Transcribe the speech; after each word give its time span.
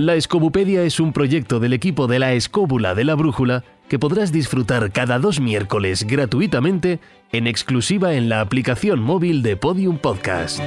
La 0.00 0.14
Escobupedia 0.14 0.82
es 0.84 0.98
un 0.98 1.12
proyecto 1.12 1.60
del 1.60 1.74
equipo 1.74 2.06
de 2.06 2.18
la 2.18 2.32
Escóbula 2.32 2.94
de 2.94 3.04
la 3.04 3.14
Brújula 3.16 3.64
que 3.86 3.98
podrás 3.98 4.32
disfrutar 4.32 4.92
cada 4.92 5.18
dos 5.18 5.40
miércoles 5.40 6.06
gratuitamente 6.06 7.00
en 7.32 7.46
exclusiva 7.46 8.14
en 8.14 8.30
la 8.30 8.40
aplicación 8.40 9.02
móvil 9.02 9.42
de 9.42 9.58
Podium 9.58 9.98
Podcast. 9.98 10.58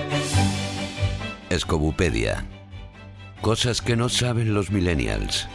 Escobupedia. 1.50 2.46
Cosas 3.41 3.82
que 3.82 3.96
no 3.96 4.07
saben 4.07 4.54
los 4.54 4.70
millennials. 4.70 5.50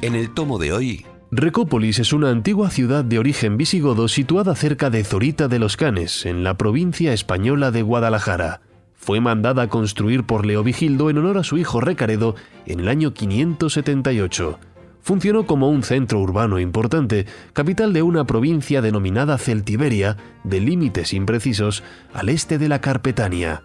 En 0.00 0.14
el 0.14 0.30
tomo 0.30 0.58
de 0.58 0.72
hoy, 0.72 1.04
Recópolis 1.32 1.98
es 1.98 2.12
una 2.12 2.30
antigua 2.30 2.70
ciudad 2.70 3.04
de 3.04 3.18
origen 3.18 3.56
visigodo 3.56 4.06
situada 4.06 4.54
cerca 4.54 4.90
de 4.90 5.02
Zorita 5.02 5.48
de 5.48 5.58
los 5.58 5.76
Canes, 5.76 6.24
en 6.24 6.44
la 6.44 6.56
provincia 6.56 7.12
española 7.12 7.72
de 7.72 7.82
Guadalajara. 7.82 8.60
Fue 8.94 9.20
mandada 9.20 9.62
a 9.62 9.68
construir 9.68 10.22
por 10.22 10.46
Leovigildo 10.46 11.10
en 11.10 11.18
honor 11.18 11.38
a 11.38 11.42
su 11.42 11.58
hijo 11.58 11.80
Recaredo 11.80 12.36
en 12.64 12.78
el 12.78 12.88
año 12.88 13.12
578. 13.12 14.60
Funcionó 15.00 15.46
como 15.46 15.68
un 15.68 15.82
centro 15.82 16.20
urbano 16.20 16.60
importante, 16.60 17.26
capital 17.52 17.92
de 17.92 18.02
una 18.02 18.24
provincia 18.24 18.80
denominada 18.80 19.36
Celtiberia, 19.36 20.16
de 20.44 20.60
límites 20.60 21.12
imprecisos, 21.12 21.82
al 22.14 22.28
este 22.28 22.58
de 22.58 22.68
la 22.68 22.80
Carpetania. 22.80 23.64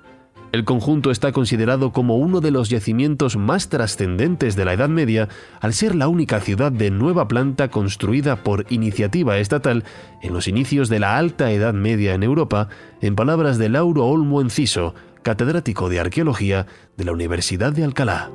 El 0.54 0.66
conjunto 0.66 1.10
está 1.10 1.32
considerado 1.32 1.92
como 1.92 2.18
uno 2.18 2.40
de 2.40 2.52
los 2.52 2.70
yacimientos 2.70 3.38
más 3.38 3.70
trascendentes 3.70 4.56
de 4.56 4.66
la 4.66 4.74
Edad 4.74 4.88
Media, 4.88 5.28
al 5.62 5.74
ser 5.74 5.96
la 5.96 6.08
única 6.08 6.40
ciudad 6.42 6.72
de 6.72 6.92
nueva 6.92 7.28
planta 7.28 7.70
construida 7.72 8.44
por 8.44 8.68
iniciativa 8.70 9.40
estatal 9.40 9.84
en 10.22 10.32
los 10.32 10.48
inicios 10.48 10.90
de 10.90 11.00
la 11.00 11.18
Alta 11.18 11.50
Edad 11.52 11.74
Media 11.74 12.14
en 12.14 12.22
Europa, 12.22 12.70
en 13.02 13.16
palabras 13.16 13.58
de 13.58 13.70
Lauro 13.70 14.06
Olmo 14.06 14.42
Enciso, 14.42 14.94
catedrático 15.24 15.90
de 15.90 16.00
Arqueología 16.00 16.68
de 16.98 17.06
la 17.06 17.14
Universidad 17.14 17.74
de 17.74 17.84
Alcalá. 17.84 18.30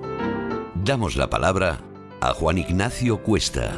damos 0.84 1.14
la 1.14 1.30
palabra 1.30 1.78
a 2.20 2.34
Juan 2.34 2.58
Ignacio 2.58 3.22
Cuesta. 3.22 3.70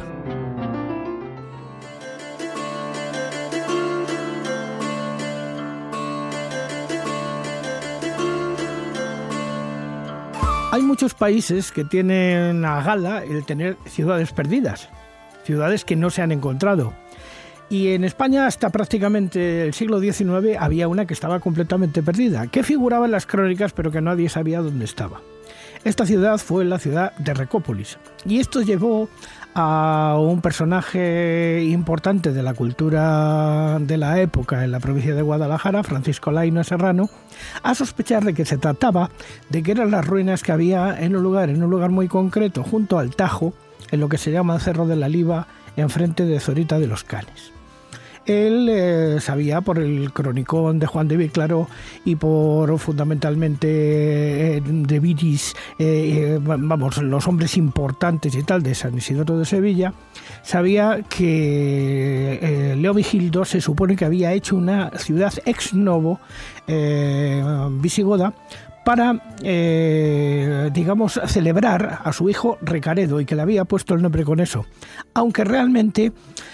Hay 10.71 10.83
muchos 10.83 11.13
países 11.13 11.69
que 11.73 11.83
tienen 11.83 12.63
a 12.63 12.81
gala 12.81 13.25
el 13.25 13.43
tener 13.43 13.75
ciudades 13.87 14.31
perdidas, 14.31 14.87
ciudades 15.43 15.83
que 15.83 15.97
no 15.97 16.09
se 16.09 16.21
han 16.21 16.31
encontrado. 16.31 16.93
Y 17.69 17.89
en 17.89 18.05
España 18.05 18.47
hasta 18.47 18.69
prácticamente 18.69 19.63
el 19.63 19.73
siglo 19.73 19.99
XIX 19.99 20.55
había 20.57 20.87
una 20.87 21.05
que 21.05 21.13
estaba 21.13 21.41
completamente 21.41 22.01
perdida, 22.01 22.47
que 22.47 22.63
figuraba 22.63 23.03
en 23.05 23.11
las 23.11 23.25
crónicas 23.25 23.73
pero 23.73 23.91
que 23.91 23.99
nadie 23.99 24.29
sabía 24.29 24.61
dónde 24.61 24.85
estaba. 24.85 25.19
Esta 25.83 26.05
ciudad 26.05 26.37
fue 26.37 26.63
la 26.63 26.79
ciudad 26.79 27.17
de 27.17 27.33
Recópolis. 27.33 27.97
Y 28.25 28.39
esto 28.39 28.61
llevó 28.61 29.09
a 29.53 30.17
un 30.19 30.41
personaje 30.41 31.63
importante 31.63 32.31
de 32.31 32.43
la 32.43 32.53
cultura 32.53 33.77
de 33.79 33.97
la 33.97 34.19
época 34.19 34.63
en 34.63 34.71
la 34.71 34.79
provincia 34.79 35.13
de 35.13 35.21
Guadalajara, 35.21 35.83
Francisco 35.83 36.31
Laino 36.31 36.63
Serrano, 36.63 37.09
a 37.63 37.75
sospechar 37.75 38.23
de 38.23 38.33
que 38.33 38.45
se 38.45 38.57
trataba 38.57 39.09
de 39.49 39.63
que 39.63 39.71
eran 39.71 39.91
las 39.91 40.05
ruinas 40.05 40.43
que 40.43 40.51
había 40.51 40.99
en 40.99 41.15
un 41.15 41.23
lugar, 41.23 41.49
en 41.49 41.63
un 41.63 41.69
lugar 41.69 41.91
muy 41.91 42.07
concreto, 42.07 42.63
junto 42.63 42.99
al 42.99 43.15
Tajo, 43.15 43.53
en 43.91 43.99
lo 43.99 44.09
que 44.09 44.17
se 44.17 44.31
llama 44.31 44.59
Cerro 44.59 44.87
de 44.87 44.95
la 44.95 45.09
Liva, 45.09 45.47
enfrente 45.75 46.25
de 46.25 46.39
Zorita 46.39 46.79
de 46.79 46.87
los 46.87 47.03
Canes. 47.03 47.51
Él 48.25 48.69
eh, 48.69 49.19
sabía 49.19 49.61
por 49.61 49.79
el 49.79 50.13
cronicón 50.13 50.79
de 50.79 50.85
Juan 50.85 51.07
de 51.07 51.17
Víclaro 51.17 51.67
y 52.05 52.15
por 52.15 52.77
fundamentalmente 52.77 54.57
eh, 54.57 54.61
de 54.63 54.99
Viris, 54.99 55.55
eh, 55.79 56.39
vamos, 56.41 57.01
los 57.01 57.27
hombres 57.27 57.57
importantes 57.57 58.35
y 58.35 58.43
tal 58.43 58.61
de 58.61 58.75
San 58.75 58.95
Isidoro 58.95 59.39
de 59.39 59.45
Sevilla, 59.45 59.93
sabía 60.43 61.01
que 61.09 62.75
Leo 62.77 62.93
Vigildo 62.93 63.43
se 63.43 63.59
supone 63.59 63.95
que 63.95 64.05
había 64.05 64.33
hecho 64.33 64.55
una 64.55 64.91
ciudad 64.91 65.33
ex 65.45 65.73
novo 65.73 66.19
visigoda 67.71 68.33
para, 68.83 69.21
eh, 69.43 70.69
digamos, 70.73 71.19
celebrar 71.27 71.99
a 72.03 72.13
su 72.13 72.29
hijo 72.29 72.57
Recaredo 72.61 73.21
y 73.21 73.25
que 73.25 73.35
le 73.35 73.41
había 73.41 73.65
puesto 73.65 73.93
el 73.93 74.01
nombre 74.01 74.23
con 74.23 74.39
eso. 74.39 74.65
Aunque 75.13 75.43
realmente 75.43 76.11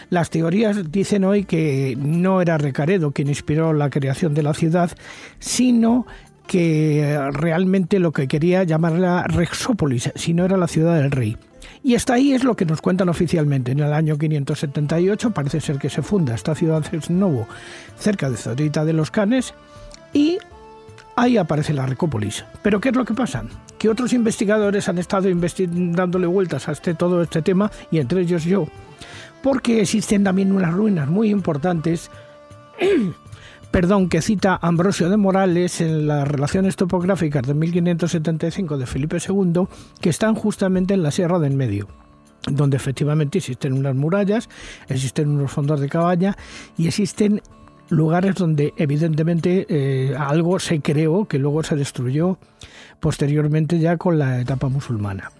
las 0.09 0.29
teorías 0.29 0.91
dicen 0.91 1.23
hoy 1.23 1.45
que 1.45 1.97
no 1.97 2.41
era 2.41 2.57
Recaredo 2.57 3.11
quien 3.11 3.29
inspiró 3.29 3.73
la 3.73 3.89
creación 3.89 4.33
de 4.33 4.43
la 4.43 4.53
ciudad, 4.53 4.91
sino 5.39 6.05
que 6.47 7.19
realmente 7.33 7.99
lo 7.99 8.11
que 8.11 8.27
quería 8.27 8.63
llamarla 8.63 9.23
Rexópolis, 9.23 10.11
si 10.15 10.33
no 10.33 10.45
era 10.45 10.57
la 10.57 10.67
ciudad 10.67 10.95
del 10.95 11.11
rey. 11.11 11.37
Y 11.83 11.95
hasta 11.95 12.15
ahí 12.15 12.33
es 12.33 12.43
lo 12.43 12.55
que 12.55 12.65
nos 12.65 12.81
cuentan 12.81 13.09
oficialmente. 13.09 13.71
En 13.71 13.79
el 13.79 13.93
año 13.93 14.17
578 14.17 15.31
parece 15.31 15.61
ser 15.61 15.77
que 15.77 15.89
se 15.89 16.01
funda 16.01 16.35
esta 16.35 16.55
ciudad 16.55 16.83
ex 16.91 17.09
novo 17.09 17.47
cerca 17.97 18.29
de 18.29 18.37
Zorita 18.37 18.83
de 18.83 18.93
los 18.93 19.11
Canes 19.11 19.53
y 20.13 20.37
ahí 21.17 21.35
aparece 21.35 21.73
la 21.73 21.85
Recópolis. 21.85 22.45
Pero 22.61 22.79
¿qué 22.79 22.89
es 22.89 22.95
lo 22.95 23.03
que 23.03 23.13
pasa? 23.13 23.43
Que 23.77 23.89
otros 23.89 24.13
investigadores 24.13 24.87
han 24.87 24.99
estado 24.99 25.27
dándole 25.29 26.27
vueltas 26.27 26.69
a 26.69 26.71
este, 26.71 26.93
todo 26.93 27.21
este 27.21 27.41
tema, 27.41 27.69
y 27.91 27.97
entre 27.97 28.21
ellos 28.21 28.45
yo, 28.45 28.67
porque 29.43 29.81
existen 29.81 30.23
también 30.23 30.53
unas 30.53 30.73
ruinas 30.73 31.09
muy 31.09 31.29
importantes, 31.29 32.09
perdón, 33.71 34.07
que 34.07 34.21
cita 34.21 34.57
Ambrosio 34.61 35.09
de 35.09 35.17
Morales 35.17 35.81
en 35.81 36.07
las 36.07 36.27
relaciones 36.27 36.75
topográficas 36.75 37.43
de 37.43 37.53
1575 37.53 38.77
de 38.77 38.85
Felipe 38.85 39.17
II, 39.17 39.67
que 39.99 40.09
están 40.09 40.35
justamente 40.35 40.93
en 40.93 41.03
la 41.03 41.11
Sierra 41.11 41.39
del 41.39 41.53
Medio 41.53 41.87
donde 42.49 42.77
efectivamente 42.77 43.39
existen 43.39 43.73
unas 43.73 43.93
murallas, 43.93 44.47
existen 44.87 45.27
unos 45.27 45.51
fondos 45.51 45.81
de 45.81 45.89
cabaña 45.89 46.37
y 46.77 46.87
existen 46.87 47.41
lugares 47.89 48.35
donde 48.35 48.73
evidentemente 48.77 49.65
eh, 49.69 50.15
algo 50.17 50.59
se 50.59 50.81
creó 50.81 51.25
que 51.25 51.39
luego 51.39 51.63
se 51.63 51.75
destruyó 51.75 52.37
posteriormente 52.99 53.79
ya 53.79 53.97
con 53.97 54.19
la 54.19 54.41
etapa 54.41 54.69
musulmana. 54.69 55.31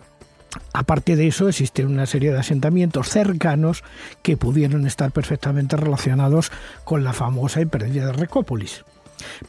Aparte 0.73 1.15
de 1.15 1.27
eso, 1.27 1.49
existen 1.49 1.87
una 1.87 2.05
serie 2.05 2.31
de 2.31 2.39
asentamientos 2.39 3.09
cercanos 3.09 3.83
que 4.21 4.37
pudieron 4.37 4.87
estar 4.87 5.11
perfectamente 5.11 5.75
relacionados 5.75 6.51
con 6.83 7.03
la 7.03 7.13
famosa 7.13 7.61
y 7.61 7.65
perdida 7.65 8.07
de 8.07 8.13
Recópolis. 8.13 8.83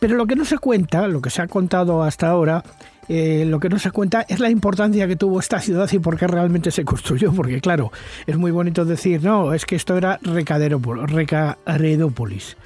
Pero 0.01 0.17
lo 0.17 0.27
que 0.27 0.37
no 0.37 0.45
se 0.45 0.59
cuenta, 0.59 1.07
lo 1.09 1.21
que 1.21 1.31
se 1.31 1.43
ha 1.43 1.47
contado 1.47 2.03
hasta 2.03 2.29
ahora, 2.29 2.65
eh, 3.09 3.45
lo 3.47 3.61
que 3.61 3.69
no 3.69 3.79
se 3.79 3.91
cuenta 3.91 4.25
es 4.29 4.41
la 4.41 4.51
importancia 4.51 5.07
que 5.07 5.17
tuvo 5.17 5.41
esta 5.41 5.61
ciudad 5.61 5.91
y 5.93 5.99
por 5.99 6.19
qué 6.19 6.27
realmente 6.27 6.71
se 6.71 6.85
construyó. 6.85 7.33
Porque 7.33 7.61
claro, 7.61 7.93
es 8.27 8.37
muy 8.37 8.51
bonito 8.51 8.85
decir, 8.85 9.23
no, 9.23 9.55
es 9.55 9.67
que 9.67 9.77
esto 9.77 9.97
era 9.97 10.19
Recaredópolis. 10.23 12.57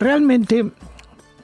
Realmente, 0.00 0.64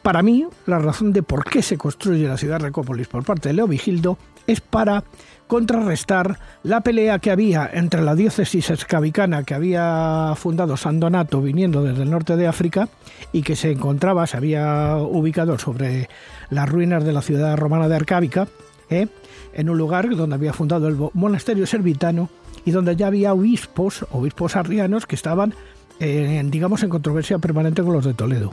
para 0.02 0.22
mí, 0.22 0.46
la 0.64 0.78
razón 0.78 1.12
de 1.12 1.22
por 1.22 1.44
qué 1.44 1.60
se 1.60 1.76
construye 1.76 2.26
la 2.26 2.38
ciudad 2.38 2.58
de 2.58 2.64
Recópolis 2.64 3.06
por 3.06 3.22
parte 3.22 3.50
de 3.50 3.52
Leo 3.52 3.68
Vigildo 3.68 4.16
es 4.46 4.62
para 4.62 5.04
contrarrestar 5.46 6.38
la 6.62 6.80
pelea 6.80 7.18
que 7.18 7.30
había 7.30 7.68
entre 7.70 8.00
la 8.00 8.14
diócesis 8.14 8.70
escabicana 8.70 9.44
que 9.44 9.54
había 9.54 10.32
fundado 10.36 10.76
San 10.78 10.98
Donato 11.00 11.42
viniendo 11.42 11.82
desde 11.82 12.02
el 12.02 12.10
norte 12.10 12.36
de 12.36 12.46
África 12.46 12.88
y 13.30 13.42
que 13.42 13.56
se 13.56 13.70
encontraba, 13.70 14.26
se 14.26 14.38
había 14.38 14.96
ubicado 14.96 15.58
sobre 15.58 16.08
las 16.48 16.68
ruinas 16.68 17.04
de 17.04 17.12
la 17.12 17.20
ciudad 17.20 17.56
romana 17.58 17.88
de 17.88 17.96
Arcábica, 17.96 18.48
¿eh? 18.88 19.08
en 19.52 19.68
un 19.68 19.76
lugar 19.76 20.16
donde 20.16 20.34
había 20.34 20.54
fundado 20.54 20.88
el 20.88 20.96
monasterio 21.12 21.66
servitano 21.66 22.30
y 22.64 22.70
donde 22.70 22.96
ya 22.96 23.08
había 23.08 23.34
obispos, 23.34 24.06
obispos 24.10 24.56
arrianos 24.56 25.06
que 25.06 25.14
estaban, 25.14 25.54
digamos, 25.98 26.82
en 26.82 26.90
controversia 26.90 27.38
permanente 27.38 27.82
con 27.82 27.92
los 27.92 28.04
de 28.04 28.14
Toledo. 28.14 28.52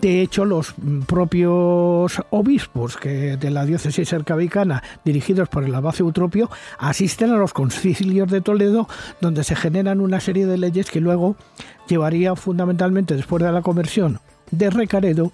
De 0.00 0.20
hecho, 0.20 0.44
los 0.44 0.74
propios 1.06 2.20
obispos 2.30 2.96
que 2.96 3.36
de 3.38 3.50
la 3.50 3.64
diócesis 3.64 4.08
cercavicana, 4.08 4.82
dirigidos 5.04 5.48
por 5.48 5.64
el 5.64 5.74
abad 5.74 5.94
Eutropio, 5.98 6.50
asisten 6.78 7.30
a 7.30 7.36
los 7.36 7.54
concilios 7.54 8.30
de 8.30 8.42
Toledo, 8.42 8.86
donde 9.20 9.44
se 9.44 9.56
generan 9.56 10.00
una 10.00 10.20
serie 10.20 10.46
de 10.46 10.58
leyes 10.58 10.90
que 10.90 11.00
luego 11.00 11.36
llevaría 11.88 12.36
fundamentalmente, 12.36 13.14
después 13.14 13.42
de 13.42 13.52
la 13.52 13.62
conversión 13.62 14.20
de 14.50 14.68
Recaredo, 14.68 15.32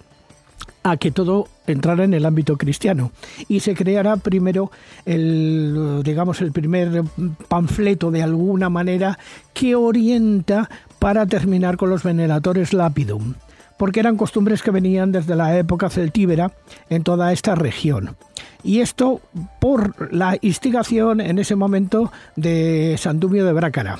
a 0.83 0.97
que 0.97 1.11
todo 1.11 1.47
entrara 1.67 2.03
en 2.03 2.13
el 2.13 2.25
ámbito 2.25 2.57
cristiano 2.57 3.11
y 3.47 3.59
se 3.59 3.75
creara 3.75 4.17
primero 4.17 4.71
el 5.05 6.01
digamos 6.03 6.41
el 6.41 6.51
primer 6.51 7.03
panfleto 7.47 8.09
de 8.09 8.23
alguna 8.23 8.69
manera 8.69 9.19
que 9.53 9.75
orienta 9.75 10.69
para 11.01 11.25
terminar 11.25 11.77
con 11.77 11.89
los 11.89 12.03
veneratores 12.03 12.73
lapidum 12.73 13.33
porque 13.81 13.99
eran 13.99 14.15
costumbres 14.15 14.61
que 14.61 14.69
venían 14.69 15.11
desde 15.11 15.35
la 15.35 15.57
época 15.57 15.89
celtíbera 15.89 16.51
en 16.91 17.01
toda 17.01 17.33
esta 17.33 17.55
región. 17.55 18.15
Y 18.61 18.81
esto 18.81 19.21
por 19.59 20.13
la 20.13 20.37
instigación 20.41 21.19
en 21.19 21.39
ese 21.39 21.55
momento 21.55 22.11
de 22.35 22.95
Sandumio 22.99 23.43
de 23.43 23.53
Brácara. 23.53 23.97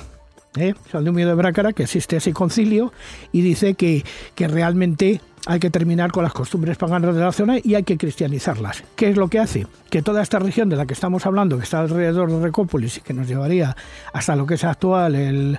¿eh? 0.56 0.74
Sandumio 0.92 1.26
de 1.26 1.34
Brácara, 1.34 1.72
que 1.72 1.82
existe 1.82 2.18
ese 2.18 2.32
concilio, 2.32 2.92
y 3.32 3.40
dice 3.40 3.74
que, 3.74 4.04
que 4.36 4.46
realmente 4.46 5.20
hay 5.46 5.58
que 5.58 5.70
terminar 5.70 6.12
con 6.12 6.22
las 6.22 6.32
costumbres 6.32 6.76
paganas 6.76 7.14
de 7.14 7.20
la 7.20 7.32
zona 7.32 7.56
y 7.62 7.74
hay 7.74 7.82
que 7.82 7.98
cristianizarlas. 7.98 8.84
¿Qué 8.94 9.10
es 9.10 9.16
lo 9.16 9.28
que 9.28 9.38
hace? 9.38 9.66
Que 9.90 10.02
toda 10.02 10.22
esta 10.22 10.38
región 10.38 10.68
de 10.68 10.76
la 10.76 10.86
que 10.86 10.94
estamos 10.94 11.26
hablando, 11.26 11.56
que 11.56 11.64
está 11.64 11.80
alrededor 11.80 12.30
de 12.30 12.40
Recópolis 12.40 12.98
y 12.98 13.00
que 13.00 13.12
nos 13.12 13.26
llevaría 13.26 13.76
hasta 14.12 14.36
lo 14.36 14.46
que 14.46 14.54
es 14.54 14.64
actual 14.64 15.14
el, 15.14 15.58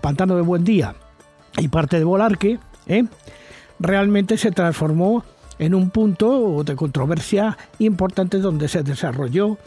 pantano 0.00 0.36
de 0.36 0.42
Buendía 0.42 0.94
y 1.58 1.68
parte 1.68 1.98
de 1.98 2.04
Volarque, 2.04 2.58
¿eh? 2.86 3.04
realmente 3.78 4.36
se 4.36 4.50
transformó 4.50 5.24
en 5.58 5.74
un 5.74 5.90
punto 5.90 6.62
de 6.64 6.76
controversia 6.76 7.56
importante 7.78 8.38
donde 8.38 8.68
se 8.68 8.82
desarrolló 8.82 9.58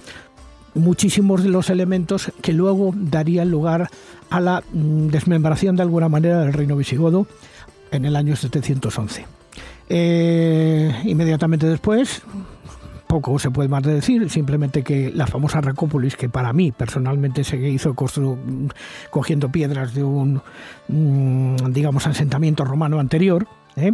muchísimos 0.76 1.42
de 1.42 1.50
los 1.50 1.70
elementos 1.70 2.32
que 2.42 2.54
luego 2.54 2.92
darían 2.96 3.50
lugar 3.50 3.90
a 4.30 4.40
la 4.42 4.62
mm, 4.74 5.08
desmembración 5.08 5.76
de 5.76 5.84
alguna 5.84 6.10
manera 6.10 6.42
del 6.42 6.54
reino 6.54 6.76
visigodo 6.76 7.28
en 7.92 8.06
el 8.06 8.16
año 8.16 8.36
711. 8.36 9.26
Eh, 9.90 11.02
inmediatamente 11.06 11.68
después, 11.68 12.24
poco 13.08 13.38
se 13.40 13.52
puede 13.52 13.70
más 13.70 13.84
de 13.84 13.94
decir, 13.94 14.30
simplemente 14.30 14.84
que 14.84 15.12
la 15.12 15.28
famosa 15.28 15.62
Recópolis, 15.62 16.16
que 16.16 16.30
para 16.30 16.54
mí 16.54 16.72
personalmente 16.72 17.44
se 17.44 17.58
hizo 17.70 17.96
cogiendo 19.10 19.50
piedras 19.50 19.94
de 19.94 20.04
un, 20.04 20.42
mm, 20.88 21.72
digamos, 21.72 22.08
asentamiento 22.08 22.66
romano 22.66 23.00
anterior, 23.00 23.48
¿eh? 23.76 23.94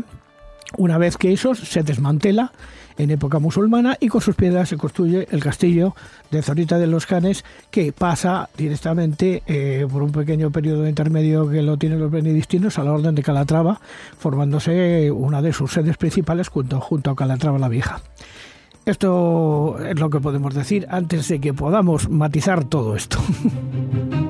una 0.78 0.98
vez 0.98 1.18
que 1.18 1.34
eso 1.34 1.56
se 1.56 1.84
desmantela 1.84 2.52
en 2.98 3.12
época 3.12 3.40
musulmana 3.40 3.98
y 4.00 4.08
con 4.08 4.22
sus 4.22 4.36
piedras 4.36 4.70
se 4.70 4.78
construye 4.78 5.28
el 5.32 5.42
castillo 5.42 5.96
de 6.30 6.42
Zorita 6.42 6.78
de 6.78 6.88
los 6.88 7.06
Canes 7.06 7.44
que 7.70 7.92
pasa 7.92 8.50
directamente 8.58 9.44
eh, 9.48 9.88
por 9.92 10.04
un 10.04 10.12
pequeño 10.12 10.52
periodo 10.52 10.88
intermedio 10.88 11.50
que 11.50 11.62
lo 11.62 11.78
tienen 11.78 12.00
los 12.00 12.12
benedictinos 12.12 12.80
a 12.80 12.84
la 12.84 12.94
orden 12.94 13.16
de 13.16 13.24
Calatrava, 13.24 13.80
formándose 14.18 15.12
una 15.12 15.42
de 15.42 15.54
sus 15.54 15.74
sedes 15.74 15.98
principales 15.98 16.50
junto, 16.50 16.80
junto 16.80 17.12
a 17.12 17.16
Calatrava 17.16 17.60
la 17.60 17.70
Vieja. 17.70 18.02
Esto 18.86 19.78
es 19.86 20.00
lo 20.00 20.10
que 20.10 20.20
podemos 20.20 20.56
decir 20.56 20.88
antes 20.90 21.28
de 21.28 21.40
que 21.40 21.54
podamos 21.54 22.10
matizar 22.10 22.64
todo 22.64 22.96
esto. 22.96 23.20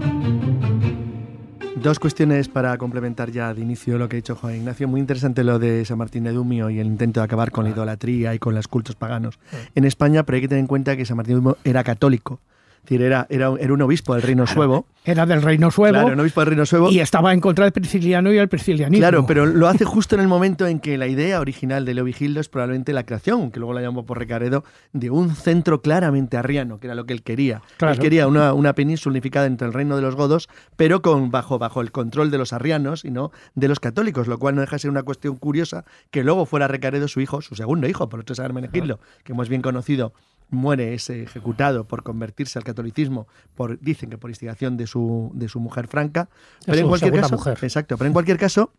Dos 1.81 1.97
cuestiones 1.97 2.47
para 2.47 2.77
complementar 2.77 3.31
ya 3.31 3.55
de 3.55 3.61
inicio 3.61 3.97
lo 3.97 4.07
que 4.07 4.15
ha 4.15 4.19
dicho 4.19 4.35
Juan 4.35 4.55
Ignacio. 4.55 4.87
Muy 4.87 4.99
interesante 4.99 5.43
lo 5.43 5.57
de 5.57 5.83
San 5.83 5.97
Martín 5.97 6.23
de 6.25 6.31
Dumio 6.31 6.69
y 6.69 6.79
el 6.79 6.85
intento 6.85 7.21
de 7.21 7.23
acabar 7.23 7.49
con 7.49 7.63
la 7.63 7.71
idolatría 7.71 8.35
y 8.35 8.39
con 8.39 8.53
los 8.53 8.67
cultos 8.67 8.95
paganos 8.95 9.39
en 9.73 9.85
España, 9.85 10.21
pero 10.21 10.35
hay 10.35 10.41
que 10.41 10.47
tener 10.47 10.59
en 10.59 10.67
cuenta 10.67 10.95
que 10.95 11.05
San 11.05 11.17
Martín 11.17 11.33
de 11.33 11.41
Dumio 11.41 11.57
era 11.63 11.83
católico 11.83 12.39
decir, 12.83 13.01
era, 13.01 13.27
era, 13.29 13.49
un 13.49 13.81
obispo 13.81 14.13
del 14.13 14.23
reino 14.23 14.47
suevo. 14.47 14.85
Era 15.03 15.25
del 15.25 15.41
reino 15.41 15.71
suevo. 15.71 15.93
Claro, 15.93 16.13
un 16.13 16.19
obispo 16.19 16.41
del 16.41 16.49
reino 16.49 16.65
suevo. 16.65 16.89
Y 16.91 16.99
estaba 16.99 17.33
en 17.33 17.39
contra 17.39 17.65
del 17.65 17.71
prisciliano 17.71 18.31
y 18.31 18.37
el 18.37 18.49
priscilianismo. 18.49 19.01
Claro, 19.01 19.25
pero 19.25 19.45
lo 19.45 19.67
hace 19.67 19.83
justo 19.85 20.15
en 20.15 20.21
el 20.21 20.27
momento 20.27 20.67
en 20.67 20.79
que 20.79 20.97
la 20.97 21.07
idea 21.07 21.39
original 21.39 21.85
de 21.85 21.93
Leovigildo 21.93 22.39
es 22.39 22.49
probablemente 22.49 22.93
la 22.93 23.03
creación, 23.03 23.51
que 23.51 23.59
luego 23.59 23.73
la 23.73 23.81
llamó 23.81 24.05
por 24.05 24.19
Recaredo, 24.19 24.63
de 24.93 25.09
un 25.09 25.35
centro 25.35 25.81
claramente 25.81 26.37
arriano, 26.37 26.79
que 26.79 26.87
era 26.87 26.95
lo 26.95 27.05
que 27.05 27.13
él 27.13 27.23
quería. 27.23 27.61
Él 27.79 27.99
quería 27.99 28.27
una, 28.27 28.53
una 28.53 28.73
península 28.73 29.11
unificada 29.11 29.45
entre 29.45 29.67
el 29.67 29.73
reino 29.73 29.95
de 29.95 30.01
los 30.01 30.15
godos, 30.15 30.49
pero 30.75 31.01
con, 31.01 31.31
bajo, 31.31 31.57
bajo 31.57 31.81
el 31.81 31.91
control 31.91 32.29
de 32.29 32.37
los 32.37 32.53
arrianos 32.53 33.05
y 33.05 33.11
no 33.11 33.31
de 33.55 33.67
los 33.67 33.79
católicos, 33.79 34.27
lo 34.27 34.37
cual 34.37 34.55
no 34.55 34.61
deja 34.61 34.75
de 34.75 34.79
ser 34.79 34.91
una 34.91 35.03
cuestión 35.03 35.37
curiosa 35.37 35.85
que 36.11 36.23
luego 36.23 36.45
fuera 36.45 36.67
Recaredo 36.67 37.07
su 37.07 37.21
hijo, 37.21 37.41
su 37.41 37.55
segundo 37.55 37.87
hijo, 37.87 38.09
por 38.09 38.19
otro 38.19 38.33
es 38.33 38.39
Hermenegildo, 38.39 38.99
que 39.23 39.33
hemos 39.33 39.49
bien 39.49 39.61
conocido 39.61 40.13
muere, 40.51 40.93
es 40.93 41.09
ejecutado 41.09 41.85
por 41.85 42.03
convertirse 42.03 42.59
al 42.59 42.65
catolicismo, 42.65 43.27
por, 43.55 43.79
dicen 43.79 44.09
que 44.09 44.17
por 44.17 44.29
instigación 44.29 44.77
de 44.77 44.85
su, 44.85 45.31
de 45.33 45.49
su 45.49 45.59
mujer 45.59 45.87
franca. 45.87 46.29
Pero 46.65 46.79
en 46.79 46.87
cualquier 46.87 47.13
caso, 47.13 47.51
exacto, 47.61 47.97
pero 47.97 48.07
en 48.07 48.13
cualquier 48.13 48.37
caso, 48.37 48.71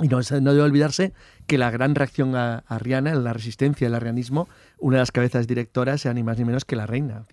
y 0.00 0.08
no, 0.08 0.18
no, 0.18 0.52
debe 0.52 0.62
olvidarse 0.62 1.12
que 1.46 1.58
la 1.58 1.70
gran 1.70 1.94
reacción 1.94 2.36
a, 2.36 2.58
arriana, 2.66 3.14
la 3.14 3.32
resistencia 3.32 3.88
al 3.88 3.94
arrianismo, 3.94 4.48
una 4.78 4.96
de 4.96 5.02
las 5.02 5.12
cabezas 5.12 5.46
directoras 5.46 6.02
sea 6.02 6.14
ni 6.14 6.22
más 6.22 6.38
ni 6.38 6.44
menos 6.44 6.64
que 6.64 6.76
la 6.76 6.86
reina. 6.86 7.24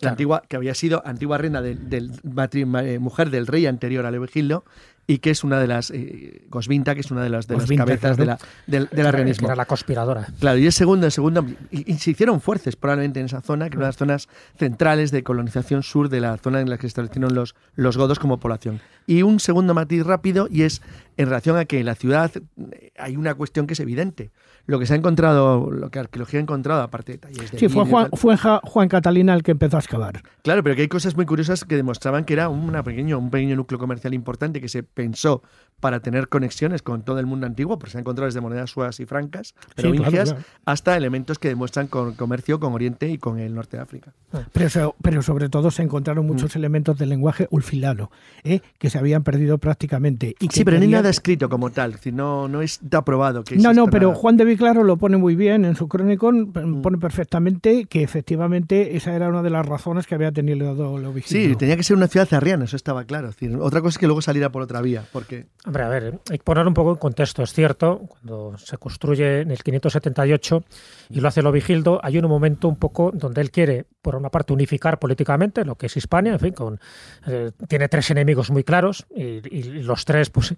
La, 0.00 0.10
antigua, 0.10 0.42
que 0.48 0.56
había 0.56 0.74
sido 0.74 1.02
antigua 1.06 1.38
reina 1.38 1.62
del, 1.62 1.88
del 1.88 2.12
eh, 2.22 2.98
mujer 2.98 3.30
del 3.30 3.46
rey 3.46 3.66
anterior 3.66 4.06
a 4.06 4.10
Leovigildo, 4.10 4.64
y 5.06 5.18
que 5.18 5.30
es 5.30 5.44
una 5.44 5.60
de 5.60 5.66
las, 5.66 5.90
eh, 5.90 6.42
Gosvinta, 6.48 6.94
que 6.94 7.00
es 7.00 7.10
una 7.10 7.22
de 7.22 7.28
las, 7.28 7.46
de 7.46 7.56
las 7.56 7.70
cabezas 7.70 8.16
de 8.16 8.26
la, 8.26 8.38
del, 8.66 8.88
del 8.90 9.06
arrianismo. 9.06 9.48
era 9.48 9.56
la 9.56 9.66
conspiradora. 9.66 10.26
Claro, 10.40 10.58
y 10.58 10.66
es 10.66 10.74
segundo, 10.74 11.06
el 11.06 11.12
segundo, 11.12 11.44
y, 11.70 11.94
se 11.94 12.12
hicieron 12.12 12.40
fuertes 12.40 12.76
probablemente 12.76 13.20
en 13.20 13.26
esa 13.26 13.40
zona, 13.40 13.68
que 13.68 13.76
era 13.76 13.78
una 13.78 13.86
de 13.86 13.88
las 13.88 13.96
zonas 13.96 14.28
centrales 14.58 15.10
de 15.10 15.22
colonización 15.22 15.82
sur 15.82 16.08
de 16.08 16.20
la 16.20 16.36
zona 16.38 16.60
en 16.60 16.70
la 16.70 16.76
que 16.76 16.82
se 16.82 16.88
establecieron 16.88 17.34
los, 17.34 17.54
los 17.74 17.96
godos 17.96 18.18
como 18.18 18.38
población. 18.38 18.80
Y 19.06 19.22
un 19.22 19.40
segundo 19.40 19.74
matiz 19.74 20.04
rápido, 20.04 20.48
y 20.50 20.62
es 20.62 20.80
en 21.16 21.26
relación 21.26 21.56
a 21.56 21.64
que 21.64 21.80
en 21.80 21.86
la 21.86 21.94
ciudad 21.94 22.30
eh, 22.72 22.92
hay 22.98 23.16
una 23.16 23.34
cuestión 23.34 23.66
que 23.66 23.74
es 23.74 23.80
evidente 23.80 24.30
lo 24.66 24.78
que 24.78 24.86
se 24.86 24.94
ha 24.94 24.96
encontrado, 24.96 25.70
lo 25.70 25.90
que 25.90 25.98
arqueología 25.98 26.40
ha 26.40 26.42
encontrado, 26.42 26.82
aparte 26.82 27.12
de 27.12 27.18
detalles 27.18 27.50
Sí, 27.56 27.68
fue, 27.68 27.84
Juan, 27.84 28.08
fue 28.14 28.36
Juan 28.36 28.88
Catalina 28.88 29.34
el 29.34 29.42
que 29.42 29.50
empezó 29.50 29.76
a 29.76 29.80
excavar. 29.80 30.22
Claro, 30.42 30.62
pero 30.62 30.74
que 30.74 30.82
hay 30.82 30.88
cosas 30.88 31.16
muy 31.16 31.26
curiosas 31.26 31.64
que 31.64 31.76
demostraban 31.76 32.24
que 32.24 32.32
era 32.32 32.48
una 32.48 32.82
pequeño, 32.82 33.18
un 33.18 33.30
pequeño 33.30 33.56
núcleo 33.56 33.78
comercial 33.78 34.14
importante 34.14 34.60
que 34.60 34.68
se 34.68 34.82
pensó 34.82 35.42
para 35.80 36.00
tener 36.00 36.28
conexiones 36.28 36.80
con 36.80 37.02
todo 37.02 37.18
el 37.18 37.26
mundo 37.26 37.46
antiguo, 37.46 37.78
porque 37.78 37.92
se 37.92 37.98
han 37.98 38.02
encontrado 38.02 38.26
desde 38.26 38.40
monedas 38.40 38.70
suas 38.70 39.00
y 39.00 39.06
francas, 39.06 39.54
provincias, 39.74 40.34
hasta 40.64 40.96
elementos 40.96 41.38
que 41.38 41.48
demuestran 41.48 41.88
con 41.88 42.14
comercio 42.14 42.58
con 42.58 42.72
Oriente 42.72 43.10
y 43.10 43.18
con 43.18 43.38
el 43.38 43.54
norte 43.54 43.76
de 43.76 43.82
África. 43.82 44.14
Ah. 44.32 44.44
Pero, 44.52 44.96
pero 45.02 45.20
sobre 45.20 45.50
todo 45.50 45.70
se 45.70 45.82
encontraron 45.82 46.26
muchos 46.26 46.54
mm. 46.54 46.58
elementos 46.58 46.96
del 46.96 47.10
lenguaje 47.10 47.48
ulfilano, 47.50 48.10
¿eh? 48.44 48.60
que 48.78 48.88
se 48.88 48.98
habían 48.98 49.24
perdido 49.24 49.58
prácticamente. 49.58 50.34
Y 50.40 50.48
sí, 50.48 50.64
pero 50.64 50.78
no 50.78 50.84
hay 50.84 50.88
nada 50.88 51.03
escrito 51.10 51.48
como 51.48 51.70
tal, 51.70 51.96
no, 52.12 52.48
no 52.48 52.62
está 52.62 53.04
probado 53.04 53.44
que 53.44 53.56
No, 53.56 53.72
no, 53.72 53.86
pero 53.86 54.14
Juan 54.14 54.36
de 54.36 54.44
Viclaro 54.44 54.84
lo 54.84 54.96
pone 54.96 55.16
muy 55.16 55.34
bien 55.34 55.64
en 55.64 55.76
su 55.76 55.88
crónico, 55.88 56.32
mm. 56.32 56.82
pone 56.82 56.98
perfectamente 56.98 57.86
que 57.86 58.02
efectivamente 58.02 58.96
esa 58.96 59.14
era 59.14 59.28
una 59.28 59.42
de 59.42 59.50
las 59.50 59.66
razones 59.66 60.06
que 60.06 60.14
había 60.14 60.32
tenido 60.32 60.74
Leovigildo. 60.98 61.50
Sí, 61.50 61.56
tenía 61.56 61.76
que 61.76 61.82
ser 61.82 61.96
una 61.96 62.08
ciudad 62.08 62.32
arriana, 62.32 62.64
eso 62.64 62.76
estaba 62.76 63.04
claro. 63.04 63.30
otra 63.60 63.80
cosa 63.80 63.94
es 63.94 63.98
que 63.98 64.06
luego 64.06 64.22
saliera 64.22 64.50
por 64.50 64.62
otra 64.62 64.80
vía, 64.80 65.04
porque... 65.12 65.46
Hombre, 65.66 65.82
a 65.82 65.88
ver, 65.88 66.20
hay 66.30 66.38
que 66.38 66.44
poner 66.44 66.66
un 66.66 66.74
poco 66.74 66.92
en 66.92 66.96
contexto. 66.96 67.42
Es 67.42 67.52
cierto, 67.52 68.02
cuando 68.08 68.56
se 68.58 68.76
construye 68.78 69.40
en 69.40 69.50
el 69.50 69.62
578 69.62 70.64
y 71.10 71.20
lo 71.20 71.28
hace 71.28 71.42
Leovigildo, 71.42 72.00
hay 72.02 72.18
un 72.18 72.28
momento 72.28 72.68
un 72.68 72.76
poco 72.76 73.10
donde 73.14 73.40
él 73.40 73.50
quiere, 73.50 73.86
por 74.02 74.16
una 74.16 74.30
parte, 74.30 74.52
unificar 74.52 74.98
políticamente 74.98 75.64
lo 75.64 75.76
que 75.76 75.86
es 75.86 75.96
Hispania, 75.96 76.32
en 76.32 76.40
fin, 76.40 76.52
con, 76.52 76.80
eh, 77.26 77.50
tiene 77.68 77.88
tres 77.88 78.10
enemigos 78.10 78.50
muy 78.50 78.64
claros 78.64 79.06
y, 79.14 79.40
y 79.56 79.82
los 79.82 80.04
tres, 80.04 80.30
pues, 80.30 80.54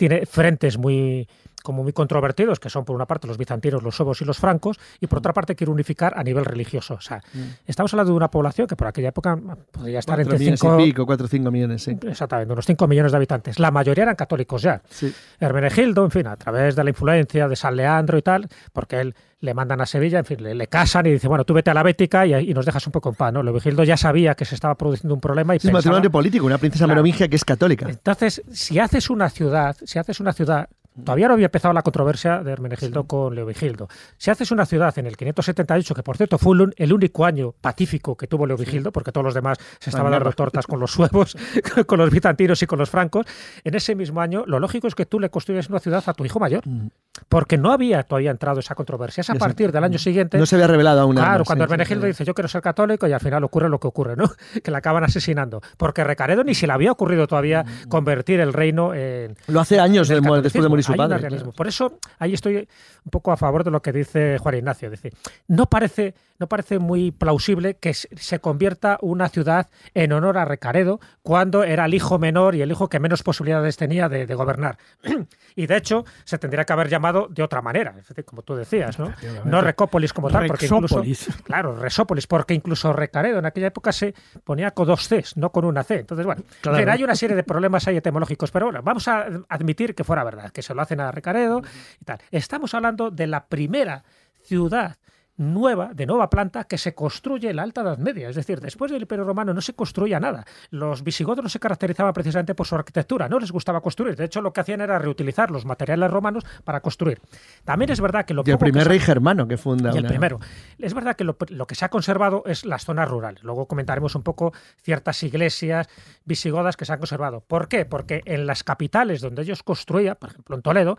tiene 0.00 0.24
frentes 0.24 0.78
muy 0.78 1.28
como 1.62 1.82
muy 1.82 1.92
controvertidos, 1.92 2.60
que 2.60 2.70
son 2.70 2.84
por 2.84 2.96
una 2.96 3.06
parte 3.06 3.26
los 3.26 3.38
bizantinos, 3.38 3.82
los 3.82 3.96
suevos 3.96 4.20
y 4.20 4.24
los 4.24 4.38
francos, 4.38 4.78
y 5.00 5.06
por 5.06 5.18
otra 5.18 5.32
parte 5.32 5.54
quiere 5.54 5.70
unificar 5.70 6.14
a 6.16 6.22
nivel 6.22 6.44
religioso. 6.44 6.94
O 6.94 7.00
sea, 7.00 7.18
mm. 7.32 7.40
estamos 7.66 7.92
hablando 7.94 8.12
de 8.12 8.16
una 8.16 8.30
población 8.30 8.66
que 8.66 8.76
por 8.76 8.86
aquella 8.86 9.08
época 9.08 9.38
podría 9.70 9.98
estar 9.98 10.20
entre 10.20 10.38
5 10.38 10.80
y 10.80 10.84
pico, 10.84 11.06
4 11.06 11.24
o 11.24 11.28
5 11.28 11.50
millones, 11.50 11.82
sí. 11.82 11.96
Exactamente, 12.06 12.52
unos 12.52 12.66
5 12.66 12.86
millones 12.86 13.12
de 13.12 13.16
habitantes. 13.16 13.58
La 13.58 13.70
mayoría 13.70 14.04
eran 14.04 14.16
católicos 14.16 14.62
ya. 14.62 14.82
Sí. 14.88 15.12
Hermenegildo, 15.38 16.04
en 16.04 16.10
fin, 16.10 16.26
a 16.26 16.36
través 16.36 16.76
de 16.76 16.84
la 16.84 16.90
influencia 16.90 17.48
de 17.48 17.56
San 17.56 17.76
Leandro 17.76 18.18
y 18.18 18.22
tal, 18.22 18.48
porque 18.72 19.00
él 19.00 19.14
le 19.40 19.54
mandan 19.54 19.80
a 19.80 19.86
Sevilla, 19.86 20.18
en 20.18 20.24
fin, 20.24 20.42
le, 20.42 20.66
casan 20.66 21.06
y 21.06 21.12
dice, 21.12 21.26
bueno, 21.26 21.44
tú 21.44 21.54
vete 21.54 21.70
a 21.70 21.74
la 21.74 21.82
Bética 21.82 22.26
y, 22.26 22.52
nos 22.52 22.66
dejas 22.66 22.86
un 22.86 22.92
poco 22.92 23.08
en 23.08 23.14
paz, 23.14 23.32
¿no? 23.32 23.42
Leovigildo 23.42 23.84
ya 23.84 23.96
sabía 23.96 24.34
que 24.34 24.44
se 24.44 24.54
estaba 24.54 24.74
produciendo 24.74 25.14
un 25.14 25.20
problema 25.20 25.54
y 25.54 25.56
Es 25.56 25.64
un 25.64 25.72
matrimonio 25.72 26.10
político, 26.10 26.44
una 26.44 26.58
princesa 26.58 26.86
merovingia 26.86 27.26
que 27.28 27.36
es 27.36 27.44
católica. 27.44 27.88
Entonces, 27.88 28.42
si 28.52 28.78
haces 28.78 29.08
una 29.08 29.30
ciudad, 29.30 29.76
si 29.82 29.98
haces 29.98 30.20
una 30.20 30.32
ciudad 30.32 30.68
Todavía 31.04 31.28
no 31.28 31.34
había 31.34 31.46
empezado 31.46 31.72
la 31.74 31.82
controversia 31.82 32.42
de 32.42 32.52
Hermenegildo 32.52 33.04
con 33.04 33.34
Leovigildo. 33.34 33.88
Si 34.16 34.30
haces 34.30 34.50
una 34.50 34.66
ciudad 34.66 34.96
en 34.98 35.06
el 35.06 35.16
578, 35.16 35.94
que 35.94 36.02
por 36.02 36.16
cierto 36.16 36.38
fue 36.38 36.56
el 36.76 36.92
único 36.92 37.24
año 37.24 37.54
pacífico 37.60 38.16
que 38.16 38.26
tuvo 38.26 38.46
Leovigildo, 38.46 38.92
porque 38.92 39.12
todos 39.12 39.24
los 39.24 39.34
demás 39.34 39.58
se 39.78 39.90
estaban 39.90 40.12
dando 40.12 40.32
tortas 40.32 40.66
con 40.66 40.80
los 40.80 40.90
suevos, 40.90 41.36
con 41.86 41.98
los 41.98 42.10
bizantinos 42.10 42.62
y 42.62 42.66
con 42.66 42.78
los 42.78 42.90
francos, 42.90 43.26
en 43.64 43.74
ese 43.74 43.94
mismo 43.94 44.20
año 44.20 44.44
lo 44.46 44.58
lógico 44.58 44.86
es 44.86 44.94
que 44.94 45.06
tú 45.06 45.20
le 45.20 45.30
construyes 45.30 45.68
una 45.68 45.80
ciudad 45.80 46.02
a 46.06 46.14
tu 46.14 46.24
hijo 46.24 46.38
mayor, 46.38 46.66
mm. 46.66 46.88
porque 47.28 47.58
no 47.58 47.72
había 47.72 48.02
todavía 48.02 48.30
entrado 48.30 48.60
esa 48.60 48.74
controversia. 48.74 49.22
Es 49.22 49.30
a 49.30 49.34
partir 49.34 49.72
del 49.72 49.84
año 49.84 49.98
siguiente. 49.98 50.38
No 50.38 50.46
se 50.46 50.56
había 50.56 50.66
revelado 50.66 51.00
aún. 51.00 51.16
Claro, 51.16 51.44
cuando 51.44 51.64
Hermenegildo 51.64 52.06
dice 52.06 52.24
yo 52.24 52.34
quiero 52.34 52.48
ser 52.48 52.62
católico 52.62 53.06
y 53.06 53.12
al 53.12 53.20
final 53.20 53.44
ocurre 53.44 53.68
lo 53.68 53.78
que 53.78 53.88
ocurre, 53.88 54.16
¿no? 54.16 54.30
Que 54.62 54.70
le 54.70 54.76
acaban 54.76 55.04
asesinando. 55.04 55.62
Porque 55.76 56.04
Recaredo 56.04 56.44
ni 56.44 56.54
se 56.54 56.66
le 56.66 56.72
había 56.72 56.92
ocurrido 56.92 57.26
todavía 57.26 57.64
mm. 57.64 57.88
convertir 57.88 58.40
el 58.40 58.52
reino 58.52 58.94
en. 58.94 59.36
Lo 59.46 59.60
hace 59.60 59.80
años 59.80 60.08
después 60.08 60.52
de 60.52 60.68
morir 60.68 60.84
su 60.90 60.96
padre. 60.96 61.28
Por 61.56 61.66
eso 61.66 61.98
ahí 62.18 62.34
estoy 62.34 62.56
un 62.56 63.10
poco 63.10 63.32
a 63.32 63.36
favor 63.36 63.64
de 63.64 63.70
lo 63.70 63.80
que 63.82 63.92
dice 63.92 64.38
Juan 64.38 64.56
Ignacio. 64.56 64.90
Dice, 64.90 65.12
no 65.48 65.66
parece, 65.66 66.14
no 66.40 66.48
parece 66.48 66.78
muy 66.78 67.10
plausible 67.10 67.76
que 67.76 67.92
se 67.92 68.40
convierta 68.40 68.98
una 69.02 69.28
ciudad 69.28 69.68
en 69.92 70.12
honor 70.12 70.38
a 70.38 70.46
Recaredo 70.46 70.98
cuando 71.22 71.64
era 71.64 71.84
el 71.84 71.92
hijo 71.92 72.18
menor 72.18 72.54
y 72.54 72.62
el 72.62 72.70
hijo 72.70 72.88
que 72.88 72.98
menos 72.98 73.22
posibilidades 73.22 73.76
tenía 73.76 74.08
de, 74.08 74.24
gobernar. 74.34 74.78
y 75.54 75.66
de 75.66 75.76
hecho, 75.76 76.06
se 76.24 76.38
tendría 76.38 76.64
que 76.64 76.72
haber 76.72 76.88
llamado 76.88 77.28
de 77.28 77.42
otra 77.42 77.60
manera, 77.60 77.94
como 78.24 78.40
tú 78.40 78.54
decías, 78.54 78.98
¿no? 78.98 79.12
No 79.44 79.60
Recópolis 79.60 80.12
como 80.14 80.30
tal, 80.30 80.46
porque 80.46 80.66
incluso. 80.66 81.02
Claro, 81.44 81.76
Resópolis, 81.76 82.26
porque 82.26 82.54
incluso 82.54 82.92
Recaredo 82.92 83.38
en 83.38 83.44
aquella 83.44 83.66
época 83.66 83.92
se 83.92 84.14
ponía 84.42 84.70
con 84.70 84.86
dos 84.86 85.08
Cs, 85.08 85.36
no 85.36 85.52
con 85.52 85.64
una 85.66 85.82
C. 85.84 86.00
Entonces, 86.00 86.24
bueno, 86.24 86.42
hay 86.90 87.04
una 87.04 87.14
serie 87.14 87.36
de 87.36 87.42
problemas 87.42 87.86
ahí 87.86 87.98
etimológicos, 87.98 88.50
pero 88.50 88.66
bueno, 88.66 88.80
vamos 88.82 89.06
a 89.08 89.26
admitir 89.48 89.94
que 89.94 90.04
fuera 90.04 90.24
verdad, 90.24 90.50
que 90.50 90.62
se 90.62 90.74
lo 90.74 90.80
hacen 90.80 91.00
a 91.00 91.12
Recaredo 91.12 91.60
y 92.00 92.04
tal. 92.04 92.18
Estamos 92.30 92.72
hablando 92.72 93.10
de 93.10 93.26
la 93.26 93.46
primera 93.46 94.04
ciudad 94.42 94.96
nueva, 95.40 95.92
de 95.94 96.06
nueva 96.06 96.28
planta, 96.28 96.64
que 96.64 96.76
se 96.76 96.94
construye 96.94 97.48
en 97.48 97.56
la 97.56 97.62
Alta 97.62 97.80
Edad 97.80 97.98
Media. 97.98 98.28
Es 98.28 98.36
decir, 98.36 98.60
después 98.60 98.92
del 98.92 99.02
Imperio 99.02 99.24
Romano 99.24 99.54
no 99.54 99.60
se 99.62 99.72
construía 99.72 100.20
nada. 100.20 100.44
Los 100.70 101.02
visigodos 101.02 101.42
no 101.42 101.48
se 101.48 101.58
caracterizaban 101.58 102.12
precisamente 102.12 102.54
por 102.54 102.66
su 102.66 102.74
arquitectura, 102.74 103.28
no 103.28 103.38
les 103.40 103.50
gustaba 103.50 103.80
construir. 103.80 104.16
De 104.16 104.26
hecho, 104.26 104.42
lo 104.42 104.52
que 104.52 104.60
hacían 104.60 104.82
era 104.82 104.98
reutilizar 104.98 105.50
los 105.50 105.64
materiales 105.64 106.10
romanos 106.10 106.44
para 106.62 106.80
construir. 106.80 107.20
También 107.64 107.90
es 107.90 108.00
verdad 108.00 108.26
que 108.26 108.34
lo 108.34 108.42
y 108.44 108.50
el 108.50 108.58
primer 108.58 108.86
rey 108.86 108.98
germano 108.98 109.48
que 109.48 109.56
funda. 109.56 109.92
Y 109.94 109.98
el 109.98 110.04
primero. 110.04 110.38
Es 110.78 110.92
verdad 110.92 111.16
que 111.16 111.24
lo, 111.24 111.36
lo, 111.48 111.66
que 111.66 111.74
se 111.74 111.86
ha 111.86 111.88
conservado 111.88 112.42
es 112.44 112.66
las 112.66 112.84
zonas 112.84 113.08
rurales. 113.08 113.42
Luego 113.42 113.66
comentaremos 113.66 114.14
un 114.14 114.22
poco 114.22 114.52
ciertas 114.82 115.22
iglesias 115.22 115.88
visigodas 116.26 116.76
que 116.76 116.84
se 116.84 116.92
han 116.92 116.98
conservado. 116.98 117.40
¿Por 117.40 117.68
qué? 117.68 117.86
Porque 117.86 118.22
en 118.26 118.46
las 118.46 118.62
capitales 118.62 119.22
donde 119.22 119.42
ellos 119.42 119.62
construían, 119.62 120.16
por 120.16 120.30
ejemplo 120.30 120.56
en 120.56 120.62
Toledo, 120.62 120.98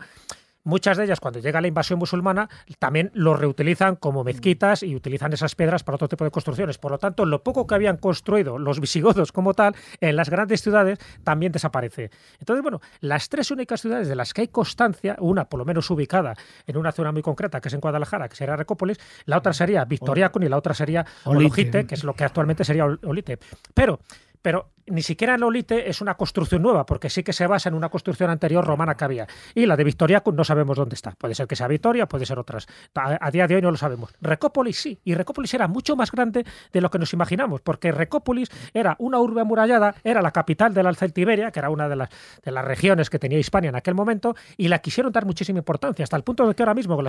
muchas 0.64 0.96
de 0.96 1.04
ellas 1.04 1.20
cuando 1.20 1.40
llega 1.40 1.60
la 1.60 1.68
invasión 1.68 1.98
musulmana 1.98 2.48
también 2.78 3.10
lo 3.14 3.34
reutilizan 3.34 3.96
como 3.96 4.24
mezquitas 4.24 4.82
y 4.82 4.94
utilizan 4.94 5.32
esas 5.32 5.54
piedras 5.54 5.84
para 5.84 5.96
otro 5.96 6.08
tipo 6.08 6.24
de 6.24 6.30
construcciones. 6.30 6.78
Por 6.78 6.92
lo 6.92 6.98
tanto, 6.98 7.24
lo 7.24 7.42
poco 7.42 7.66
que 7.66 7.74
habían 7.74 7.96
construido 7.96 8.58
los 8.58 8.80
visigodos 8.80 9.32
como 9.32 9.54
tal 9.54 9.74
en 10.00 10.16
las 10.16 10.30
grandes 10.30 10.62
ciudades 10.62 10.98
también 11.24 11.52
desaparece. 11.52 12.10
Entonces, 12.38 12.62
bueno, 12.62 12.80
las 13.00 13.28
tres 13.28 13.50
únicas 13.50 13.80
ciudades 13.80 14.08
de 14.08 14.16
las 14.16 14.34
que 14.34 14.42
hay 14.42 14.48
constancia, 14.48 15.16
una 15.20 15.44
por 15.44 15.58
lo 15.58 15.64
menos 15.64 15.90
ubicada 15.90 16.34
en 16.66 16.76
una 16.76 16.92
zona 16.92 17.12
muy 17.12 17.22
concreta, 17.22 17.60
que 17.60 17.68
es 17.68 17.74
en 17.74 17.80
Guadalajara, 17.80 18.28
que 18.28 18.36
sería 18.36 18.56
Recópolis, 18.56 18.98
la 19.26 19.38
otra 19.38 19.52
sería 19.52 19.84
Victoriacum 19.84 20.42
y 20.42 20.48
la 20.48 20.56
otra 20.56 20.74
sería 20.74 21.04
Olojite, 21.24 21.86
que 21.86 21.94
es 21.94 22.04
lo 22.04 22.14
que 22.14 22.24
actualmente 22.24 22.64
sería 22.64 22.84
Olite. 22.84 23.38
Pero 23.74 24.00
pero 24.42 24.72
ni 24.86 25.02
siquiera 25.02 25.36
el 25.36 25.42
Olite 25.42 25.88
es 25.88 26.00
una 26.00 26.16
construcción 26.16 26.62
nueva, 26.62 26.84
porque 26.84 27.08
sí 27.08 27.22
que 27.22 27.32
se 27.32 27.46
basa 27.46 27.68
en 27.68 27.74
una 27.74 27.88
construcción 27.88 28.30
anterior 28.30 28.64
romana 28.64 28.96
que 28.96 29.04
había. 29.04 29.26
Y 29.54 29.66
la 29.66 29.76
de 29.76 29.84
Victoria 29.84 30.22
no 30.32 30.44
sabemos 30.44 30.76
dónde 30.76 30.94
está. 30.94 31.12
Puede 31.12 31.34
ser 31.34 31.46
que 31.46 31.56
sea 31.56 31.68
Victoria, 31.68 32.06
puede 32.06 32.26
ser 32.26 32.38
otras. 32.38 32.66
A, 32.94 33.30
día 33.30 33.46
de 33.46 33.56
hoy 33.56 33.62
no 33.62 33.70
lo 33.70 33.76
sabemos. 33.76 34.12
Recópolis 34.20 34.80
sí, 34.80 34.98
y 35.04 35.14
Recópolis 35.14 35.54
era 35.54 35.68
mucho 35.68 35.94
más 35.96 36.10
grande 36.10 36.44
de 36.72 36.80
lo 36.80 36.90
que 36.90 36.98
nos 36.98 37.12
imaginamos, 37.12 37.60
porque 37.60 37.92
Recópolis 37.92 38.48
era 38.74 38.96
una 38.98 39.20
urbe 39.20 39.40
amurallada, 39.40 39.94
era 40.02 40.20
la 40.20 40.32
capital 40.32 40.74
de 40.74 40.82
la 40.82 40.92
Celtiberia, 40.94 41.50
que 41.52 41.60
era 41.60 41.70
una 41.70 41.88
de 41.88 41.96
las, 41.96 42.08
de 42.42 42.50
las 42.50 42.64
regiones 42.64 43.08
que 43.08 43.18
tenía 43.18 43.38
Hispania 43.38 43.68
en 43.68 43.76
aquel 43.76 43.94
momento, 43.94 44.34
y 44.56 44.68
la 44.68 44.80
quisieron 44.80 45.12
dar 45.12 45.26
muchísima 45.26 45.58
importancia, 45.58 46.02
hasta 46.02 46.16
el 46.16 46.24
punto 46.24 46.46
de 46.46 46.54
que 46.54 46.62
ahora 46.62 46.74
mismo 46.74 46.96
con 46.96 47.04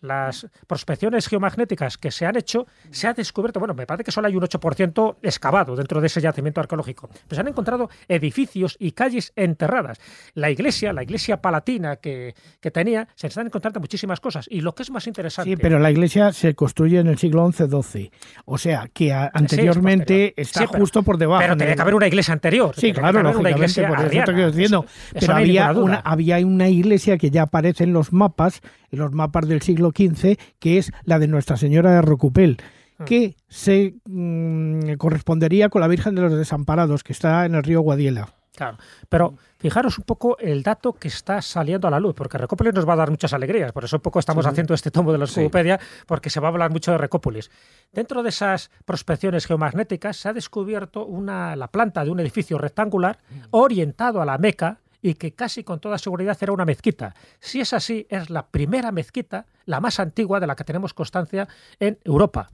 las 0.00 0.46
prospecciones 0.66 1.28
geomagnéticas 1.28 1.96
que 1.96 2.10
se 2.10 2.26
han 2.26 2.36
hecho, 2.36 2.66
se 2.90 3.06
ha 3.06 3.14
descubierto, 3.14 3.60
bueno, 3.60 3.74
me 3.74 3.86
parece 3.86 4.04
que 4.04 4.12
solo 4.12 4.26
hay 4.26 4.36
un 4.36 4.42
8% 4.42 5.16
excavado 5.22 5.76
dentro 5.76 6.00
de 6.00 6.08
ese 6.08 6.20
yacimiento 6.20 6.47
arqueológico. 6.56 7.08
Pues 7.26 7.38
han 7.38 7.48
encontrado 7.48 7.90
edificios 8.08 8.76
y 8.78 8.92
calles 8.92 9.32
enterradas. 9.36 9.98
La 10.34 10.50
iglesia, 10.50 10.92
la 10.92 11.02
iglesia 11.02 11.40
palatina 11.40 11.96
que, 11.96 12.34
que 12.60 12.70
tenía, 12.70 13.08
se 13.14 13.26
están 13.26 13.46
encontrando 13.46 13.80
muchísimas 13.80 14.20
cosas. 14.20 14.46
Y 14.50 14.60
lo 14.60 14.74
que 14.74 14.82
es 14.82 14.90
más 14.90 15.06
interesante. 15.06 15.50
Sí, 15.50 15.56
pero 15.56 15.78
la 15.78 15.90
iglesia 15.90 16.32
se 16.32 16.54
construye 16.54 16.98
en 16.98 17.06
el 17.06 17.18
siglo 17.18 17.50
XI-XII. 17.50 18.10
O 18.44 18.58
sea, 18.58 18.88
que 18.92 19.12
anteriormente 19.12 20.34
está 20.36 20.66
justo 20.66 21.02
por 21.02 21.18
debajo. 21.18 21.42
Pero 21.42 21.56
tenía 21.56 21.74
que 21.74 21.82
haber 21.82 21.94
una 21.94 22.06
iglesia 22.06 22.32
anterior. 22.34 22.74
Sí, 22.76 22.92
claro, 22.92 23.22
lógicamente, 23.22 23.86
por 23.86 24.00
eso 24.00 24.18
estoy 24.18 24.44
diciendo. 24.46 24.86
pero 25.12 25.34
había 25.34 25.72
una, 25.72 25.96
había 25.96 26.38
una 26.38 26.68
iglesia 26.68 27.18
que 27.18 27.30
ya 27.30 27.42
aparece 27.42 27.84
en 27.84 27.92
los 27.92 28.12
mapas, 28.12 28.60
en 28.90 28.98
los 28.98 29.12
mapas 29.12 29.48
del 29.48 29.62
siglo 29.62 29.90
XV, 29.90 30.36
que 30.58 30.78
es 30.78 30.92
la 31.04 31.18
de 31.18 31.28
Nuestra 31.28 31.56
Señora 31.56 31.92
de 31.92 32.02
Rocupel. 32.02 32.58
Que 33.04 33.36
se 33.48 33.94
mm, 34.04 34.94
correspondería 34.94 35.68
con 35.68 35.80
la 35.80 35.88
Virgen 35.88 36.14
de 36.14 36.22
los 36.22 36.36
Desamparados, 36.36 37.02
que 37.04 37.12
está 37.12 37.46
en 37.46 37.54
el 37.54 37.62
río 37.62 37.80
Guadiela. 37.80 38.28
Claro, 38.58 38.76
pero 39.08 39.34
fijaros 39.58 39.98
un 39.98 40.04
poco 40.04 40.36
el 40.38 40.64
dato 40.64 40.92
que 40.92 41.06
está 41.06 41.40
saliendo 41.40 41.86
a 41.86 41.92
la 41.92 42.00
luz, 42.00 42.16
porque 42.16 42.38
Recópolis 42.38 42.74
nos 42.74 42.88
va 42.88 42.94
a 42.94 42.96
dar 42.96 43.10
muchas 43.10 43.32
alegrías, 43.32 43.70
por 43.70 43.84
eso 43.84 43.98
un 43.98 44.02
poco 44.02 44.18
estamos 44.18 44.46
haciendo 44.46 44.74
este 44.74 44.90
tomo 44.90 45.12
de 45.12 45.18
la 45.18 45.26
Wikipedia, 45.26 45.78
porque 46.06 46.28
se 46.28 46.40
va 46.40 46.48
a 46.48 46.50
hablar 46.50 46.72
mucho 46.72 46.90
de 46.90 46.98
Recópolis. 46.98 47.52
Dentro 47.92 48.24
de 48.24 48.30
esas 48.30 48.72
prospecciones 48.84 49.46
geomagnéticas 49.46 50.16
se 50.16 50.28
ha 50.28 50.32
descubierto 50.32 51.06
una, 51.06 51.54
la 51.54 51.68
planta 51.68 52.04
de 52.04 52.10
un 52.10 52.18
edificio 52.18 52.58
rectangular 52.58 53.18
mm. 53.30 53.42
orientado 53.52 54.20
a 54.20 54.24
la 54.24 54.38
Meca, 54.38 54.80
y 55.00 55.14
que 55.14 55.32
casi 55.32 55.62
con 55.62 55.78
toda 55.78 55.96
seguridad 55.98 56.36
era 56.40 56.52
una 56.52 56.64
mezquita. 56.64 57.14
Si 57.38 57.60
es 57.60 57.72
así, 57.72 58.08
es 58.10 58.30
la 58.30 58.48
primera 58.48 58.90
mezquita, 58.90 59.46
la 59.64 59.80
más 59.80 60.00
antigua 60.00 60.40
de 60.40 60.48
la 60.48 60.56
que 60.56 60.64
tenemos 60.64 60.94
constancia 60.94 61.46
en 61.78 61.98
Europa. 62.04 62.50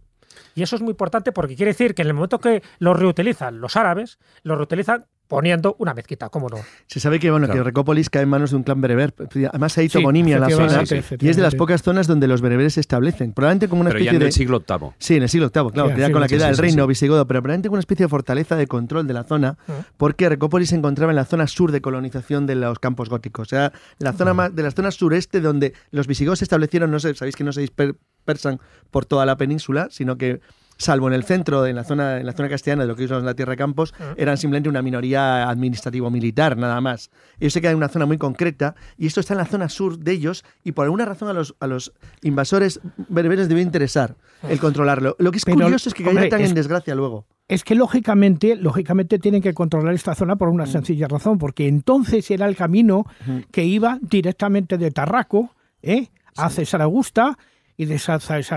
Y 0.55 0.63
eso 0.63 0.77
es 0.77 0.83
muy 0.83 0.91
importante 0.91 1.33
porque 1.33 1.57
quiere 1.57 1.73
decir 1.73 1.95
que 1.95 2.03
en 2.03 2.09
el 2.09 2.15
momento 2.15 2.39
que 2.39 2.63
lo 2.79 2.95
reutilizan 2.95 3.61
los 3.61 3.77
árabes, 3.77 4.19
lo 4.43 4.57
reutilizan 4.57 5.07
poniendo 5.35 5.75
una 5.81 5.95
mezquita, 5.95 6.29
¿cómo 6.29 6.49
no? 6.49 6.59
Se 6.87 7.01
sabe 7.01 7.19
que 7.19 7.29
bueno 7.29 7.49
que 7.49 7.61
Recópolis 7.61 8.09
cae 8.09 8.23
en 8.23 8.29
manos 8.29 8.51
de 8.51 8.57
un 8.57 8.63
clan 8.63 8.81
bereber. 8.81 9.13
Además 9.49 9.77
hay 9.79 9.89
toponimia 9.89 10.37
en 10.37 10.43
la 10.43 10.49
zona 10.49 10.85
y 11.19 11.29
es 11.29 11.35
de 11.35 11.43
las 11.43 11.57
pocas 11.57 11.83
zonas 11.83 12.07
donde 12.07 12.29
los 12.29 12.41
bereberes 12.41 12.75
se 12.75 12.81
establecen. 12.81 13.33
Probablemente 13.33 13.67
como 13.67 13.81
una 13.81 13.91
especie 13.91 14.13
ya 14.13 14.17
en 14.17 14.23
el 14.23 14.33
siglo 14.33 14.63
VIII. 14.65 14.91
Sí, 15.01 15.17
en 15.17 15.25
el 15.25 15.29
siglo 15.29 15.51
VIII, 15.53 15.71
claro, 15.73 15.97
ya 15.97 16.13
con 16.13 16.21
la 16.21 16.29
queda 16.29 16.47
del 16.47 16.57
reino 16.57 16.87
visigodo, 16.87 17.27
pero 17.27 17.43
probablemente 17.43 17.69
como 17.69 17.75
una 17.75 17.81
especie 17.81 18.07
de 18.07 18.11
fortaleza 18.11 18.55
de 18.55 18.69
control 18.69 19.09
de 19.09 19.15
la 19.15 19.25
zona, 19.25 19.59
porque 19.97 20.29
Recópolis 20.29 20.69
se 20.69 20.77
encontraba 20.77 21.11
en 21.11 21.17
la 21.17 21.25
zona 21.25 21.49
sur 21.49 21.73
de 21.73 21.81
colonización 21.81 22.47
de 22.47 22.55
los 22.55 22.79
campos 22.79 23.09
góticos, 23.09 23.49
o 23.49 23.51
sea, 23.51 23.73
la 23.99 24.13
zona 24.13 24.35
más, 24.35 24.55
de 24.55 24.63
la 24.63 24.71
zona 24.71 24.93
sureste 24.93 25.41
donde 25.41 25.75
los 25.91 26.07
visigodos 26.07 26.39
se 26.39 26.45
establecieron, 26.45 26.93
no 26.93 27.01
sé, 27.01 27.13
sabéis 27.17 27.35
que 27.35 27.43
no 27.43 27.53
se 27.53 27.61
dispersan 27.63 28.61
por 28.93 29.05
toda 29.05 29.27
la 29.27 29.37
península, 29.37 29.89
sino 29.91 30.17
que 30.17 30.41
salvo 30.77 31.09
en 31.09 31.15
el 31.15 31.25
centro, 31.25 31.67
en 31.67 31.77
la 31.77 31.85
zona, 31.85 32.19
en 32.19 32.27
la 32.27 32.33
zona 32.33 32.49
castellana 32.49 32.83
de 32.83 32.89
lo 32.89 32.97
que 32.97 33.05
es 33.05 33.11
la 33.11 33.35
Tierra 33.35 33.53
de 33.53 33.57
Campos, 33.57 33.95
eran 34.17 34.37
simplemente 34.37 34.69
una 34.69 34.83
minoría 34.83 35.49
administrativo-militar, 35.49 36.57
nada 36.57 36.81
más. 36.81 37.11
Ellos 37.39 37.53
se 37.53 37.61
quedan 37.61 37.73
en 37.73 37.79
una 37.79 37.89
zona 37.89 38.07
muy 38.07 38.19
concreta 38.19 38.75
y 38.97 39.07
esto 39.07 39.21
está 39.21 39.35
en 39.35 39.39
la 39.39 39.47
zona 39.47 39.69
sur 39.69 39.99
de 39.99 40.13
ellos 40.13 40.45
y 40.63 40.73
por 40.73 40.85
alguna 40.85 41.05
razón 41.05 41.29
a 41.29 41.33
los, 41.33 41.55
a 41.61 41.67
los 41.67 41.93
invasores 42.23 42.81
bereberes 43.09 43.49
debe 43.49 43.61
interesar 43.61 44.17
el 44.49 44.59
controlarlo. 44.59 45.17
Lo 45.19 45.31
que 45.31 45.39
es 45.39 45.45
curioso 45.45 45.89
es 45.89 45.95
que 45.95 46.05
caigan 46.05 46.41
en 46.41 46.55
desgracia 46.55 46.95
luego. 46.95 47.27
Es 47.47 47.63
que 47.63 47.75
lógicamente, 47.75 48.57
lógicamente 48.57 49.19
tienen 49.19 49.43
que 49.43 49.53
controlar 49.53 49.95
esta 49.95 50.15
zona 50.15 50.37
por 50.37 50.49
una 50.49 50.67
sencilla 50.67 51.09
razón, 51.09 51.39
porque 51.39 51.69
entonces 51.69 52.31
era 52.31 52.47
el 52.47 52.57
camino 52.57 53.07
que 53.51 53.65
iba 53.65 53.99
directamente 54.01 54.79
de 54.79 54.91
Tarraco 54.91 55.51
¿eh? 55.83 56.09
a 56.37 56.51
César 56.51 56.83
Augusta 56.83 57.39
y 57.77 57.87
de 57.87 58.01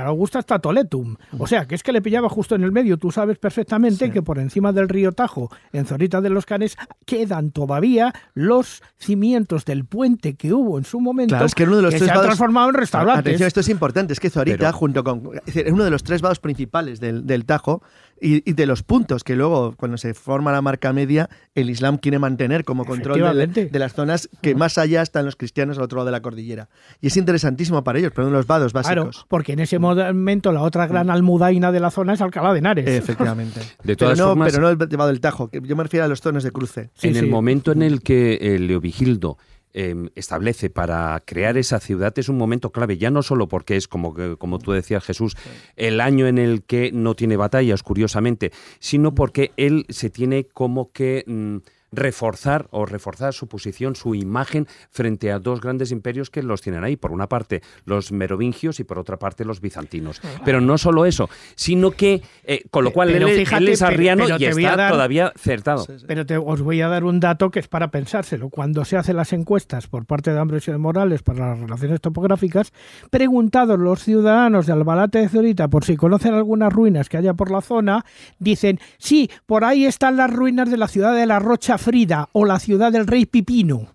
Augusta 0.05 0.39
hasta 0.39 0.59
Toletum. 0.59 1.15
O 1.37 1.47
sea, 1.47 1.65
que 1.65 1.75
es 1.75 1.83
que 1.83 1.91
le 1.91 2.01
pillaba 2.01 2.29
justo 2.29 2.55
en 2.55 2.63
el 2.63 2.71
medio. 2.71 2.97
Tú 2.97 3.11
sabes 3.11 3.37
perfectamente 3.37 4.11
que 4.11 4.21
por 4.21 4.39
encima 4.39 4.71
del 4.71 4.89
río 4.89 5.11
Tajo, 5.11 5.49
en 5.73 5.85
Zorita 5.85 6.21
de 6.21 6.29
los 6.29 6.45
Canes, 6.45 6.77
quedan 7.05 7.51
todavía 7.51 8.13
los 8.33 8.83
cimientos 8.97 9.65
del 9.65 9.85
puente 9.85 10.35
que 10.35 10.53
hubo 10.53 10.77
en 10.77 10.83
su 10.83 10.99
momento 10.99 11.31
claro, 11.31 11.45
es 11.45 11.55
que, 11.55 11.63
uno 11.63 11.77
de 11.77 11.81
los 11.83 11.93
se 11.93 12.09
ha 12.09 12.21
transformado 12.21 12.69
en 12.69 12.75
restaurantes. 12.75 13.19
Atención, 13.19 13.47
esto 13.47 13.59
es 13.61 13.69
importante, 13.69 14.13
es 14.13 14.19
que 14.19 14.29
Zorita, 14.29 14.71
junto 14.71 15.03
con... 15.03 15.31
Es, 15.45 15.71
uno 15.71 15.83
de 15.83 15.89
los 15.89 16.03
tres 16.03 16.21
vados 16.21 16.39
principales 16.39 16.99
del, 16.99 17.25
del 17.25 17.45
Tajo, 17.45 17.81
y, 18.21 18.53
de 18.53 18.65
los 18.65 18.83
puntos 18.83 19.23
que 19.23 19.35
luego, 19.35 19.75
cuando 19.77 19.97
se 19.97 20.13
forma 20.13 20.51
la 20.51 20.61
marca 20.61 20.93
media, 20.93 21.29
el 21.55 21.69
Islam 21.69 21.97
quiere 21.97 22.19
mantener 22.19 22.63
como 22.63 22.85
control 22.85 23.19
de, 23.53 23.69
las 23.79 23.93
zonas 23.93 24.29
que 24.41 24.55
más 24.55 24.77
allá 24.77 25.01
están 25.01 25.25
los 25.25 25.35
cristianos 25.35 25.77
al 25.77 25.83
otro 25.83 25.97
lado 25.97 26.07
de 26.07 26.11
la 26.11 26.21
cordillera. 26.21 26.69
Y 27.01 27.07
es 27.07 27.17
interesantísimo 27.17 27.83
para 27.83 27.99
ellos, 27.99 28.11
pero 28.13 28.27
uno 28.27 28.35
de 28.35 28.39
los 28.39 28.47
vados 28.47 28.73
básicos. 28.73 28.93
Claro, 28.95 29.27
porque 29.27 29.53
en 29.53 29.59
ese 29.59 29.79
momento 29.79 30.51
la 30.51 30.61
otra 30.61 30.87
gran 30.87 31.09
almudaina 31.09 31.71
de 31.71 31.79
la 31.79 31.91
zona 31.91 32.13
es 32.13 32.21
Alcalá 32.21 32.53
de 32.53 32.59
Henares. 32.59 32.87
Efectivamente. 32.87 33.61
de 33.83 33.95
todas 33.95 34.17
pero, 34.17 34.35
no, 34.35 34.45
pero 34.45 34.61
no 34.61 34.69
el 34.69 34.77
vado 34.77 35.07
del 35.07 35.19
Tajo, 35.19 35.49
que 35.49 35.61
yo 35.61 35.75
me 35.75 35.83
refiero 35.83 36.05
a 36.05 36.07
los 36.07 36.21
zonas 36.21 36.43
de 36.43 36.51
cruce. 36.51 36.89
en 37.01 37.15
el 37.15 37.27
momento 37.27 37.71
en 37.71 37.81
el 37.81 38.01
que 38.01 38.55
el 38.55 38.67
Leovigildo 38.67 39.37
Em, 39.73 40.09
establece 40.15 40.69
para 40.69 41.21
crear 41.25 41.55
esa 41.57 41.79
ciudad 41.79 42.17
es 42.17 42.29
un 42.29 42.37
momento 42.37 42.71
clave, 42.71 42.97
ya 42.97 43.11
no 43.11 43.21
solo 43.21 43.47
porque 43.47 43.75
es, 43.75 43.87
como, 43.87 44.15
como 44.39 44.59
tú 44.59 44.71
decías 44.71 45.03
Jesús, 45.03 45.35
el 45.75 46.01
año 46.01 46.25
en 46.25 46.37
el 46.37 46.63
que 46.63 46.91
no 46.91 47.15
tiene 47.15 47.37
batallas, 47.37 47.83
curiosamente, 47.83 48.51
sino 48.79 49.13
porque 49.13 49.51
él 49.57 49.85
se 49.89 50.09
tiene 50.09 50.45
como 50.45 50.91
que... 50.91 51.23
Mm, 51.27 51.57
reforzar 51.91 52.67
o 52.71 52.85
reforzar 52.85 53.33
su 53.33 53.47
posición, 53.47 53.95
su 53.95 54.15
imagen 54.15 54.67
frente 54.89 55.31
a 55.31 55.39
dos 55.39 55.61
grandes 55.61 55.91
imperios 55.91 56.29
que 56.29 56.43
los 56.43 56.61
tienen 56.61 56.83
ahí. 56.83 56.95
Por 56.95 57.11
una 57.11 57.27
parte 57.27 57.61
los 57.85 58.11
merovingios 58.11 58.79
y 58.79 58.83
por 58.83 58.99
otra 58.99 59.17
parte 59.17 59.45
los 59.45 59.61
bizantinos. 59.61 60.21
Pero 60.43 60.61
no 60.61 60.77
solo 60.77 61.05
eso, 61.05 61.29
sino 61.55 61.91
que, 61.91 62.21
eh, 62.43 62.63
con 62.69 62.83
lo 62.83 62.91
cual 62.91 63.09
él, 63.09 63.27
es 63.27 63.81
arriano 63.81 64.25
y 64.37 64.45
está 64.45 64.89
todavía 64.89 65.27
acertado. 65.35 65.85
Pero 66.07 66.25
te, 66.25 66.37
os 66.37 66.61
voy 66.61 66.81
a 66.81 66.87
dar 66.87 67.03
un 67.03 67.19
dato 67.19 67.51
que 67.51 67.59
es 67.59 67.67
para 67.67 67.89
pensárselo. 67.89 68.49
Cuando 68.49 68.85
se 68.85 68.97
hacen 68.97 69.15
las 69.15 69.33
encuestas 69.33 69.87
por 69.87 70.05
parte 70.05 70.31
de 70.31 70.39
Ambrosio 70.39 70.73
de 70.73 70.79
Morales 70.79 71.23
para 71.23 71.49
las 71.49 71.59
relaciones 71.59 72.01
topográficas, 72.01 72.73
preguntados 73.09 73.79
los 73.79 74.03
ciudadanos 74.03 74.65
de 74.65 74.73
Albalate 74.73 75.19
de 75.19 75.29
Zorita 75.29 75.67
por 75.67 75.85
si 75.85 75.95
conocen 75.95 76.33
algunas 76.33 76.71
ruinas 76.71 77.09
que 77.09 77.17
haya 77.17 77.33
por 77.33 77.51
la 77.51 77.61
zona, 77.61 78.05
dicen, 78.39 78.79
sí, 78.97 79.29
por 79.45 79.63
ahí 79.63 79.85
están 79.85 80.17
las 80.17 80.31
ruinas 80.31 80.69
de 80.69 80.77
la 80.77 80.87
ciudad 80.87 81.15
de 81.15 81.25
la 81.25 81.39
Rocha 81.39 81.76
Frida 81.77 82.29
o 82.33 82.45
la 82.45 82.59
ciudad 82.59 82.91
del 82.91 83.07
rey 83.07 83.25
Pipino. 83.25 83.87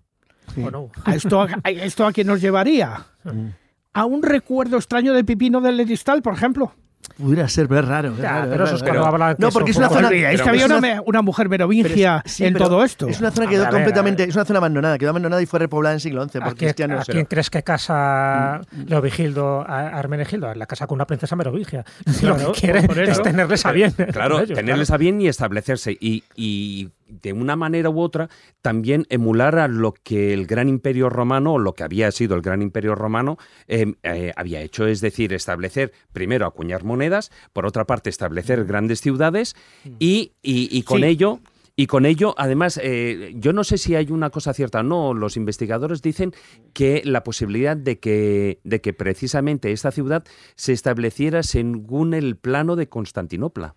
esto, 1.07 1.43
a, 1.43 1.71
¿Esto 1.71 2.07
a 2.07 2.13
qué 2.13 2.25
nos 2.25 2.41
llevaría? 2.41 3.07
Mm. 3.25 3.49
A 3.95 4.05
un 4.07 4.23
recuerdo 4.23 4.77
extraño 4.77 5.13
de 5.13 5.25
Pipino 5.25 5.61
del 5.61 5.77
Leristal, 5.77 6.23
por 6.23 6.35
ejemplo. 6.35 6.73
Pudiera 7.17 7.49
ser, 7.49 7.69
pero 7.69 7.81
es 7.81 7.89
raro. 7.89 8.15
pero 8.17 8.65
eso 8.65 8.77
es 8.77 8.83
cuando 8.83 9.05
hablan. 9.05 9.37
No, 9.39 9.51
porque 9.51 9.73
es 9.73 9.77
una 9.77 9.89
zona. 9.89 10.09
Es 10.09 10.41
que 10.41 10.49
había 10.49 10.67
una, 11.05 11.23
mujer 11.23 11.49
merovingia 11.49 12.23
en 12.39 12.55
todo 12.55 12.85
esto. 12.85 13.09
Es 13.09 13.21
una 13.21 13.31
zona 13.31 13.49
que 13.49 13.57
quedó 13.57 13.69
completamente. 13.69 14.25
Es 14.25 14.35
una 14.35 14.45
zona 14.45 14.59
abandonada, 14.59 14.99
quedó 14.99 15.11
abandonada 15.11 15.43
y 15.43 15.47
fue 15.47 15.59
repoblada 15.59 15.95
en 15.95 15.97
el 15.97 16.01
siglo 16.01 16.27
XI 16.29 16.41
por 16.41 16.57
cristianos. 16.57 17.09
¿A 17.09 17.13
quién 17.13 17.27
crees 17.27 17.51
que 17.51 17.63
casa 17.63 18.61
mm. 18.71 18.83
Leovigildo 18.89 19.65
a 19.69 19.99
Hermenegildo? 19.99 20.55
La 20.55 20.67
casa 20.67 20.87
con 20.87 20.97
una 20.97 21.07
princesa 21.07 21.37
merovingia. 21.37 21.85
Lo 22.23 22.37
que 22.37 22.47
quiere 22.61 23.11
es 23.11 23.23
tenerles 23.23 23.67
a 23.67 23.73
bien. 23.73 23.93
Claro, 24.13 24.45
tenerles 24.47 24.91
a 24.91 24.97
bien 24.97 25.21
y 25.21 25.29
establecerse. 25.29 25.93
Y, 25.93 26.25
y 26.35 26.89
de 27.21 27.33
una 27.33 27.57
manera 27.57 27.91
u 27.91 28.01
otra 28.01 28.29
también 28.61 29.07
emular 29.11 29.59
a 29.59 29.69
lo 29.69 29.93
que 29.93 30.33
el 30.33 30.47
gran 30.47 30.69
imperio 30.69 31.09
romano, 31.09 31.55
o 31.55 31.59
lo 31.59 31.75
que 31.75 31.85
había 31.85 32.11
sido 32.11 32.35
el 32.35 32.43
gran 32.43 32.63
imperio 32.63 32.95
romano, 32.95 33.39
em, 33.67 33.95
eh, 34.03 34.33
había 34.37 34.61
hecho, 34.61 34.87
es 34.87 35.01
decir, 35.01 35.33
establecer, 35.33 35.93
primero 36.13 36.47
acuñar 36.47 36.85
monedas, 36.85 37.31
por 37.53 37.67
otra 37.67 37.87
parte 37.87 38.11
establecer 38.11 38.65
grandes 38.65 39.01
ciudades 39.01 39.55
y, 39.99 40.33
y, 40.43 40.83
con 40.83 41.05
ello... 41.05 41.41
Y 41.75 41.87
con 41.87 42.05
ello, 42.05 42.35
además, 42.37 42.79
eh, 42.83 43.33
yo 43.35 43.55
no 43.55 43.65
sé 43.65 43.79
si 43.79 43.95
hay 43.95 44.11
una 44.11 44.29
cosa 44.29 44.53
cierta 44.53 44.81
o 44.81 44.83
no, 44.83 45.15
los 45.15 45.39
investigadores 45.39 46.03
dicen 46.03 46.35
que 46.75 47.01
la 47.07 47.25
posibilidad 47.25 47.79
de 47.79 47.99
que, 47.99 48.61
de 48.63 48.83
que 48.83 48.93
precisamente 48.93 49.73
esta 49.73 49.91
ciudad 49.91 50.23
se 50.55 50.75
estableciera 50.75 51.43
según 51.43 52.13
el 52.13 52.37
plano 52.37 52.77
de 52.77 52.91
Constantinopla. 52.91 53.75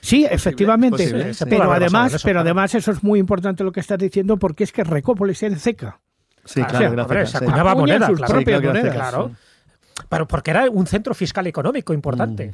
Sí, 0.00 0.26
efectivamente. 0.28 1.32
pero 1.48 1.72
además, 1.72 2.20
pero 2.22 2.40
además 2.40 2.74
eso 2.74 2.92
es 2.92 3.02
muy 3.02 3.18
importante 3.18 3.64
lo 3.64 3.72
que 3.72 3.80
estás 3.80 3.98
diciendo 3.98 4.36
porque 4.36 4.64
es 4.64 4.72
que 4.72 4.84
Recópolis 4.84 5.42
era 5.42 5.58
seca. 5.58 6.00
Sí, 6.44 6.62
claro, 6.64 7.26
se 7.26 7.36
acuñaba 7.36 7.74
moneda, 7.74 8.10
claro. 8.12 9.30
Pero 10.08 10.26
porque 10.26 10.50
era 10.50 10.68
un 10.70 10.86
centro 10.86 11.14
fiscal 11.14 11.46
económico 11.46 11.92
importante. 11.92 12.52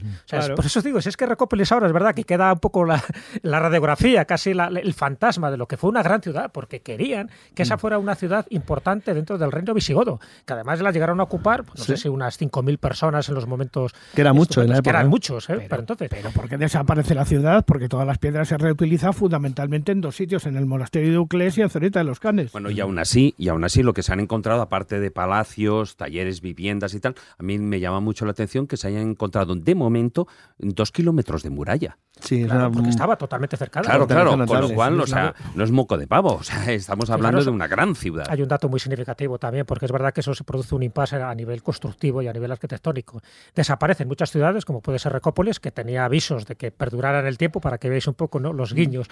Por 0.57 0.65
eso 0.65 0.79
os 0.79 0.85
digo, 0.85 1.01
si 1.01 1.09
es 1.09 1.17
que 1.17 1.27
Recópolis 1.27 1.73
ahora 1.73 1.87
es 1.87 1.93
verdad 1.93 2.15
que 2.15 2.25
queda 2.25 2.53
un 2.53 2.61
poco 2.61 2.85
la, 2.85 3.03
radiografía, 3.43 4.25
casi 4.25 4.51
el 4.51 4.95
fantasma 4.95 5.51
de 5.51 5.57
lo 5.57 5.67
que 5.67 5.77
fue 5.77 5.91
una 5.91 6.03
gran 6.03 6.23
ciudad, 6.23 6.51
porque 6.53 6.81
querían 6.81 7.31
que 7.55 7.63
esa 7.63 7.77
mm. 7.77 7.79
fuera 7.79 7.99
una 7.99 8.15
ciudad 8.15 8.47
importante 8.51 9.15
dentro 9.15 9.39
del 9.39 9.53
reino 9.53 9.75
visigodo, 9.75 10.21
que 10.45 10.53
además 10.53 10.81
la 10.81 10.91
llegaron 10.91 11.21
a 11.21 11.25
ocupar, 11.25 11.65
pues, 11.65 11.79
no 11.79 11.85
sé 11.85 11.97
si 11.97 12.09
unas 12.09 12.41
5.000 12.41 12.79
personas 12.79 13.29
en 13.29 13.35
los 13.35 13.47
momentos... 13.47 13.95
Que 14.15 14.21
era 14.21 14.33
mucho 14.33 14.63
en 14.63 14.69
la 14.69 14.77
época. 14.77 14.91
Que 14.91 14.91
eran 14.91 15.09
muchos, 15.09 15.51
¿eh? 15.51 15.67
Pero, 15.69 15.81
entonces... 15.81 16.09
pero 16.09 16.31
¿por 16.31 16.49
qué 16.49 16.57
desaparece 16.57 17.15
la 17.15 17.25
ciudad? 17.25 17.65
Porque 17.65 17.89
todas 17.89 18.07
las 18.07 18.19
piedras 18.19 18.49
se 18.49 18.57
reutilizan 18.57 19.13
fundamentalmente 19.13 19.93
en 19.93 20.01
dos 20.01 20.17
sitios, 20.17 20.47
en 20.47 20.57
el 20.57 20.67
monasterio 20.67 21.11
de 21.11 21.19
Uclés 21.19 21.59
y 21.59 21.63
en 21.63 21.71
Zorita 21.71 22.01
de 22.01 22.05
los 22.05 22.21
Canes. 22.21 22.53
Bueno, 22.53 22.71
y 22.71 22.81
aún 22.81 22.99
así, 22.99 23.35
y 23.39 23.49
aún 23.49 23.65
así 23.65 23.83
lo 23.83 23.95
que 23.95 24.03
se 24.03 24.13
han 24.13 24.21
encontrado, 24.21 24.63
aparte 24.63 25.01
de 25.01 25.11
palacios, 25.11 25.97
talleres, 25.97 26.41
viviendas 26.41 26.95
y 26.95 27.01
tal, 27.01 27.15
a 27.37 27.43
mí 27.43 27.59
me 27.59 27.81
llama 27.81 28.01
mucho 28.01 28.25
la 28.25 28.33
atención 28.33 28.67
que 28.67 28.77
se 28.77 28.89
hayan 28.89 29.11
encontrado 29.11 29.55
de 29.55 29.75
momento 29.75 30.27
dos 30.59 30.93
kilómetros 30.93 31.43
de 31.43 31.51
muralla. 31.51 31.99
Sí, 32.21 32.47
porque 32.73 32.89
estaba 32.89 33.17
totalmente 33.17 33.57
cercana. 33.57 33.87
Claro, 33.87 34.07
claro, 34.07 34.47
con 34.47 34.61
lo 34.61 34.71
cual, 34.71 35.01
o 35.01 35.07
sea, 35.07 35.35
no 35.55 35.65
es 35.65 35.71
moco 35.71 35.97
de 35.97 36.07
pavo, 36.07 36.35
o 36.41 36.43
sea, 36.43 36.73
estamos 36.73 37.11
hablando 37.11 37.45
de 37.45 37.51
una 37.51 37.67
gran 37.67 37.95
ciudad. 37.95 38.27
Hay 38.29 38.43
un 38.43 38.49
dato 38.49 38.69
muy 38.69 38.81
significativo 38.81 39.39
también, 39.39 39.65
porque 39.67 39.87
es 39.87 39.93
verdad 39.93 40.13
que 40.13 40.21
eso 40.21 40.35
se 40.35 40.45
produce 40.45 40.75
un 40.75 40.83
impasse 40.83 41.17
a 41.17 41.35
nivel 41.35 41.63
constructivo 41.63 42.23
y 42.23 42.29
a 42.29 42.33
nivel 42.33 42.51
arquitectónico. 42.51 43.21
Desaparecen 43.55 44.09
muchas 44.09 44.31
ciudades, 44.31 44.65
como 44.65 44.81
puede 44.81 44.99
ser 44.99 45.13
Recópolis, 45.13 45.61
que 45.61 45.71
tenía 45.71 46.05
avisos 46.05 46.47
de 46.47 46.57
que 46.57 46.71
perduraran 46.71 47.27
el 47.27 47.39
tiempo, 47.39 47.61
para 47.61 47.79
que 47.79 47.89
veáis 47.89 48.07
un 48.07 48.15
poco 48.15 48.41
¿no? 48.41 48.53
los 48.53 48.75
guiños 48.75 49.07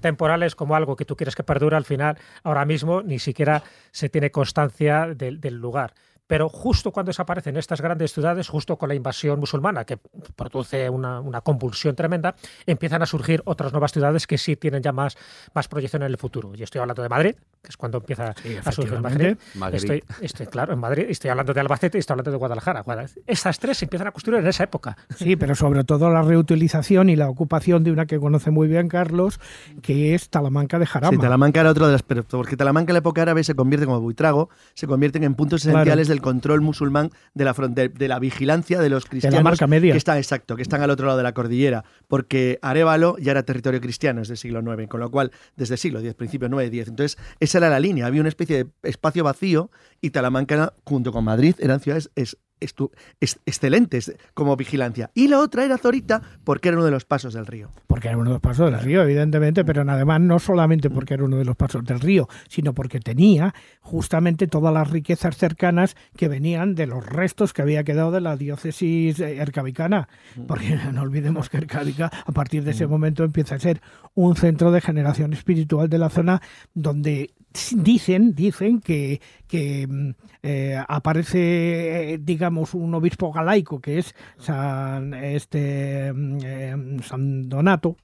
temporales 0.00 0.54
como 0.54 0.74
algo 0.74 0.96
que 0.96 1.04
tú 1.04 1.16
quieres 1.16 1.36
que 1.36 1.44
perdure, 1.44 1.76
al 1.76 1.84
final, 1.84 2.18
ahora 2.42 2.64
mismo 2.64 3.02
ni 3.02 3.18
siquiera 3.18 3.62
se 3.92 4.08
tiene 4.08 4.30
constancia 4.30 5.06
del 5.14 5.54
lugar 5.54 5.94
pero 6.28 6.48
justo 6.48 6.92
cuando 6.92 7.08
desaparecen 7.08 7.56
estas 7.56 7.80
grandes 7.80 8.12
ciudades, 8.12 8.48
justo 8.48 8.76
con 8.76 8.90
la 8.90 8.94
invasión 8.94 9.40
musulmana, 9.40 9.84
que 9.84 9.96
produce 10.36 10.88
una, 10.88 11.40
convulsión 11.40 11.96
tremenda, 11.96 12.36
empiezan 12.66 13.02
a 13.02 13.06
surgir 13.06 13.42
otras 13.46 13.72
nuevas 13.72 13.92
ciudades 13.92 14.26
que 14.26 14.36
sí 14.36 14.54
tienen 14.54 14.82
ya 14.82 14.92
más, 14.92 15.16
más 15.54 15.68
proyección 15.68 16.02
en 16.02 16.08
el 16.08 16.18
futuro. 16.18 16.52
Y 16.54 16.62
estoy 16.62 16.80
hablando 16.80 17.02
de 17.02 17.08
Madrid, 17.08 17.34
que 17.62 17.70
es 17.70 17.76
cuando 17.76 17.98
empieza 17.98 18.34
a 18.64 18.72
surgir 18.72 19.00
Madrid. 19.00 19.36
Estoy, 19.72 20.04
estoy, 20.20 20.46
claro, 20.46 20.74
en 20.74 20.78
Madrid, 20.78 21.06
estoy 21.08 21.30
hablando 21.30 21.54
de 21.54 21.60
Albacete 21.60 21.96
y 21.96 22.00
estoy 22.00 22.12
hablando 22.12 22.30
de 22.30 22.36
Guadalajara. 22.36 22.84
Estas 23.26 23.58
tres 23.58 23.78
se 23.78 23.86
empiezan 23.86 24.08
a 24.08 24.12
construir 24.12 24.40
en 24.40 24.46
esa 24.48 24.64
época. 24.64 24.98
Sí, 25.16 25.36
pero 25.36 25.54
sobre 25.54 25.84
todo 25.84 26.10
la 26.10 26.20
reutilización 26.20 27.08
y 27.08 27.16
la 27.16 27.30
ocupación 27.30 27.84
de 27.84 27.90
una 27.90 28.04
que 28.04 28.20
conoce 28.20 28.50
muy 28.50 28.68
bien 28.68 28.88
Carlos, 28.88 29.40
que 29.80 30.14
es 30.14 30.28
Talamanca 30.28 30.78
de 30.78 30.84
Jarama. 30.84 31.10
Sí, 31.10 31.18
Talamanca 31.18 31.60
era 31.60 31.70
otro 31.70 31.86
de 31.86 31.92
las... 31.92 32.02
Porque 32.02 32.56
Talamanca 32.58 32.90
en 32.90 32.94
la 32.94 32.98
época 32.98 33.22
árabe 33.22 33.42
se 33.44 33.54
convierte 33.54 33.86
como 33.86 34.00
Buitrago, 34.00 34.50
se 34.74 34.86
convierten 34.86 35.24
en 35.24 35.34
puntos 35.34 35.64
esenciales 35.64 36.08
del 36.08 36.17
control 36.20 36.60
musulmán 36.60 37.10
de 37.34 37.44
la 37.44 37.54
frontera, 37.54 37.92
de 37.92 38.08
la 38.08 38.18
vigilancia 38.18 38.80
de 38.80 38.90
los 38.90 39.06
cristianos. 39.06 39.34
De 39.34 39.40
la 39.40 39.44
marca 39.44 39.66
media. 39.66 39.92
Que 39.92 39.98
están, 39.98 40.18
exacto, 40.18 40.56
que 40.56 40.62
están 40.62 40.82
al 40.82 40.90
otro 40.90 41.06
lado 41.06 41.18
de 41.18 41.24
la 41.24 41.32
cordillera, 41.32 41.84
porque 42.06 42.58
Arevalo 42.62 43.16
ya 43.18 43.32
era 43.32 43.42
territorio 43.42 43.80
cristiano 43.80 44.20
desde 44.20 44.34
el 44.34 44.38
siglo 44.38 44.60
IX, 44.60 44.88
con 44.88 45.00
lo 45.00 45.10
cual, 45.10 45.32
desde 45.56 45.74
el 45.74 45.78
siglo 45.78 46.00
X, 46.00 46.14
principio 46.14 46.48
9 46.48 46.66
X. 46.66 46.88
Entonces, 46.88 47.18
esa 47.40 47.58
era 47.58 47.70
la 47.70 47.80
línea. 47.80 48.06
Había 48.06 48.20
una 48.20 48.28
especie 48.28 48.64
de 48.64 48.70
espacio 48.82 49.24
vacío 49.24 49.70
y 50.00 50.10
Talamanca, 50.10 50.74
junto 50.84 51.12
con 51.12 51.24
Madrid, 51.24 51.54
eran 51.58 51.80
ciudades 51.80 52.10
excelentes 52.60 54.14
como 54.34 54.56
vigilancia. 54.56 55.10
Y 55.14 55.28
la 55.28 55.40
otra 55.40 55.64
era 55.64 55.78
Zorita 55.78 56.22
porque 56.44 56.68
era 56.68 56.76
uno 56.78 56.84
de 56.84 56.90
los 56.90 57.04
pasos 57.04 57.34
del 57.34 57.46
río. 57.46 57.70
Porque 57.86 58.08
era 58.08 58.16
uno 58.16 58.30
de 58.30 58.34
los 58.34 58.40
pasos 58.42 58.70
del 58.70 58.80
río, 58.80 59.02
evidentemente, 59.02 59.64
pero 59.64 59.82
además 59.82 60.20
no 60.20 60.38
solamente 60.38 60.90
porque 60.90 61.14
era 61.14 61.24
uno 61.24 61.36
de 61.36 61.44
los 61.44 61.56
pasos 61.56 61.84
del 61.84 62.00
río, 62.00 62.28
sino 62.48 62.74
porque 62.74 63.00
tenía 63.00 63.54
justamente 63.80 64.46
todas 64.46 64.72
las 64.72 64.90
riquezas 64.90 65.36
cercanas 65.36 65.96
que 66.16 66.28
venían 66.28 66.74
de 66.74 66.86
los 66.86 67.04
restos 67.04 67.52
que 67.52 67.62
había 67.62 67.84
quedado 67.84 68.10
de 68.10 68.20
la 68.20 68.36
diócesis 68.36 69.18
ercabicana. 69.20 70.08
Porque 70.46 70.76
no 70.92 71.02
olvidemos 71.02 71.48
que 71.48 71.58
Ercabica 71.58 72.10
a 72.24 72.32
partir 72.32 72.64
de 72.64 72.72
ese 72.72 72.86
momento 72.86 73.24
empieza 73.24 73.56
a 73.56 73.60
ser 73.60 73.80
un 74.14 74.36
centro 74.36 74.70
de 74.70 74.80
generación 74.80 75.32
espiritual 75.32 75.88
de 75.88 75.98
la 75.98 76.10
zona 76.10 76.40
donde 76.74 77.32
dicen, 77.76 78.34
dicen 78.34 78.80
que, 78.80 79.20
que 79.46 79.86
mm, 79.86 80.10
eh, 80.42 80.82
aparece, 80.86 82.14
eh, 82.14 82.18
digamos, 82.20 82.74
un 82.74 82.94
obispo 82.94 83.32
galaico 83.32 83.80
que 83.80 83.98
es 83.98 84.14
San, 84.38 85.14
este, 85.14 86.12
mm, 86.12 86.38
eh, 86.42 86.76
San 87.02 87.48
Donato, 87.48 87.96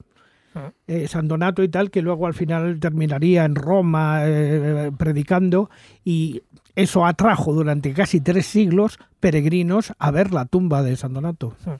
ah. 0.55 0.71
San 1.07 1.27
Donato 1.27 1.63
y 1.63 1.69
tal, 1.69 1.91
que 1.91 2.01
luego 2.01 2.27
al 2.27 2.33
final 2.33 2.79
terminaría 2.79 3.45
en 3.45 3.55
Roma 3.55 4.23
predicando 4.97 5.69
y 6.03 6.43
eso 6.75 7.05
atrajo 7.05 7.53
durante 7.53 7.93
casi 7.93 8.21
tres 8.21 8.45
siglos 8.45 8.99
peregrinos 9.19 9.93
a 9.97 10.11
ver 10.11 10.33
la 10.33 10.45
tumba 10.45 10.83
de 10.83 10.95
San 10.95 11.13
Donato. 11.13 11.55
Ah. 11.65 11.77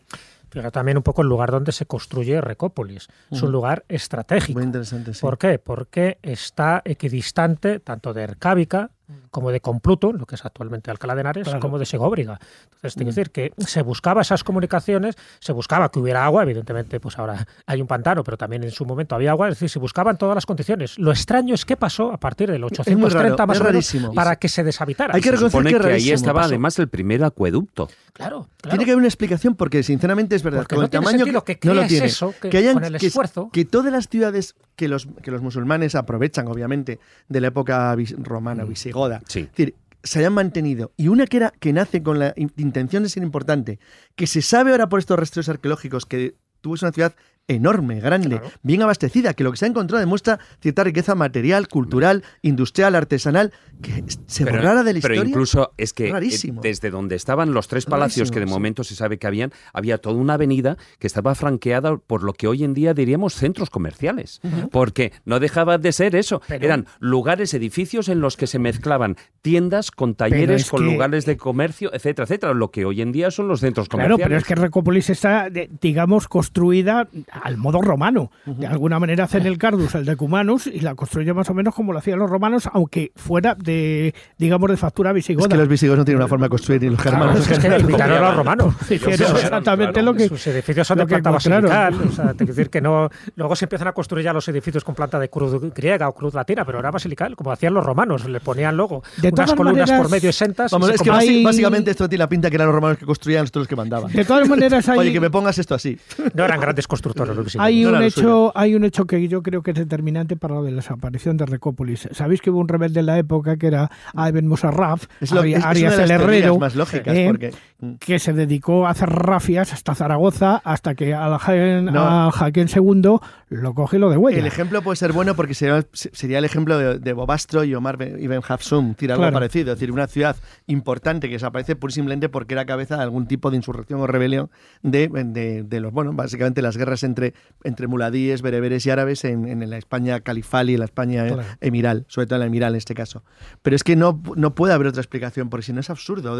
Fíjate 0.56 0.72
también 0.72 0.96
un 0.96 1.04
poco 1.04 1.22
el 1.22 1.28
lugar 1.28 1.52
donde 1.52 1.74
se 1.74 1.86
construye 1.86 2.39
Recópolis. 2.39 3.10
Es 3.30 3.41
un 3.41 3.52
lugar 3.52 3.84
estratégico. 3.89 4.58
Muy 4.58 4.63
interesante, 4.63 5.13
sí. 5.13 5.20
¿Por 5.20 5.38
qué? 5.38 5.60
Porque 5.60 6.18
está 6.22 6.82
equidistante 6.86 7.82
tanto 7.82 8.13
de 8.13 8.24
Ercábica 8.24 8.91
como 9.32 9.52
de 9.52 9.60
Compluto, 9.60 10.13
lo 10.13 10.26
que 10.26 10.36
es 10.36 10.46
actualmente 10.46 10.91
Alcalá 10.91 11.15
de 11.15 11.22
Henares, 11.22 11.48
como 11.60 11.78
de 11.78 11.86
Segóbriga. 11.86 12.39
Entonces, 12.65 12.96
tengo 12.96 13.10
que 13.10 13.13
mm. 13.13 13.15
decir 13.15 13.32
que 13.32 13.54
se 13.60 13.82
buscaba 13.82 14.22
esas 14.22 14.44
comunicaciones, 14.44 15.15
se 15.39 15.54
buscaba 15.54 15.89
que 15.89 16.00
hubiera 16.00 16.26
agua, 16.26 16.44
evidentemente, 16.44 17.00
pues 17.00 17.18
ahora 17.20 17.46
hay 17.65 17.82
un 17.82 17.88
pantano, 17.88 18.24
pero 18.24 18.38
también 18.38 18.63
en 18.63 18.72
su 18.72 18.86
momento 18.86 19.15
había 19.15 19.32
agua, 19.32 19.50
es 19.50 19.56
decir, 19.56 19.70
se 19.70 19.80
buscaban 19.80 20.18
todas 20.18 20.36
las 20.36 20.46
condiciones. 20.46 20.98
Lo 20.98 21.12
extraño 21.12 21.54
es 21.54 21.65
qué 21.65 21.78
pasó 21.78 22.12
a 22.12 22.18
partir 22.18 22.52
del 22.52 22.63
830 22.63 23.46
más 23.46 23.60
o 23.60 23.63
menos 23.63 23.96
para 24.13 24.36
que 24.38 24.50
se 24.50 24.63
deshabitara. 24.63 25.15
Hay 25.15 25.22
que 25.22 25.32
reconocer 25.32 25.82
que, 25.82 25.94
ahí 25.94 26.12
estaba 26.12 26.44
además 26.44 26.80
el 26.80 26.88
primer 26.88 27.24
acueducto. 27.24 27.89
Claro, 28.13 28.48
Tiene 28.62 28.86
que 28.86 28.91
haber 28.91 29.00
una 29.00 29.08
explicación 29.08 29.56
porque 29.56 29.84
sinceramente 29.84 30.36
es 30.38 30.44
verdad, 30.44 30.65
con 30.65 30.82
el 30.84 30.89
tamaño 30.89 31.26
que, 31.44 31.60
no 31.63 31.74
lo 31.74 31.86
tiene. 31.86 32.06
Eso, 32.06 32.34
que, 32.41 32.58
hayan, 32.58 32.76
con 32.76 32.86
el 32.86 32.96
esfuerzo. 32.96 33.50
que 33.52 33.65
todas 33.65 33.91
las 33.91 34.08
ciudades 34.08 34.56
que 34.76 34.88
los, 34.88 35.08
que 35.22 35.32
los 35.32 35.41
musulmanes 35.41 35.96
aprovechan, 35.96 36.48
obviamente, 36.48 37.00
de 37.28 37.41
la 37.41 37.48
época 37.48 37.96
romana, 38.20 38.63
mm. 38.95 39.19
visigoda. 39.19 39.21
Es 39.27 39.51
decir, 39.51 39.75
se 40.03 40.19
hayan 40.19 40.34
mantenido. 40.34 40.91
Y 40.97 41.08
una 41.08 41.25
que, 41.25 41.38
era, 41.38 41.51
que 41.60 41.73
nace 41.73 42.03
con 42.03 42.19
la 42.19 42.34
intención 42.36 43.03
de 43.03 43.10
ser 43.10 43.23
importante, 43.23 43.79
que 44.15 44.27
se 44.27 44.41
sabe 44.41 44.71
ahora 44.71 44.88
por 44.88 44.99
estos 44.99 45.19
restos 45.19 45.49
arqueológicos 45.49 46.05
que 46.05 46.36
tuvo 46.62 46.75
una 46.81 46.91
ciudad 46.91 47.15
enorme, 47.47 47.99
grande, 47.99 48.41
bien 48.63 48.81
abastecida, 48.81 49.34
que 49.34 49.43
lo 49.43 49.51
que 49.51 49.58
se 49.58 49.65
ha 49.65 49.67
encontrado 49.67 49.99
demuestra 49.99 50.39
cierta 50.62 50.84
riqueza 50.84 51.13
material, 51.13 51.67
cultural, 51.67 52.23
industrial, 52.41 52.95
artesanal, 52.95 53.53
que 53.81 54.03
se 54.25 54.45
borrara 54.45 54.84
de 54.84 54.93
la 54.93 54.99
historia. 54.99 55.21
Pero 55.21 55.29
incluso 55.29 55.73
es 55.77 55.93
que 55.93 56.10
eh, 56.10 56.53
desde 56.62 56.89
donde 56.89 57.15
estaban 57.15 57.53
los 57.53 57.67
tres 57.67 57.86
palacios, 57.86 58.31
que 58.31 58.39
de 58.39 58.47
momento 58.47 58.84
se 58.84 58.95
sabe 58.95 59.19
que 59.19 59.27
habían, 59.27 59.51
había 59.73 59.99
toda 59.99 60.15
una 60.15 60.34
avenida 60.36 60.77
que 60.97 61.08
estaba 61.08 61.36
franqueada 61.36 61.97
por 61.97 62.23
lo 62.23 62.34
que 62.34 62.47
hoy 62.47 62.63
en 62.63 62.73
día 62.73 62.93
diríamos 62.93 63.36
centros 63.36 63.69
comerciales, 63.69 64.41
porque 64.71 65.13
no 65.25 65.39
dejaba 65.39 65.77
de 65.77 65.91
ser 65.91 66.15
eso, 66.15 66.41
eran 66.49 66.88
lugares, 66.99 67.53
edificios 67.53 68.10
en 68.10 68.21
los 68.21 68.38
que 68.38 68.47
se 68.47 68.58
mezclaban 68.58 69.17
tiendas 69.41 69.91
con 69.91 70.15
talleres, 70.15 70.69
con 70.69 70.84
lugares 70.86 71.25
de 71.25 71.38
comercio, 71.38 71.93
etcétera, 71.93 72.23
etcétera, 72.23 72.53
lo 72.53 72.71
que 72.71 72.86
hoy 72.86 73.01
en 73.01 73.12
día 73.12 73.29
son 73.29 73.47
los 73.47 73.60
centros 73.60 73.88
comerciales. 73.88 74.17
Claro, 74.17 74.29
pero 74.29 74.38
es 74.39 74.45
que 74.45 74.55
Recópolis 74.55 75.10
está, 75.12 75.49
digamos, 75.49 76.27
construida 76.27 77.08
al 77.43 77.58
modo 77.58 77.82
romano. 77.82 78.32
De 78.45 78.67
alguna 78.67 79.00
manera 79.00 79.26
hacen 79.26 79.45
el 79.45 79.58
Cardus, 79.58 79.95
el 79.95 80.06
de 80.06 80.15
Cumanus, 80.15 80.67
y 80.67 80.80
la 80.80 80.95
construyen 80.95 81.36
más 81.36 81.50
o 81.50 81.54
menos 81.54 81.74
como 81.74 81.93
lo 81.93 82.00
hacían 82.00 82.19
los 82.19 82.30
romanos, 82.30 82.69
aunque 82.71 83.12
fuera 83.15 83.56
de, 83.56 84.13
digamos, 84.38 84.69
de 84.69 84.78
factura 84.78 85.13
visigoda. 85.13 85.45
Es 85.45 85.50
que 85.50 85.58
los 85.58 85.67
visigodos 85.67 86.00
no 86.00 86.06
tienen 86.06 86.21
una 86.21 86.28
forma 86.28 86.45
de 86.45 86.50
construir 86.50 86.82
ni 86.82 86.89
los 86.89 87.00
germanos. 87.00 87.50
es 87.50 87.60
que 87.60 87.67
imitaron 87.80 88.17
a 88.17 88.28
los 88.28 88.36
romanos. 88.36 88.76
exactamente 88.89 90.02
lo 90.02 90.13
que... 90.13 90.28
Sus 90.28 90.48
edificios 90.48 90.88
son 90.88 91.00
de 91.00 91.06
planta 91.06 91.32
basilical. 91.32 91.93
O 92.02 92.12
sea, 92.12 92.34
te 92.34 92.45
decir 92.45 92.69
que 92.69 92.82
no... 92.82 93.10
Luego 93.36 93.56
se 93.56 93.65
empiezan 93.65 93.88
a 93.88 93.93
construir 93.93 94.26
ya 94.26 94.34
los 94.34 94.48
edificios 94.48 94.84
con 94.84 94.95
planta 94.95 95.19
de 95.19 95.30
cruz 95.30 95.74
griega 95.74 96.08
o 96.10 96.13
cruz 96.13 96.34
latina, 96.34 96.65
pero 96.65 96.80
era 96.80 96.91
basilical, 96.91 97.36
como 97.36 97.52
hacían 97.52 97.74
los 97.74 97.86
romanos. 97.86 98.28
Le 98.28 98.39
ponían 98.39 98.76
luego 98.78 99.04
de 99.17 99.30
unas 99.30 99.54
columnas 99.54 99.91
por 99.91 100.10
medio 100.10 100.32
sentas. 100.32 100.71
Vamos, 100.71 100.89
es 100.89 101.02
que 101.02 101.10
básicamente 101.10 101.91
esto 101.91 102.08
tiene 102.10 102.24
la 102.24 102.30
pinta 102.30 102.50
que 102.50 102.56
eran 102.56 102.67
los 102.67 102.76
romanos 102.76 102.98
que 102.98 103.06
construían, 103.06 103.43
nosotros 103.43 103.63
los 103.63 103.67
que 103.67 103.76
mandaban. 103.76 104.12
De 104.12 104.26
todas 104.26 104.48
maneras 104.48 104.88
hay... 104.89 105.00
Oye, 105.00 105.13
que 105.13 105.19
me 105.19 105.30
pongas 105.30 105.58
esto 105.58 105.76
así. 105.76 105.98
No 106.34 106.45
eran 106.45 106.60
grandes 106.60 106.88
constructores. 106.88 107.24
Hay, 107.59 107.85
un 107.85 108.01
hecho, 108.01 108.51
hay 108.55 108.75
un 108.75 108.83
hecho 108.83 109.05
que 109.05 109.27
yo 109.27 109.41
creo 109.43 109.63
que 109.63 109.71
es 109.71 109.77
determinante 109.77 110.35
para 110.35 110.55
la 110.55 110.61
desaparición 110.61 111.38
de 111.38 111.45
Recópolis. 111.45 112.07
Sabéis 112.11 112.41
que 112.41 112.49
hubo 112.49 112.59
un 112.59 112.67
rebelde 112.67 112.99
en 113.01 113.05
la 113.07 113.17
época 113.17 113.57
que 113.57 113.67
era 113.67 113.91
Ibn 114.13 114.47
Musarraf, 114.47 115.05
es 115.21 115.31
lo, 115.31 115.41
Arias 115.41 115.99
el 115.99 116.11
Herrero, 116.11 116.57
más 116.57 116.75
lógicas, 116.75 117.15
eh, 117.15 117.27
porque... 117.27 117.53
que 117.99 118.19
se 118.19 118.33
dedicó 118.33 118.88
a 118.88 118.91
hacer 118.91 119.09
rafias 119.09 119.73
hasta 119.73 119.95
Zaragoza, 119.95 120.61
hasta 120.63 120.95
que 120.95 121.13
al 121.13 121.38
Jaén 121.38 121.89
II 121.89 123.19
lo 123.49 123.73
coge 123.73 123.97
y 123.97 123.99
lo 123.99 124.09
devuelve. 124.09 124.39
El 124.39 124.47
ejemplo 124.47 124.81
puede 124.81 124.95
ser 124.95 125.13
bueno 125.13 125.35
porque 125.35 125.53
sería, 125.53 125.85
sería 125.93 126.39
el 126.39 126.45
ejemplo 126.45 126.77
de, 126.77 127.13
Bobastro 127.13 127.63
y 127.63 127.73
Omar 127.73 127.97
Ibn 128.01 128.41
Hafsum, 128.47 128.89
decir, 128.91 129.11
algo 129.11 129.31
parecido. 129.31 129.73
Es 129.73 129.79
decir, 129.79 129.91
una 129.91 130.07
ciudad 130.07 130.35
importante 130.67 131.27
que 131.27 131.35
desaparece 131.35 131.77
y 131.81 131.91
simplemente 131.91 132.29
porque 132.29 132.53
era 132.53 132.65
cabeza 132.65 132.97
de 132.97 133.03
algún 133.03 133.27
tipo 133.27 133.51
de 133.51 133.57
insurrección 133.57 134.01
o 134.01 134.07
rebelión 134.07 134.49
de, 134.81 135.07
de, 135.07 135.79
los, 135.79 135.93
bueno, 135.93 136.13
básicamente 136.13 136.61
las 136.61 136.77
guerras 136.77 137.03
entre, 137.03 137.14
entre 137.63 137.88
muladíes, 137.88 138.41
bereberes 138.41 138.86
y 138.86 138.91
árabes 138.91 139.25
en, 139.25 139.47
en 139.47 139.69
la 139.69 139.78
España 139.78 140.19
califal 140.21 140.69
y 140.69 140.73
en 140.73 140.80
la 140.80 140.86
España 140.86 141.25
emiral, 141.62 142.06
sobre 142.08 142.28
todo 142.28 142.36
en 142.36 142.41
la 142.41 142.45
emiral 142.45 142.73
en 142.73 142.78
este 142.78 142.93
caso. 142.93 143.23
Pero 143.62 143.75
es 143.75 143.84
que 143.84 143.95
no, 143.95 144.21
no 144.36 144.56
puede 144.56 144.73
haber 144.73 144.88
otra 144.88 145.01
explicación, 145.01 145.49
porque 145.49 145.65
si 145.65 145.73
no 145.73 145.80
es 145.80 145.89
absurdo 145.89 146.38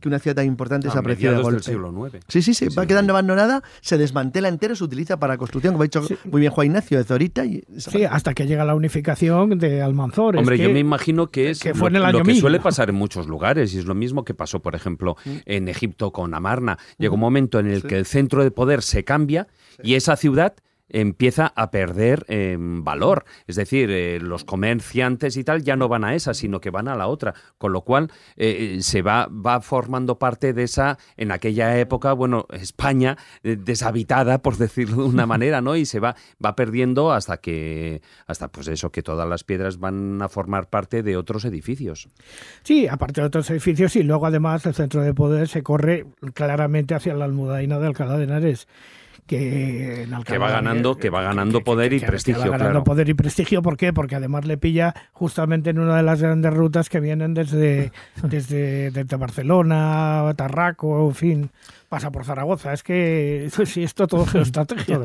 que 0.00 0.08
una 0.08 0.18
ciudad 0.18 0.36
tan 0.36 0.46
importante 0.46 0.88
desaparezca 0.88 1.32
de 1.32 1.42
golpe. 1.42 1.62
siglo 1.62 2.08
IX. 2.08 2.24
Sí, 2.28 2.42
sí, 2.42 2.54
sí, 2.54 2.68
va 2.68 2.86
quedando 2.86 3.12
abandonada, 3.12 3.62
se 3.80 3.98
desmantela 3.98 4.48
entero, 4.48 4.74
se 4.74 4.84
utiliza 4.84 5.18
para 5.18 5.36
construcción, 5.36 5.74
como 5.74 5.82
ha 5.82 5.86
dicho 5.86 6.02
muy 6.30 6.40
bien 6.40 6.52
Juan 6.52 6.68
Ignacio, 6.68 6.98
de 6.98 7.04
Zorita. 7.04 7.44
Y 7.44 7.64
sí, 7.76 8.04
hasta 8.04 8.34
que 8.34 8.46
llega 8.46 8.64
la 8.64 8.74
unificación 8.74 9.58
de 9.58 9.82
Almanzor. 9.82 10.36
Hombre, 10.36 10.58
yo 10.58 10.70
me 10.70 10.80
imagino 10.80 11.30
que 11.30 11.50
es 11.50 11.64
lo, 11.64 12.22
que 12.22 12.34
suele 12.34 12.60
pasar 12.60 12.88
en 12.88 12.96
muchos 12.96 13.26
lugares, 13.26 13.74
y 13.74 13.78
es 13.78 13.84
lo 13.84 13.94
mismo 13.94 14.24
que 14.24 14.34
pasó, 14.34 14.60
por 14.60 14.74
ejemplo, 14.74 15.16
mm. 15.24 15.30
en 15.46 15.68
Egipto 15.68 16.12
con 16.12 16.34
Amarna. 16.34 16.78
Llega 16.98 17.14
un 17.14 17.20
momento 17.20 17.58
en 17.58 17.66
el 17.66 17.82
que 17.82 17.98
el 17.98 18.06
centro 18.06 18.42
de 18.42 18.50
poder 18.50 18.82
se 18.82 19.04
cambia 19.04 19.48
y 19.82 19.94
esa 20.04 20.16
ciudad 20.16 20.54
empieza 20.88 21.52
a 21.56 21.70
perder 21.70 22.24
em, 22.28 22.84
valor. 22.84 23.24
Es 23.46 23.56
decir, 23.56 23.90
eh, 23.90 24.20
los 24.20 24.44
comerciantes 24.44 25.36
y 25.36 25.44
tal 25.44 25.62
ya 25.62 25.76
no 25.76 25.88
van 25.88 26.04
a 26.04 26.14
esa, 26.14 26.34
sino 26.34 26.60
que 26.60 26.70
van 26.70 26.88
a 26.88 26.94
la 26.94 27.06
otra. 27.06 27.34
Con 27.58 27.72
lo 27.72 27.82
cual 27.82 28.12
eh, 28.36 28.78
se 28.80 29.02
va, 29.02 29.28
va 29.28 29.60
formando 29.60 30.18
parte 30.18 30.52
de 30.52 30.64
esa, 30.64 30.98
en 31.16 31.32
aquella 31.32 31.78
época, 31.78 32.12
bueno, 32.12 32.46
España 32.50 33.16
eh, 33.42 33.56
deshabitada, 33.56 34.42
por 34.42 34.56
decirlo 34.56 35.04
de 35.04 35.08
una 35.08 35.26
manera, 35.34 35.62
¿no? 35.62 35.74
Y 35.74 35.86
se 35.86 36.00
va, 36.00 36.16
va 36.44 36.54
perdiendo 36.54 37.12
hasta 37.12 37.38
que, 37.38 38.02
hasta 38.26 38.48
pues 38.48 38.68
eso, 38.68 38.92
que 38.92 39.02
todas 39.02 39.28
las 39.28 39.42
piedras 39.42 39.78
van 39.78 40.20
a 40.20 40.28
formar 40.28 40.68
parte 40.68 41.02
de 41.02 41.16
otros 41.16 41.44
edificios. 41.46 42.08
Sí, 42.62 42.86
aparte 42.88 43.22
de 43.22 43.26
otros 43.26 43.50
edificios, 43.50 43.96
y 43.96 44.02
luego 44.02 44.26
además 44.26 44.66
el 44.66 44.74
centro 44.74 45.02
de 45.02 45.14
poder 45.14 45.48
se 45.48 45.62
corre 45.62 46.06
claramente 46.34 46.94
hacia 46.94 47.14
la 47.14 47.24
almudaina 47.24 47.78
de 47.78 47.86
Alcalá 47.86 48.18
de 48.18 48.24
Henares 48.24 48.68
que, 49.26 50.06
que 50.26 50.38
va 50.38 50.50
ganando, 50.50 50.96
que 50.96 51.10
va 51.10 51.22
ganando 51.22 51.62
poder 51.62 51.92
y 51.92 52.00
prestigio. 52.00 52.50
va 52.50 52.58
ganando 52.58 52.84
poder 52.84 53.08
y 53.08 53.14
prestigio, 53.14 53.62
¿por 53.62 53.76
qué? 53.76 53.92
Porque 53.92 54.16
además 54.16 54.44
le 54.44 54.56
pilla 54.56 54.94
justamente 55.12 55.70
en 55.70 55.78
una 55.78 55.96
de 55.96 56.02
las 56.02 56.20
grandes 56.20 56.52
rutas 56.52 56.88
que 56.88 57.00
vienen 57.00 57.34
desde, 57.34 57.92
desde, 58.22 58.90
desde 58.90 59.16
Barcelona, 59.16 60.32
Tarraco, 60.36 61.08
en 61.08 61.14
fin 61.14 61.50
pasa 61.94 62.10
por 62.10 62.24
Zaragoza. 62.24 62.72
Es 62.72 62.82
que 62.82 63.48
si 63.66 63.84
esto 63.84 64.08
todo 64.08 64.24
es 64.26 64.34
estrategia. 64.34 65.00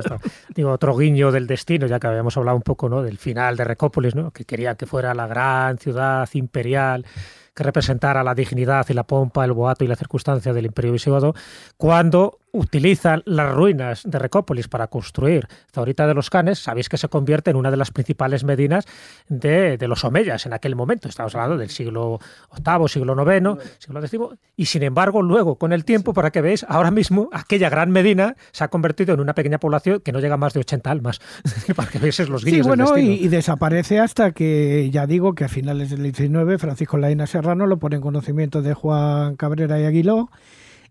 Digo, 0.56 0.72
otro 0.72 0.98
guiño 0.98 1.32
del 1.32 1.46
destino, 1.46 1.86
ya 1.86 2.00
que 2.00 2.08
habíamos 2.08 2.36
hablado 2.36 2.58
un 2.58 2.64
poco 2.64 2.90
¿no? 2.90 3.04
del 3.04 3.20
final 3.20 3.56
de 3.56 3.64
Recópolis, 3.64 4.16
¿no? 4.16 4.32
que 4.32 4.44
quería 4.44 4.74
que 4.76 4.88
fuera 4.88 5.14
la 5.14 5.28
gran 5.28 5.78
ciudad 5.78 6.28
imperial 6.34 7.06
que 7.54 7.64
representara 7.64 8.24
la 8.24 8.34
dignidad 8.34 8.86
y 8.90 8.94
la 8.94 9.04
pompa, 9.04 9.44
el 9.44 9.52
boato 9.52 9.84
y 9.84 9.88
la 9.88 9.98
circunstancia 9.98 10.54
del 10.54 10.68
imperio 10.68 10.94
visigodo, 10.94 11.36
cuando 11.76 12.40
utilizan 12.52 13.22
las 13.26 13.54
ruinas 13.54 14.04
de 14.06 14.20
Recópolis 14.20 14.68
para 14.68 14.88
construir 14.88 15.48
Zaurita 15.74 16.08
de 16.08 16.14
los 16.14 16.30
Canes, 16.30 16.60
sabéis 16.60 16.90
que 16.90 16.98
se 16.98 17.08
convierte 17.08 17.52
en 17.52 17.58
una 17.58 17.72
de 17.72 17.78
las 17.78 17.92
principales 17.92 18.44
medinas 18.44 18.86
de, 19.28 19.78
los 19.88 20.04
omeyas 20.04 20.46
en 20.46 20.54
aquel 20.54 20.76
momento. 20.76 21.08
Estamos 21.08 21.36
hablando 21.36 21.58
del 21.58 21.70
siglo 21.70 22.20
VIII, 22.58 22.88
siglo 22.88 23.14
IX, 23.14 23.64
siglo 23.80 24.00
X, 24.00 24.20
y 24.56 24.66
sin 24.66 24.84
embargo, 24.84 25.22
luego, 25.22 25.56
con 25.56 25.74
el 25.74 25.86
tiempo, 25.86 26.14
para 26.14 26.32
que 26.32 26.42
veáis, 26.42 26.66
ahora 26.68 26.92
mismo 26.92 27.30
aquella 27.32 27.70
gran 27.70 27.92
medina 27.92 28.36
se 28.52 28.64
ha 28.64 28.68
convertido 28.70 29.14
en 29.14 29.20
una 29.20 29.34
pequeña 29.34 29.60
población 29.60 30.02
que 30.02 30.12
no 30.12 30.20
llega 30.20 30.36
a 30.36 30.38
más 30.38 30.54
de 30.54 30.62
80 30.62 30.90
almas. 30.90 31.20
para 31.76 31.90
que 31.90 32.00
veáis 32.00 32.20
los 32.30 32.44
guiños 32.44 32.66
sí, 32.66 32.68
bueno, 32.68 32.98
y, 32.98 33.28
desaparece 33.28 34.00
hasta 34.00 34.32
que, 34.32 34.90
ya 34.92 35.08
digo, 35.08 35.34
que 35.34 35.46
a 35.46 35.50
finales 35.50 35.90
del 35.90 36.14
XIX 36.14 36.60
Francisco 36.60 36.98
Laina 36.98 37.28
Serrano 37.28 37.68
lo 37.68 37.78
pone 37.78 37.98
en 37.98 38.02
conocimiento 38.02 38.62
de 38.62 38.74
Juan 38.74 39.36
Cabrera 39.36 39.80
y 39.80 39.86
Aguiló 39.86 40.30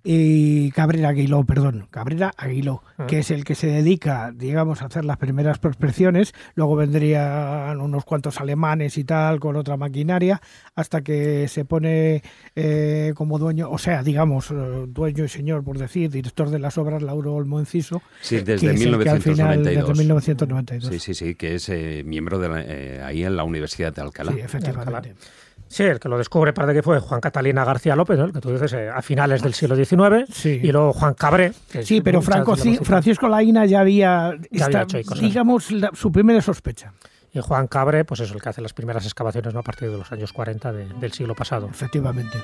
y 0.04 0.70
Cabrera 0.70 1.10
Aguiló, 1.10 1.44
perdón, 1.44 1.88
Cabrera 1.90 2.32
Aguiló, 2.36 2.82
ah. 2.96 3.06
que 3.06 3.18
es 3.18 3.30
el 3.30 3.44
que 3.44 3.54
se 3.54 3.66
dedica, 3.66 4.32
digamos, 4.34 4.82
a 4.82 4.86
hacer 4.86 5.04
las 5.04 5.16
primeras 5.16 5.58
prospecciones, 5.58 6.34
luego 6.54 6.76
vendrían 6.76 7.80
unos 7.80 8.04
cuantos 8.04 8.40
alemanes 8.40 8.96
y 8.96 9.04
tal 9.04 9.40
con 9.40 9.56
otra 9.56 9.76
maquinaria, 9.76 10.40
hasta 10.74 11.02
que 11.02 11.48
se 11.48 11.64
pone 11.64 12.22
eh, 12.54 13.12
como 13.16 13.38
dueño, 13.38 13.70
o 13.70 13.78
sea, 13.78 14.02
digamos, 14.02 14.50
eh, 14.50 14.84
dueño 14.88 15.24
y 15.24 15.28
señor, 15.28 15.64
por 15.64 15.78
decir, 15.78 16.10
director 16.10 16.50
de 16.50 16.58
las 16.58 16.78
obras 16.78 17.02
Lauro 17.02 17.34
Olmo 17.34 17.58
Enciso. 17.58 18.02
Sí, 18.20 18.40
desde 18.40 18.72
1992. 18.72 19.64
desde 19.64 19.94
1992. 19.94 20.92
Sí, 20.92 20.98
sí, 21.00 21.14
sí, 21.14 21.34
que 21.34 21.56
es 21.56 21.68
eh, 21.68 22.02
miembro 22.04 22.38
de 22.38 23.02
ahí 23.02 23.24
en 23.24 23.36
la 23.36 23.44
Universidad 23.44 23.92
de 23.92 24.02
Alcalá. 24.02 24.32
Sí, 24.32 24.40
efectivamente. 24.40 25.14
Sí, 25.68 25.82
el 25.82 26.00
que 26.00 26.08
lo 26.08 26.16
descubre 26.16 26.52
parece 26.52 26.74
que 26.74 26.82
fue 26.82 26.98
Juan 26.98 27.20
Catalina 27.20 27.64
García 27.64 27.94
López, 27.94 28.18
el 28.18 28.32
que 28.32 28.40
tú 28.40 28.50
dices 28.50 28.72
eh, 28.72 28.88
a 28.88 29.02
finales 29.02 29.42
del 29.42 29.54
siglo 29.54 29.76
XIX, 29.76 30.44
y 30.44 30.72
luego 30.72 30.92
Juan 30.92 31.14
Cabré. 31.14 31.52
sí, 31.82 32.00
pero 32.00 32.22
Francisco 32.22 33.28
Laína 33.28 33.66
ya 33.66 33.80
había, 33.80 34.34
digamos, 35.20 35.68
su 35.92 36.10
primera 36.10 36.40
sospecha. 36.40 36.92
Y 37.32 37.40
Juan 37.40 37.66
Cabré, 37.66 38.04
pues 38.04 38.20
es 38.20 38.30
el 38.30 38.40
que 38.40 38.48
hace 38.48 38.62
las 38.62 38.72
primeras 38.72 39.04
excavaciones 39.04 39.52
¿no? 39.52 39.60
a 39.60 39.62
partir 39.62 39.90
de 39.90 39.98
los 39.98 40.10
años 40.10 40.32
40 40.32 40.72
del 40.72 41.12
siglo 41.12 41.34
pasado. 41.34 41.68
Efectivamente. 41.70 42.38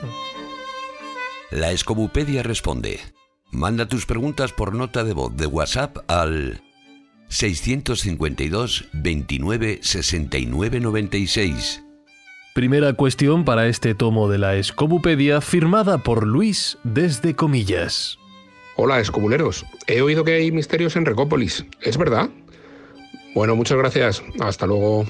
La 1.51 1.71
Escobupedia 1.71 2.43
responde. 2.43 3.01
Manda 3.51 3.87
tus 3.87 4.05
preguntas 4.05 4.53
por 4.53 4.75
nota 4.75 5.05
de 5.05 5.15
voz 5.15 5.35
de 5.37 5.47
WhatsApp 5.47 5.99
al 6.09 6.61
652 7.29 8.89
29 8.93 9.79
69 9.81 10.81
96 10.81 11.85
Primera 12.55 12.93
cuestión 12.93 13.45
para 13.45 13.67
este 13.67 13.97
tomo 13.97 14.29
de 14.29 14.39
la 14.39 14.55
Escobupedia 14.55 15.41
firmada 15.41 15.99
por 15.99 16.25
Luis 16.25 16.79
desde 16.85 17.35
comillas. 17.35 18.17
Hola, 18.77 19.01
escobuleros. 19.01 19.67
He 19.89 20.03
oído 20.03 20.23
que 20.23 20.35
hay 20.35 20.53
misterios 20.53 20.95
en 20.95 21.05
Recópolis. 21.05 21.67
¿Es 21.81 21.99
verdad? 21.99 22.31
Bueno, 23.35 23.57
muchas 23.57 23.77
gracias. 23.77 24.23
Hasta 24.39 24.67
luego. 24.67 25.05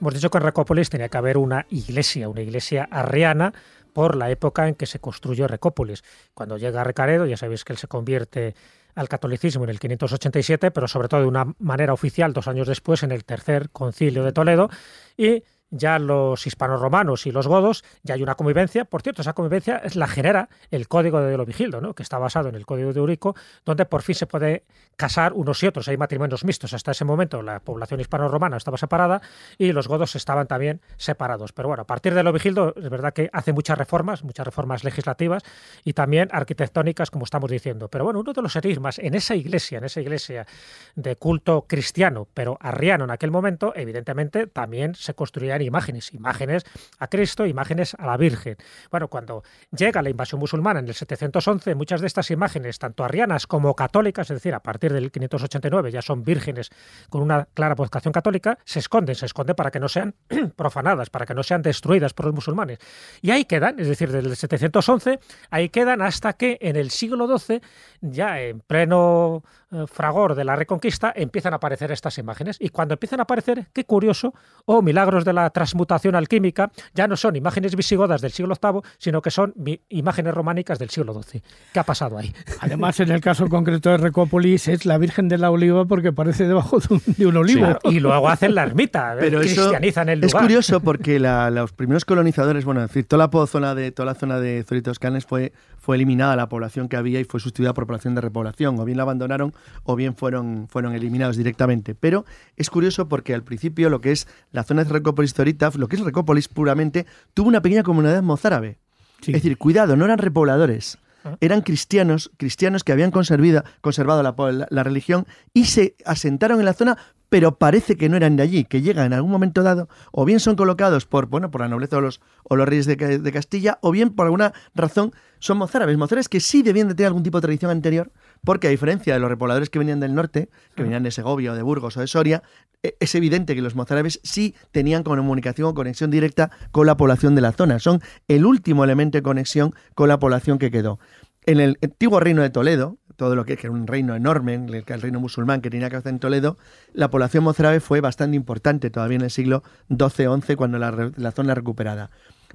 Hemos 0.00 0.14
dicho 0.14 0.30
que 0.30 0.38
en 0.38 0.44
Recópolis 0.44 0.88
tenía 0.88 1.10
que 1.10 1.18
haber 1.18 1.36
una 1.36 1.66
iglesia, 1.68 2.30
una 2.30 2.40
iglesia 2.40 2.88
arriana 2.90 3.52
por 3.92 4.16
la 4.16 4.30
época 4.30 4.66
en 4.66 4.74
que 4.74 4.86
se 4.86 4.98
construyó 4.98 5.46
Recópolis. 5.48 6.02
Cuando 6.32 6.56
llega 6.56 6.82
Recaredo, 6.82 7.26
ya 7.26 7.36
sabéis 7.36 7.64
que 7.64 7.74
él 7.74 7.78
se 7.78 7.88
convierte 7.88 8.54
al 8.94 9.10
catolicismo 9.10 9.64
en 9.64 9.70
el 9.70 9.78
587, 9.78 10.70
pero 10.70 10.88
sobre 10.88 11.08
todo 11.08 11.20
de 11.20 11.26
una 11.26 11.52
manera 11.58 11.92
oficial 11.92 12.32
dos 12.32 12.48
años 12.48 12.66
después 12.66 13.02
en 13.02 13.12
el 13.12 13.26
tercer 13.26 13.68
concilio 13.68 14.24
de 14.24 14.32
Toledo, 14.32 14.70
y 15.18 15.42
ya 15.70 15.98
los 15.98 16.46
hispanoromanos 16.46 17.26
y 17.26 17.32
los 17.32 17.46
godos, 17.46 17.84
ya 18.02 18.14
hay 18.14 18.22
una 18.22 18.34
convivencia. 18.34 18.84
Por 18.84 19.02
cierto, 19.02 19.22
esa 19.22 19.32
convivencia 19.32 19.78
es 19.78 19.96
la 19.96 20.06
genera 20.06 20.48
el 20.70 20.88
código 20.88 21.20
de 21.20 21.36
Lovigildo, 21.36 21.80
¿no? 21.80 21.94
que 21.94 22.02
está 22.02 22.18
basado 22.18 22.48
en 22.48 22.54
el 22.54 22.66
código 22.66 22.92
de 22.92 23.00
Eurico, 23.00 23.34
donde 23.64 23.84
por 23.84 24.02
fin 24.02 24.14
se 24.14 24.26
puede 24.26 24.64
casar 24.96 25.32
unos 25.32 25.62
y 25.62 25.66
otros. 25.66 25.88
Hay 25.88 25.96
matrimonios 25.96 26.44
mixtos. 26.44 26.72
Hasta 26.72 26.92
ese 26.92 27.04
momento 27.04 27.42
la 27.42 27.60
población 27.60 28.00
hispanoromana 28.00 28.56
estaba 28.56 28.78
separada 28.78 29.20
y 29.58 29.72
los 29.72 29.88
godos 29.88 30.14
estaban 30.16 30.46
también 30.46 30.80
separados. 30.96 31.52
Pero 31.52 31.68
bueno, 31.68 31.82
a 31.82 31.86
partir 31.86 32.14
de 32.14 32.22
Lovigildo 32.22 32.74
es 32.76 32.88
verdad 32.88 33.12
que 33.12 33.28
hace 33.32 33.52
muchas 33.52 33.76
reformas, 33.76 34.22
muchas 34.22 34.46
reformas 34.46 34.84
legislativas 34.84 35.42
y 35.84 35.92
también 35.92 36.28
arquitectónicas, 36.32 37.10
como 37.10 37.24
estamos 37.24 37.50
diciendo. 37.50 37.88
Pero 37.88 38.04
bueno, 38.04 38.20
uno 38.20 38.32
de 38.32 38.42
los 38.42 38.54
enigmas 38.56 38.98
en 38.98 39.14
esa 39.14 39.34
iglesia, 39.34 39.78
en 39.78 39.84
esa 39.84 40.00
iglesia 40.00 40.46
de 40.94 41.16
culto 41.16 41.66
cristiano, 41.68 42.28
pero 42.32 42.56
arriano 42.60 43.04
en 43.04 43.10
aquel 43.10 43.30
momento, 43.30 43.72
evidentemente 43.74 44.46
también 44.46 44.94
se 44.94 45.14
construía 45.14 45.55
imágenes, 45.62 46.12
imágenes 46.12 46.64
a 46.98 47.08
Cristo, 47.08 47.46
imágenes 47.46 47.94
a 47.98 48.06
la 48.06 48.16
Virgen. 48.16 48.56
Bueno, 48.90 49.08
cuando 49.08 49.42
llega 49.76 50.02
la 50.02 50.10
invasión 50.10 50.40
musulmana 50.40 50.80
en 50.80 50.88
el 50.88 50.94
711, 50.94 51.74
muchas 51.74 52.00
de 52.00 52.06
estas 52.06 52.30
imágenes, 52.30 52.78
tanto 52.78 53.04
arrianas 53.04 53.46
como 53.46 53.74
católicas, 53.74 54.30
es 54.30 54.36
decir, 54.36 54.54
a 54.54 54.60
partir 54.60 54.92
del 54.92 55.10
589 55.10 55.90
ya 55.90 56.02
son 56.02 56.24
vírgenes 56.24 56.70
con 57.08 57.22
una 57.22 57.46
clara 57.54 57.74
vocación 57.74 58.12
católica, 58.12 58.58
se 58.64 58.78
esconden, 58.78 59.14
se 59.14 59.26
esconden 59.26 59.56
para 59.56 59.70
que 59.70 59.80
no 59.80 59.88
sean 59.88 60.14
profanadas, 60.56 61.10
para 61.10 61.26
que 61.26 61.34
no 61.34 61.42
sean 61.42 61.62
destruidas 61.62 62.14
por 62.14 62.26
los 62.26 62.34
musulmanes. 62.34 62.78
Y 63.22 63.30
ahí 63.30 63.44
quedan, 63.44 63.78
es 63.78 63.88
decir, 63.88 64.10
desde 64.10 64.28
el 64.28 64.36
711, 64.36 65.20
ahí 65.50 65.68
quedan 65.68 66.02
hasta 66.02 66.32
que 66.34 66.58
en 66.60 66.76
el 66.76 66.90
siglo 66.90 67.38
XII, 67.38 67.60
ya 68.00 68.40
en 68.40 68.60
pleno 68.60 69.42
eh, 69.72 69.84
fragor 69.88 70.36
de 70.36 70.44
la 70.44 70.54
Reconquista, 70.54 71.12
empiezan 71.16 71.52
a 71.52 71.56
aparecer 71.56 71.90
estas 71.90 72.18
imágenes. 72.18 72.56
Y 72.60 72.68
cuando 72.68 72.94
empiezan 72.94 73.18
a 73.18 73.24
aparecer, 73.24 73.66
qué 73.72 73.84
curioso, 73.84 74.32
o 74.64 74.76
oh, 74.76 74.82
milagros 74.82 75.24
de 75.24 75.32
la 75.32 75.50
transmutación 75.50 76.14
alquímica, 76.14 76.70
ya 76.94 77.08
no 77.08 77.16
son 77.16 77.34
imágenes 77.34 77.74
visigodas 77.74 78.20
del 78.20 78.30
siglo 78.30 78.54
VIII, 78.62 78.82
sino 78.98 79.20
que 79.22 79.32
son 79.32 79.54
imágenes 79.88 80.34
románicas 80.34 80.78
del 80.78 80.90
siglo 80.90 81.20
XII. 81.20 81.42
¿Qué 81.72 81.80
ha 81.80 81.82
pasado 81.82 82.16
ahí? 82.16 82.32
Además, 82.60 83.00
en 83.00 83.10
el 83.10 83.20
caso 83.20 83.48
concreto 83.48 83.90
de 83.90 83.96
Recópolis, 83.96 84.68
es 84.68 84.86
la 84.86 84.98
Virgen 84.98 85.28
de 85.28 85.38
la 85.38 85.50
Oliva 85.50 85.84
porque 85.84 86.12
parece 86.12 86.46
debajo 86.46 86.78
de 86.78 87.26
un, 87.26 87.36
olivo. 87.36 87.76
y 87.84 87.98
luego 87.98 88.28
hacen 88.28 88.54
la 88.54 88.62
ermita, 88.62 89.14
¿eh? 89.14 89.18
Pero 89.18 89.40
cristianizan 89.40 90.08
el 90.10 90.20
lugar. 90.20 90.42
Es 90.42 90.46
curioso 90.46 90.80
porque 90.80 91.18
los 91.50 91.72
primeros 91.72 92.04
colonizadores, 92.04 92.64
bueno, 92.64 92.82
decir, 92.82 93.06
toda 93.08 93.26
la 93.26 93.46
zona 93.46 93.74
de, 93.74 93.90
toda 93.90 94.06
la 94.06 94.14
zona 94.14 94.38
de 94.38 94.62
Zoritos 94.62 95.00
Canes 95.00 95.26
fue 95.26 95.52
fue 95.86 95.94
eliminada 95.94 96.34
la 96.34 96.48
población 96.48 96.88
que 96.88 96.96
había 96.96 97.20
y 97.20 97.24
fue 97.24 97.38
sustituida 97.38 97.72
por 97.72 97.86
población 97.86 98.16
de 98.16 98.20
repoblación. 98.20 98.76
O 98.80 98.84
bien 98.84 98.96
la 98.96 99.04
abandonaron 99.04 99.54
o 99.84 99.96
bien 99.96 100.14
fueron, 100.14 100.66
fueron 100.68 100.94
eliminados 100.94 101.36
directamente. 101.36 101.94
Pero 101.94 102.24
es 102.56 102.70
curioso 102.70 103.08
porque 103.08 103.34
al 103.34 103.42
principio 103.42 103.90
lo 103.90 104.00
que 104.00 104.12
es 104.12 104.28
la 104.52 104.64
zona 104.64 104.84
de 104.84 104.90
Recópolis 104.90 105.34
Zorita, 105.34 105.70
lo 105.76 105.88
que 105.88 105.96
es 105.96 106.02
Recópolis 106.02 106.48
puramente, 106.48 107.06
tuvo 107.34 107.48
una 107.48 107.62
pequeña 107.62 107.82
comunidad 107.82 108.22
mozárabe. 108.22 108.78
Es 109.20 109.32
decir, 109.32 109.56
cuidado, 109.56 109.96
no 109.96 110.04
eran 110.04 110.18
repobladores 110.18 110.98
ah. 111.24 111.36
eran 111.40 111.62
cristianos, 111.62 112.30
cristianos 112.36 112.84
que 112.84 112.92
habían 112.92 113.10
conservado 113.10 114.22
la, 114.22 114.66
la, 114.68 114.82
religión 114.82 115.26
y 115.54 115.64
se 115.64 115.96
asentaron 116.04 116.58
en 116.58 116.66
la 116.66 116.74
zona 116.74 116.98
pero 117.28 117.58
parece 117.58 117.96
que 117.96 118.08
no 118.08 118.16
eran 118.16 118.36
de 118.36 118.42
allí, 118.42 118.64
que 118.64 118.82
llegan 118.82 119.06
en 119.06 119.12
algún 119.14 119.30
momento 119.30 119.62
dado, 119.62 119.88
o 120.12 120.24
bien 120.24 120.40
son 120.40 120.56
colocados 120.56 121.06
por, 121.06 121.26
bueno, 121.26 121.50
por 121.50 121.60
la 121.60 121.68
nobleza 121.68 121.96
o 121.96 122.00
los, 122.00 122.20
o 122.44 122.56
los 122.56 122.68
reyes 122.68 122.86
de, 122.86 123.32
Castilla, 123.32 123.78
o 123.82 123.90
bien 123.90 124.10
por 124.10 124.26
alguna 124.26 124.52
razón 124.74 125.12
son 125.38 125.58
mozárabes. 125.58 125.96
Mozárabes 125.98 126.28
que 126.28 126.40
sí 126.40 126.62
debían 126.62 126.88
de 126.88 126.94
tener 126.94 127.08
algún 127.08 127.22
tipo 127.22 127.38
de 127.38 127.42
tradición 127.42 127.70
anterior, 127.70 128.12
porque 128.44 128.68
a 128.68 128.70
diferencia 128.70 129.14
de 129.14 129.20
los 129.20 129.28
repobladores 129.28 129.70
que 129.70 129.78
venían 129.78 130.00
del 130.00 130.14
norte, 130.14 130.48
que 130.74 130.82
venían 130.82 131.02
de 131.02 131.10
Segovia 131.10 131.52
o 131.52 131.54
de 131.54 131.62
Burgos 131.62 131.96
o 131.96 132.00
de 132.00 132.06
Soria, 132.06 132.42
e, 132.82 132.96
es 133.00 133.14
evidente 133.14 133.54
que 133.54 133.62
los 133.62 133.74
mozárabes 133.74 134.20
sí 134.22 134.54
tenían 134.72 135.02
comunicación 135.02 135.68
o 135.68 135.74
conexión 135.74 136.10
directa 136.10 136.50
con 136.72 136.86
la 136.86 136.96
población 136.96 137.34
de 137.34 137.40
la 137.40 137.52
zona. 137.52 137.78
Son 137.78 138.00
el 138.28 138.44
último 138.46 138.84
elemento 138.84 139.18
de 139.18 139.22
conexión 139.22 139.74
con 139.94 140.08
la 140.08 140.18
población 140.18 140.58
que 140.58 140.70
quedó. 140.70 140.98
En 141.44 141.60
el 141.60 141.78
antiguo 141.82 142.20
reino 142.20 142.42
de 142.42 142.50
Toledo, 142.50 142.98
todo 143.16 143.34
lo 143.34 143.44
que, 143.44 143.54
era 143.54 143.70
un 143.70 143.86
reino 143.86 144.14
enorme, 144.14 144.54
el, 144.54 144.84
el 144.86 145.00
reino 145.00 145.20
musulmán 145.20 145.60
que 145.60 145.70
tenía 145.70 145.90
que 145.90 145.96
hacer 145.96 146.10
en 146.10 146.18
Toledo, 146.18 146.58
la 146.92 147.10
población 147.10 147.44
mozárabe 147.44 147.80
fue 147.80 148.00
bastante 148.00 148.36
importante 148.36 148.90
todavía 148.90 149.16
en 149.16 149.22
el 149.22 149.30
siglo 149.30 149.62
XII-XI 149.88 150.56
cuando 150.56 150.78
la, 150.78 151.12
la, 151.16 151.32
zona 151.32 151.54
recuperada. 151.54 152.10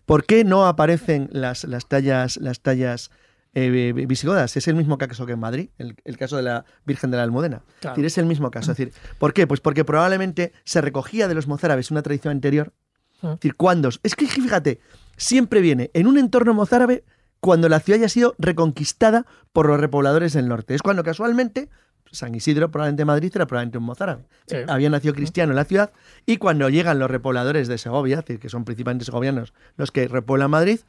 ¿Por 0.06 0.26
qué 0.26 0.44
no 0.44 0.67
aparecen 0.67 1.30
las, 1.32 1.63
las 1.63 1.88
tallas, 1.88 2.38
las 2.38 2.62
tallas 2.62 3.12
eh, 3.54 3.94
visigodas? 4.08 4.56
Es 4.58 4.68
el 4.68 4.76
mismo 4.76 4.98
caso 4.98 5.26
que 5.26 5.34
en 5.34 5.40
Madrid, 5.40 5.70
el, 5.78 6.18
caso 6.18 6.38
de 6.38 6.44
la 6.44 6.66
Virgen 6.86 7.12
de 7.12 7.18
la 7.18 7.24
Almudena. 7.24 7.64
Es, 7.82 7.90
decir, 7.90 8.06
es 8.06 8.18
el 8.18 8.26
mismo 8.26 8.52
caso. 8.52 8.72
Es 8.72 8.78
decir, 8.78 8.94
¿Por 9.18 9.34
qué? 9.34 9.48
Pues 9.48 9.60
porque 9.60 9.86
probablemente 9.86 10.54
se 10.64 10.82
recogía 10.82 11.28
de 11.28 11.36
los 11.36 11.48
mozárabes 11.48 11.92
una 11.92 12.02
tradición 12.02 12.32
anterior. 12.32 12.74
Ah. 13.22 13.34
Es 13.34 13.40
decir, 13.40 13.56
¿cuándo? 13.56 13.90
Es 14.04 14.16
que 14.16 14.28
fíjate, 14.28 14.80
siempre 15.18 15.62
viene 15.62 15.92
en 15.94 16.08
un 16.08 16.18
entorno 16.18 16.54
mozárabe 16.54 17.04
cuando 17.40 17.70
la 17.70 17.80
ciudad 17.80 18.00
haya 18.00 18.10
sido 18.10 18.36
reconquistada 18.38 19.26
por 19.52 19.68
los 19.68 19.80
repobladores 19.80 20.34
del 20.34 20.48
norte. 20.48 20.76
Es 20.76 20.82
cuando 20.82 21.04
casualmente 21.04 21.70
San 22.12 22.36
Isidro, 22.36 22.72
probablemente 22.72 23.06
Madrid, 23.06 23.32
era 23.34 23.48
probablemente 23.48 23.78
un 23.78 23.86
mozárabe. 23.86 24.26
Había 24.68 24.90
nacido 24.90 25.14
cristiano 25.14 25.52
en 25.52 25.56
la 25.56 25.66
ciudad 25.66 25.92
y 26.26 26.38
cuando 26.38 26.70
llegan 26.70 27.00
los 27.00 27.10
repobladores 27.10 27.68
de 27.68 27.78
Segovia, 27.78 28.20
es 28.20 28.26
decir, 28.26 28.40
que 28.40 28.50
son 28.50 28.66
principalmente 28.66 29.06
segovianos 29.06 29.54
los 29.78 29.92
que 29.92 30.08
repoblan 30.08 30.52
Madrid, 30.52 30.80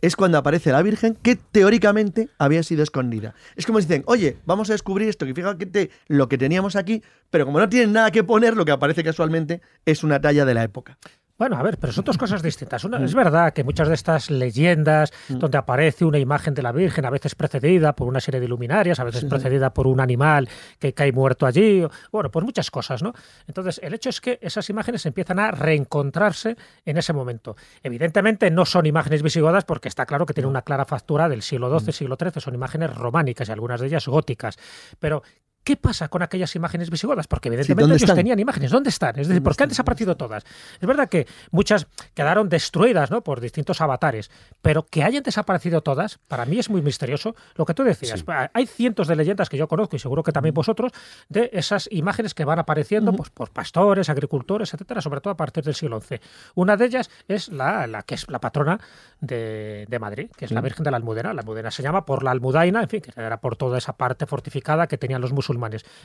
es 0.00 0.16
cuando 0.16 0.38
aparece 0.38 0.72
la 0.72 0.82
Virgen 0.82 1.16
que 1.22 1.36
teóricamente 1.36 2.28
había 2.38 2.62
sido 2.62 2.82
escondida. 2.82 3.34
Es 3.56 3.66
como 3.66 3.80
si 3.80 3.86
dicen, 3.86 4.04
oye, 4.06 4.36
vamos 4.44 4.70
a 4.70 4.74
descubrir 4.74 5.08
esto, 5.08 5.26
que 5.26 5.34
fíjate 5.34 5.90
lo 6.08 6.28
que 6.28 6.38
teníamos 6.38 6.76
aquí, 6.76 7.02
pero 7.30 7.44
como 7.44 7.58
no 7.58 7.68
tienen 7.68 7.92
nada 7.92 8.10
que 8.10 8.24
poner, 8.24 8.56
lo 8.56 8.64
que 8.64 8.72
aparece 8.72 9.02
casualmente 9.04 9.60
es 9.84 10.04
una 10.04 10.20
talla 10.20 10.44
de 10.44 10.54
la 10.54 10.64
época. 10.64 10.98
Bueno, 11.38 11.56
a 11.56 11.62
ver, 11.62 11.76
pero 11.78 11.92
son 11.92 12.04
dos 12.04 12.16
cosas 12.16 12.42
distintas. 12.42 12.84
Una, 12.84 13.04
es 13.04 13.14
verdad 13.14 13.52
que 13.52 13.62
muchas 13.62 13.88
de 13.88 13.94
estas 13.94 14.30
leyendas 14.30 15.12
mm. 15.28 15.34
donde 15.34 15.58
aparece 15.58 16.06
una 16.06 16.18
imagen 16.18 16.54
de 16.54 16.62
la 16.62 16.72
Virgen, 16.72 17.04
a 17.04 17.10
veces 17.10 17.34
precedida 17.34 17.94
por 17.94 18.08
una 18.08 18.20
serie 18.20 18.40
de 18.40 18.48
luminarias, 18.48 19.00
a 19.00 19.04
veces 19.04 19.24
precedida 19.26 19.74
por 19.74 19.86
un 19.86 20.00
animal 20.00 20.48
que 20.78 20.94
cae 20.94 21.12
muerto 21.12 21.44
allí, 21.44 21.86
bueno, 22.10 22.30
pues 22.30 22.42
muchas 22.42 22.70
cosas, 22.70 23.02
¿no? 23.02 23.12
Entonces, 23.46 23.80
el 23.82 23.92
hecho 23.92 24.08
es 24.08 24.22
que 24.22 24.38
esas 24.40 24.70
imágenes 24.70 25.04
empiezan 25.04 25.38
a 25.38 25.50
reencontrarse 25.50 26.56
en 26.86 26.96
ese 26.96 27.12
momento. 27.12 27.54
Evidentemente 27.82 28.50
no 28.50 28.64
son 28.64 28.86
imágenes 28.86 29.22
visigodas 29.22 29.64
porque 29.64 29.88
está 29.88 30.06
claro 30.06 30.24
que 30.24 30.32
tienen 30.32 30.48
una 30.48 30.62
clara 30.62 30.86
factura 30.86 31.28
del 31.28 31.42
siglo 31.42 31.68
XII, 31.78 31.88
mm. 31.88 31.92
siglo 31.92 32.16
XIII, 32.18 32.40
son 32.40 32.54
imágenes 32.54 32.94
románicas 32.94 33.48
y 33.48 33.52
algunas 33.52 33.80
de 33.80 33.88
ellas 33.88 34.06
góticas. 34.08 34.56
Pero 34.98 35.22
¿Qué 35.66 35.76
pasa 35.76 36.06
con 36.06 36.22
aquellas 36.22 36.54
imágenes 36.54 36.90
visigodas? 36.90 37.26
Porque 37.26 37.48
evidentemente 37.48 37.96
ellos 37.96 38.14
tenían 38.14 38.38
imágenes. 38.38 38.70
¿Dónde 38.70 38.90
están? 38.90 39.18
Es 39.18 39.26
decir, 39.26 39.42
¿por 39.42 39.56
qué 39.56 39.64
han 39.64 39.68
desaparecido 39.68 40.16
todas? 40.16 40.44
Es 40.80 40.86
verdad 40.86 41.08
que 41.08 41.26
muchas 41.50 41.88
quedaron 42.14 42.48
destruidas 42.48 43.10
¿no? 43.10 43.24
por 43.24 43.40
distintos 43.40 43.80
avatares, 43.80 44.30
pero 44.62 44.86
que 44.86 45.02
hayan 45.02 45.24
desaparecido 45.24 45.80
todas, 45.80 46.18
para 46.28 46.44
mí 46.44 46.60
es 46.60 46.70
muy 46.70 46.82
misterioso. 46.82 47.34
Lo 47.56 47.64
que 47.64 47.74
tú 47.74 47.82
decías, 47.82 48.24
hay 48.52 48.66
cientos 48.66 49.08
de 49.08 49.16
leyendas 49.16 49.48
que 49.48 49.56
yo 49.56 49.66
conozco 49.66 49.96
y 49.96 49.98
seguro 49.98 50.22
que 50.22 50.30
también 50.30 50.54
vosotros, 50.54 50.92
de 51.28 51.50
esas 51.52 51.88
imágenes 51.90 52.32
que 52.32 52.44
van 52.44 52.60
apareciendo 52.60 53.12
pues, 53.12 53.30
por 53.30 53.50
pastores, 53.50 54.08
agricultores, 54.08 54.72
etcétera, 54.72 55.00
sobre 55.00 55.20
todo 55.20 55.32
a 55.32 55.36
partir 55.36 55.64
del 55.64 55.74
siglo 55.74 56.00
XI. 56.00 56.20
Una 56.54 56.76
de 56.76 56.86
ellas 56.86 57.10
es 57.26 57.48
la, 57.48 57.88
la 57.88 58.04
que 58.04 58.14
es 58.14 58.30
la 58.30 58.38
patrona 58.38 58.78
de, 59.20 59.98
Madrid, 60.00 60.30
que 60.36 60.44
es 60.44 60.52
la 60.52 60.60
Virgen 60.60 60.84
de 60.84 60.92
la 60.92 60.98
Almudena. 60.98 61.34
La 61.34 61.40
Almudena 61.40 61.72
se 61.72 61.82
llama 61.82 62.06
por 62.06 62.22
la 62.22 62.30
Almudaina, 62.30 62.82
en 62.82 62.88
fin, 62.88 63.00
que 63.00 63.10
era 63.16 63.40
por 63.40 63.56
toda 63.56 63.78
esa 63.78 63.94
parte 63.96 64.26
fortificada 64.26 64.86
que 64.86 64.96
tenían 64.96 65.20
los 65.20 65.32
musulmanes 65.32 65.55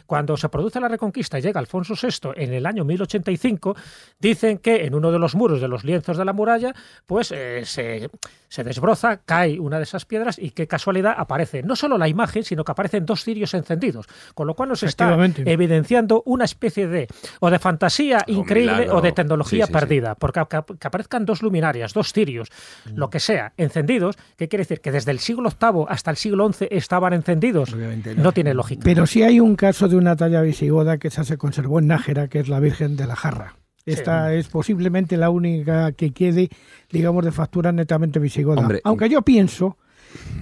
cuando 0.05 0.37
se 0.37 0.49
produce 0.49 0.79
la 0.79 0.87
Reconquista 0.87 1.39
y 1.39 1.41
llega 1.41 1.59
Alfonso 1.59 1.93
VI 1.95 2.31
en 2.35 2.53
el 2.53 2.65
año 2.65 2.85
1085, 2.85 3.75
dicen 4.19 4.57
que 4.59 4.85
en 4.85 4.95
uno 4.95 5.11
de 5.11 5.19
los 5.19 5.35
muros 5.35 5.61
de 5.61 5.67
los 5.67 5.83
lienzos 5.83 6.17
de 6.17 6.25
la 6.25 6.33
muralla, 6.33 6.73
pues 7.05 7.31
eh, 7.31 7.63
se, 7.65 8.09
se, 8.47 8.63
desbroza, 8.63 9.17
cae 9.17 9.59
una 9.59 9.77
de 9.77 9.83
esas 9.83 10.05
piedras 10.05 10.37
y 10.39 10.51
qué 10.51 10.67
casualidad 10.67 11.15
aparece 11.17 11.63
no 11.63 11.75
solo 11.75 11.97
la 11.97 12.07
imagen, 12.07 12.43
sino 12.43 12.63
que 12.63 12.71
aparecen 12.71 13.05
dos 13.05 13.23
cirios 13.23 13.53
encendidos, 13.53 14.07
con 14.33 14.47
lo 14.47 14.55
cual 14.55 14.69
nos 14.69 14.83
está 14.83 15.17
evidenciando 15.45 16.23
una 16.25 16.45
especie 16.45 16.87
de 16.87 17.07
o 17.39 17.49
de 17.49 17.59
fantasía 17.59 18.23
increíble 18.27 18.89
o 18.89 19.01
de 19.01 19.11
tecnología 19.11 19.67
perdida, 19.67 20.15
porque 20.15 20.41
que, 20.49 20.87
aparezcan 20.87 21.25
dos 21.25 21.41
luminarias, 21.41 21.93
dos 21.93 22.13
cirios, 22.13 22.49
mm. 22.85 22.97
lo 22.97 23.09
que 23.09 23.19
sea, 23.19 23.53
encendidos, 23.57 24.17
¿qué 24.37 24.47
quiere 24.47 24.63
decir? 24.63 24.81
Que 24.81 24.91
desde 24.91 25.11
el 25.11 25.19
siglo 25.19 25.49
VIII 25.49 25.85
hasta 25.87 26.11
el 26.11 26.17
siglo 26.17 26.51
XI 26.51 26.67
estaban 26.71 27.13
encendidos. 27.13 27.75
no. 27.75 28.31
tiene 28.31 28.53
lógica. 28.53 28.81
Pero 28.83 29.05
sí 29.05 29.23
hay 29.23 29.39
un 29.41 29.55
caso 29.55 29.87
de 29.87 29.95
una 29.95 30.15
talla 30.15 30.41
visigoda 30.41 30.97
que 30.97 31.09
esa 31.09 31.23
se 31.23 31.37
conservó 31.37 31.79
en 31.79 31.87
Nájera, 31.87 32.27
que 32.27 32.39
es 32.39 32.49
la 32.49 32.59
Virgen 32.59 32.95
de 32.95 33.07
la 33.07 33.15
Jarra. 33.15 33.55
Esta 33.85 34.33
es 34.33 34.47
posiblemente 34.47 35.17
la 35.17 35.29
única 35.29 35.91
que 35.93 36.11
quede, 36.11 36.49
digamos, 36.91 37.25
de 37.25 37.31
factura 37.31 37.71
netamente 37.71 38.19
visigoda. 38.19 38.67
Aunque 38.83 39.09
yo 39.09 39.23
pienso 39.23 39.77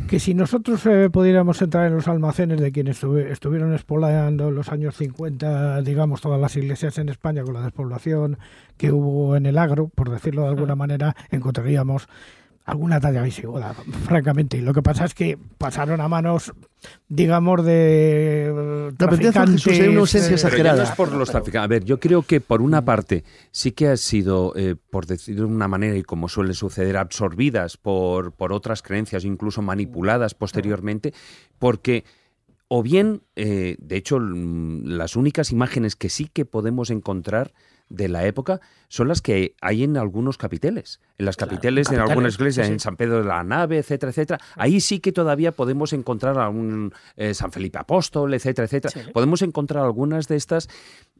que 0.08 0.20
si 0.20 0.34
nosotros 0.34 0.86
eh, 0.88 1.10
pudiéramos 1.12 1.62
entrar 1.62 1.86
en 1.88 1.96
los 1.96 2.08
almacenes 2.08 2.60
de 2.60 2.72
quienes 2.72 3.04
estuvieron 3.04 3.74
expoliando 3.74 4.50
en 4.50 4.56
los 4.56 4.70
años 4.70 4.98
50, 4.98 5.82
digamos, 5.84 6.22
todas 6.22 6.42
las 6.42 6.56
iglesias 6.56 6.98
en 6.98 7.10
España 7.10 7.44
con 7.44 7.54
la 7.54 7.62
despoblación 7.62 8.40
que 8.78 8.92
hubo 8.92 9.36
en 9.36 9.46
el 9.46 9.58
agro, 9.58 9.90
por 9.90 10.10
decirlo 10.10 10.44
de 10.44 10.50
alguna 10.50 10.76
manera, 10.76 11.16
encontraríamos 11.30 12.08
alguna 12.70 13.00
talla 13.00 13.22
visigoda, 13.22 13.74
francamente. 14.06 14.58
Y 14.58 14.62
lo 14.62 14.74
que 14.74 14.82
pasa 14.82 15.06
es 15.06 15.14
que 15.14 15.38
pasaron 15.58 16.02
a 16.02 16.08
manos, 16.08 16.54
digamos, 17.08 17.66
de 17.66 18.94
traficantes... 18.98 19.68
Hay 19.68 19.88
una 19.88 20.02
ausencia 20.02 20.32
eh, 20.32 20.36
exagerada. 20.36 20.78
no 20.78 20.84
es 20.84 20.92
por 20.92 21.12
los 21.12 21.30
traficantes. 21.30 21.66
A 21.66 21.68
ver, 21.68 21.84
yo 21.84 22.00
creo 22.00 22.22
que 22.22 22.42
por 22.42 22.62
una 22.62 22.84
parte 22.84 23.24
sí 23.52 23.72
que 23.72 23.88
ha 23.88 23.98
sido, 23.98 24.54
eh, 24.56 24.76
por 24.90 25.06
decirlo 25.06 25.48
de 25.48 25.54
una 25.54 25.68
manera, 25.68 25.96
y 25.96 26.04
como 26.04 26.30
suele 26.30 26.54
suceder, 26.54 26.98
absorbidas 26.98 27.78
por, 27.78 28.34
por 28.34 28.54
otras 28.54 28.82
creencias, 28.82 29.26
incluso 29.26 29.62
manipuladas 29.62 30.34
posteriormente, 30.34 31.14
porque 31.58 32.04
o 32.70 32.84
bien, 32.84 33.24
eh, 33.36 33.76
de 33.80 33.98
hecho, 33.98 34.20
mm, 34.20 34.86
las 34.86 35.16
únicas 35.16 35.52
imágenes 35.52 35.96
que 35.96 36.10
sí 36.10 36.30
que 36.32 36.46
podemos 36.46 36.92
encontrar 36.92 37.52
de 37.89 38.08
la 38.08 38.25
época 38.25 38.62
son 38.88 39.08
las 39.08 39.21
que 39.21 39.56
hay 39.62 39.84
en 39.84 39.97
algunos 39.97 40.38
capiteles. 40.38 40.99
En 41.17 41.25
las 41.25 41.38
capiteles, 41.38 41.88
en 41.89 41.95
capiteles, 41.97 42.10
algunas 42.12 42.34
iglesias, 42.36 42.65
sí, 42.67 42.69
sí. 42.69 42.73
en 42.73 42.80
San 42.80 42.95
Pedro 42.95 43.17
de 43.19 43.25
la 43.25 43.43
Nave, 43.43 43.78
etcétera, 43.78 44.12
etcétera. 44.12 44.39
Ahí 44.56 44.80
sí 44.80 44.99
que 44.99 45.12
todavía 45.12 45.52
podemos 45.52 45.93
encontrar 45.93 46.39
a 46.39 46.49
un 46.49 46.93
eh, 47.15 47.34
San 47.34 47.52
Felipe 47.52 47.78
Apóstol, 47.78 48.34
etcétera, 48.34 48.65
etcétera. 48.65 49.04
Sí. 49.06 49.12
Podemos 49.12 49.41
encontrar 49.41 49.84
algunas 49.84 50.28
de 50.28 50.36
estas. 50.38 50.69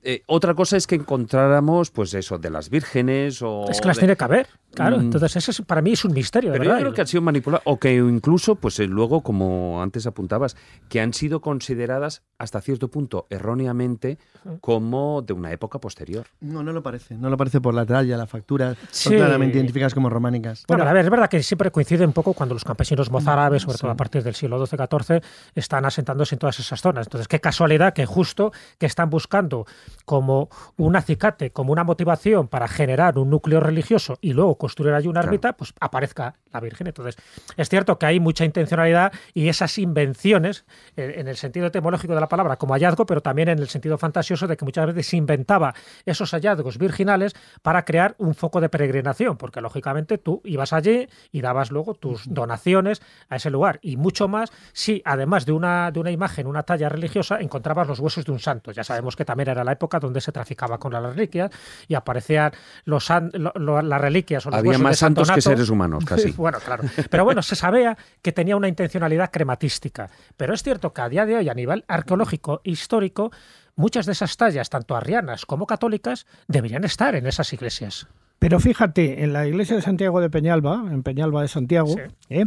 Eh, 0.02 0.24
otra 0.28 0.54
cosa 0.56 0.78
es 0.78 0.88
que 0.88 0.96
encontráramos, 0.96 1.92
pues 1.92 2.14
eso, 2.14 2.38
de 2.40 2.50
las 2.50 2.70
vírgenes 2.70 3.42
o... 3.42 3.66
Es 3.70 3.82
que 3.82 3.88
las 3.88 3.98
de- 3.98 4.02
tiene 4.02 4.16
que 4.16 4.24
haber, 4.24 4.48
claro. 4.74 4.98
Mm. 4.98 5.02
Entonces, 5.02 5.36
ese 5.36 5.52
es, 5.52 5.62
para 5.62 5.82
mí 5.82 5.92
es 5.92 6.06
un 6.06 6.14
misterio, 6.14 6.52
de 6.52 6.58
Pero 6.58 6.64
yo 6.64 6.70
verdad. 6.72 6.84
creo 6.86 6.94
que 6.94 7.02
han 7.02 7.08
sido 7.08 7.22
manipuladas, 7.22 7.64
o 7.66 7.78
que 7.78 7.96
incluso, 7.96 8.56
pues 8.56 8.80
eh, 8.80 8.88
luego, 8.88 9.22
como 9.22 9.82
antes 9.84 10.08
apuntabas, 10.08 10.56
que 10.88 11.02
han 11.02 11.14
sido 11.14 11.42
consideradas 11.42 12.24
hasta 12.38 12.62
cierto 12.62 12.88
punto 12.90 13.28
erróneamente 13.30 14.18
como 14.62 15.22
de 15.22 15.34
una 15.34 15.52
época 15.52 15.80
posterior. 15.80 16.28
No, 16.40 16.59
no 16.64 16.72
lo 16.74 16.82
parece. 16.84 17.16
No 17.16 17.30
lo 17.30 17.38
parece 17.38 17.62
por 17.62 17.74
la 17.74 17.86
talla, 17.86 18.18
la 18.18 18.28
factura. 18.28 18.76
Son 18.92 19.12
Sí. 19.14 19.16
claramente 19.16 19.58
identificadas 19.58 19.94
como 19.94 20.10
románicas. 20.10 20.64
Bueno, 20.68 20.84
a 20.84 20.94
ver, 20.94 21.06
es 21.06 21.10
verdad 21.12 21.30
que 21.30 21.42
siempre 21.44 21.72
coincide 21.72 22.06
un 22.06 22.14
poco 22.14 22.34
cuando 22.34 22.54
los 22.56 22.64
campesinos 22.64 23.10
mozárabes, 23.12 23.64
sobre 23.64 23.78
todo 23.78 23.92
a 23.92 23.96
partir 23.96 24.24
del 24.24 24.36
siglo 24.36 24.66
XII-XIV, 24.66 25.22
están 25.56 25.86
asentándose 25.86 26.36
en 26.36 26.40
todas 26.40 26.60
esas 26.60 26.82
zonas. 26.82 27.08
Entonces, 27.08 27.28
qué 27.28 27.40
casualidad 27.40 27.94
que 27.94 28.06
justo 28.06 28.52
que 28.78 28.86
están 28.86 29.10
buscando 29.10 29.66
como 30.06 30.50
un 30.78 30.96
acicate, 30.96 31.52
como 31.52 31.72
una 31.72 31.84
motivación 31.84 32.48
para 32.48 32.68
generar 32.68 33.18
un 33.18 33.30
núcleo 33.30 33.60
religioso 33.60 34.18
y 34.22 34.34
luego 34.34 34.56
construir 34.58 34.94
allí 34.94 35.08
una 35.08 35.22
Claro. 35.22 35.28
ermita, 35.34 35.54
pues 35.54 35.74
aparezca 35.80 36.36
la 36.52 36.60
Virgen. 36.60 36.88
Entonces, 36.88 37.16
es 37.58 37.70
cierto 37.70 38.00
que 38.00 38.06
hay 38.06 38.20
mucha 38.20 38.44
intencionalidad 38.46 39.12
y 39.34 39.50
esas 39.50 39.78
invenciones, 39.78 40.66
eh, 40.98 41.16
en 41.18 41.28
el 41.28 41.36
sentido 41.38 41.68
etimológico 41.68 42.16
de 42.16 42.22
la 42.22 42.28
palabra, 42.28 42.56
como 42.58 42.74
hallazgo, 42.74 43.06
pero 43.06 43.22
también 43.22 43.50
en 43.50 43.60
el 43.60 43.70
sentido 43.70 43.98
fantasioso 43.98 44.48
de 44.48 44.58
que 44.58 44.66
muchas 44.66 44.88
veces 44.88 45.08
se 45.08 45.18
inventaba 45.18 45.74
esos 46.06 46.32
hallazgos 46.32 46.49
virginales 46.78 47.34
para 47.62 47.86
crear 47.86 48.16
un 48.18 48.36
foco 48.36 48.62
de 48.62 48.70
peregrinación, 48.70 49.38
porque 49.38 49.62
lógicamente 49.62 50.18
tú 50.18 50.42
ibas 50.46 50.74
allí 50.74 51.08
y 51.32 51.42
dabas 51.42 51.72
luego 51.72 51.94
tus 51.94 52.24
donaciones 52.34 53.02
a 53.30 53.36
ese 53.38 53.50
lugar. 53.50 53.80
Y 53.82 53.98
mucho 53.98 54.28
más 54.28 54.52
si, 54.74 55.02
además 55.06 55.46
de 55.46 55.52
una, 55.52 55.92
de 55.92 56.00
una 56.00 56.12
imagen, 56.12 56.48
una 56.48 56.64
talla 56.64 56.90
religiosa, 56.90 57.40
encontrabas 57.40 57.88
los 57.88 58.00
huesos 58.00 58.26
de 58.26 58.32
un 58.32 58.40
santo. 58.40 58.72
Ya 58.72 58.84
sabemos 58.84 59.16
que 59.16 59.26
también 59.26 59.50
era 59.50 59.64
la 59.64 59.72
época 59.74 60.00
donde 60.00 60.22
se 60.22 60.32
traficaba 60.32 60.78
con 60.80 60.94
las 60.94 61.04
reliquias 61.04 61.52
y 61.88 61.96
aparecían 61.96 62.52
los 62.86 63.10
lo- 63.34 63.54
lo- 63.56 63.82
las 63.82 64.02
reliquias 64.02 64.46
o 64.46 64.50
los 64.50 64.60
Había 64.60 64.70
huesos 64.72 64.84
más 64.84 64.92
de 64.92 64.96
santos 64.98 65.32
que 65.32 65.42
seres 65.42 65.70
humanos, 65.70 66.04
casi. 66.06 66.32
bueno, 66.32 66.60
claro. 66.64 66.84
Pero 67.10 67.24
bueno, 67.26 67.42
se 67.42 67.56
sabía 67.56 67.98
que 68.22 68.32
tenía 68.32 68.56
una 68.56 68.68
intencionalidad 68.68 69.32
crematística. 69.32 70.10
Pero 70.38 70.54
es 70.54 70.64
cierto 70.64 70.94
que 70.94 71.02
a 71.02 71.10
día 71.10 71.26
de 71.26 71.38
hoy, 71.38 71.50
a 71.50 71.54
nivel 71.54 71.84
arqueológico 71.88 72.62
e 72.64 72.72
histórico, 72.72 73.32
muchas 73.80 74.06
de 74.06 74.12
esas 74.12 74.36
tallas, 74.38 74.70
tanto 74.70 74.96
arrianas 74.96 75.46
como 75.46 75.66
católicas, 75.66 76.28
deberían 76.48 76.84
estar 76.84 77.16
en 77.16 77.26
esas 77.26 77.52
iglesias. 77.54 78.08
Pero 78.38 78.60
fíjate, 78.60 79.24
en 79.24 79.34
la 79.34 79.48
iglesia 79.48 79.76
de 79.78 79.82
Santiago 79.82 80.22
de 80.22 80.30
Peñalba, 80.30 80.84
en 80.92 81.02
Peñalba 81.02 81.42
de 81.42 81.48
Santiago, 81.48 81.96
Sí. 81.96 82.02
¿eh? 82.30 82.46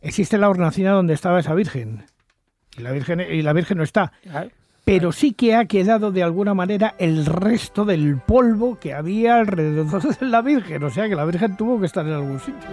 existe 0.00 0.38
la 0.38 0.48
hornacina 0.48 0.92
donde 0.92 1.14
estaba 1.14 1.40
esa 1.40 1.54
virgen. 1.54 2.06
Y 2.76 2.82
la 2.82 2.90
virgen, 2.90 3.20
y 3.20 3.42
la 3.42 3.52
virgen 3.52 3.78
no 3.78 3.84
está. 3.84 4.12
Pero 4.84 5.12
sí 5.12 5.32
que 5.32 5.54
ha 5.54 5.66
quedado 5.66 6.10
de 6.10 6.22
alguna 6.22 6.54
manera 6.54 6.94
el 6.98 7.24
resto 7.26 7.84
del 7.84 8.18
polvo 8.18 8.78
que 8.80 8.94
había 8.94 9.36
alrededor 9.36 10.02
de 10.18 10.26
la 10.26 10.42
virgen. 10.42 10.82
O 10.82 10.90
sea 10.90 11.08
que 11.08 11.14
la 11.14 11.24
virgen 11.24 11.56
tuvo 11.56 11.78
que 11.78 11.86
estar 11.86 12.04
en 12.06 12.14
algún 12.14 12.40
sitio. 12.40 12.68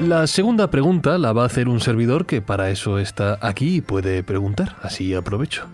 La 0.00 0.26
segunda 0.26 0.70
pregunta 0.70 1.18
la 1.18 1.32
va 1.32 1.42
a 1.42 1.46
hacer 1.46 1.68
un 1.68 1.80
servidor 1.80 2.26
que 2.26 2.40
para 2.42 2.70
eso 2.70 2.98
está 2.98 3.38
aquí 3.40 3.76
y 3.76 3.80
puede 3.80 4.22
preguntar, 4.24 4.76
así 4.82 5.14
aprovecho. 5.14 5.66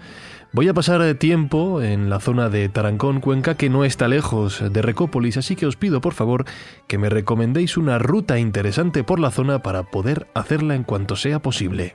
Voy 0.52 0.66
a 0.66 0.74
pasar 0.74 1.14
tiempo 1.14 1.80
en 1.80 2.10
la 2.10 2.18
zona 2.18 2.48
de 2.48 2.68
Tarancón, 2.68 3.20
Cuenca, 3.20 3.54
que 3.54 3.70
no 3.70 3.84
está 3.84 4.08
lejos 4.08 4.60
de 4.72 4.82
Recópolis, 4.82 5.36
así 5.36 5.54
que 5.54 5.64
os 5.64 5.76
pido 5.76 6.00
por 6.00 6.12
favor 6.12 6.44
que 6.88 6.98
me 6.98 7.08
recomendéis 7.08 7.76
una 7.76 8.00
ruta 8.00 8.36
interesante 8.36 9.04
por 9.04 9.20
la 9.20 9.30
zona 9.30 9.62
para 9.62 9.84
poder 9.84 10.26
hacerla 10.34 10.74
en 10.74 10.82
cuanto 10.82 11.14
sea 11.14 11.38
posible. 11.38 11.94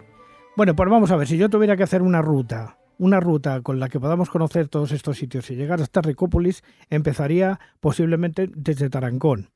Bueno, 0.56 0.74
pues 0.74 0.90
vamos 0.90 1.12
a 1.12 1.18
ver, 1.18 1.28
si 1.28 1.38
yo 1.38 1.50
tuviera 1.50 1.76
que 1.76 1.84
hacer 1.84 2.02
una 2.02 2.22
ruta, 2.22 2.78
una 2.98 3.20
ruta 3.20 3.60
con 3.62 3.82
la 3.82 3.90
que 3.90 4.00
podamos 4.00 4.30
conocer 4.30 4.70
todos 4.70 4.94
estos 4.94 5.18
sitios 5.18 5.52
y 5.52 5.56
llegar 5.56 5.82
hasta 5.82 6.02
Recópolis, 6.02 6.64
empezaría 6.90 7.60
posiblemente 7.82 8.50
desde 8.56 8.90
Tarancón. 8.90 9.50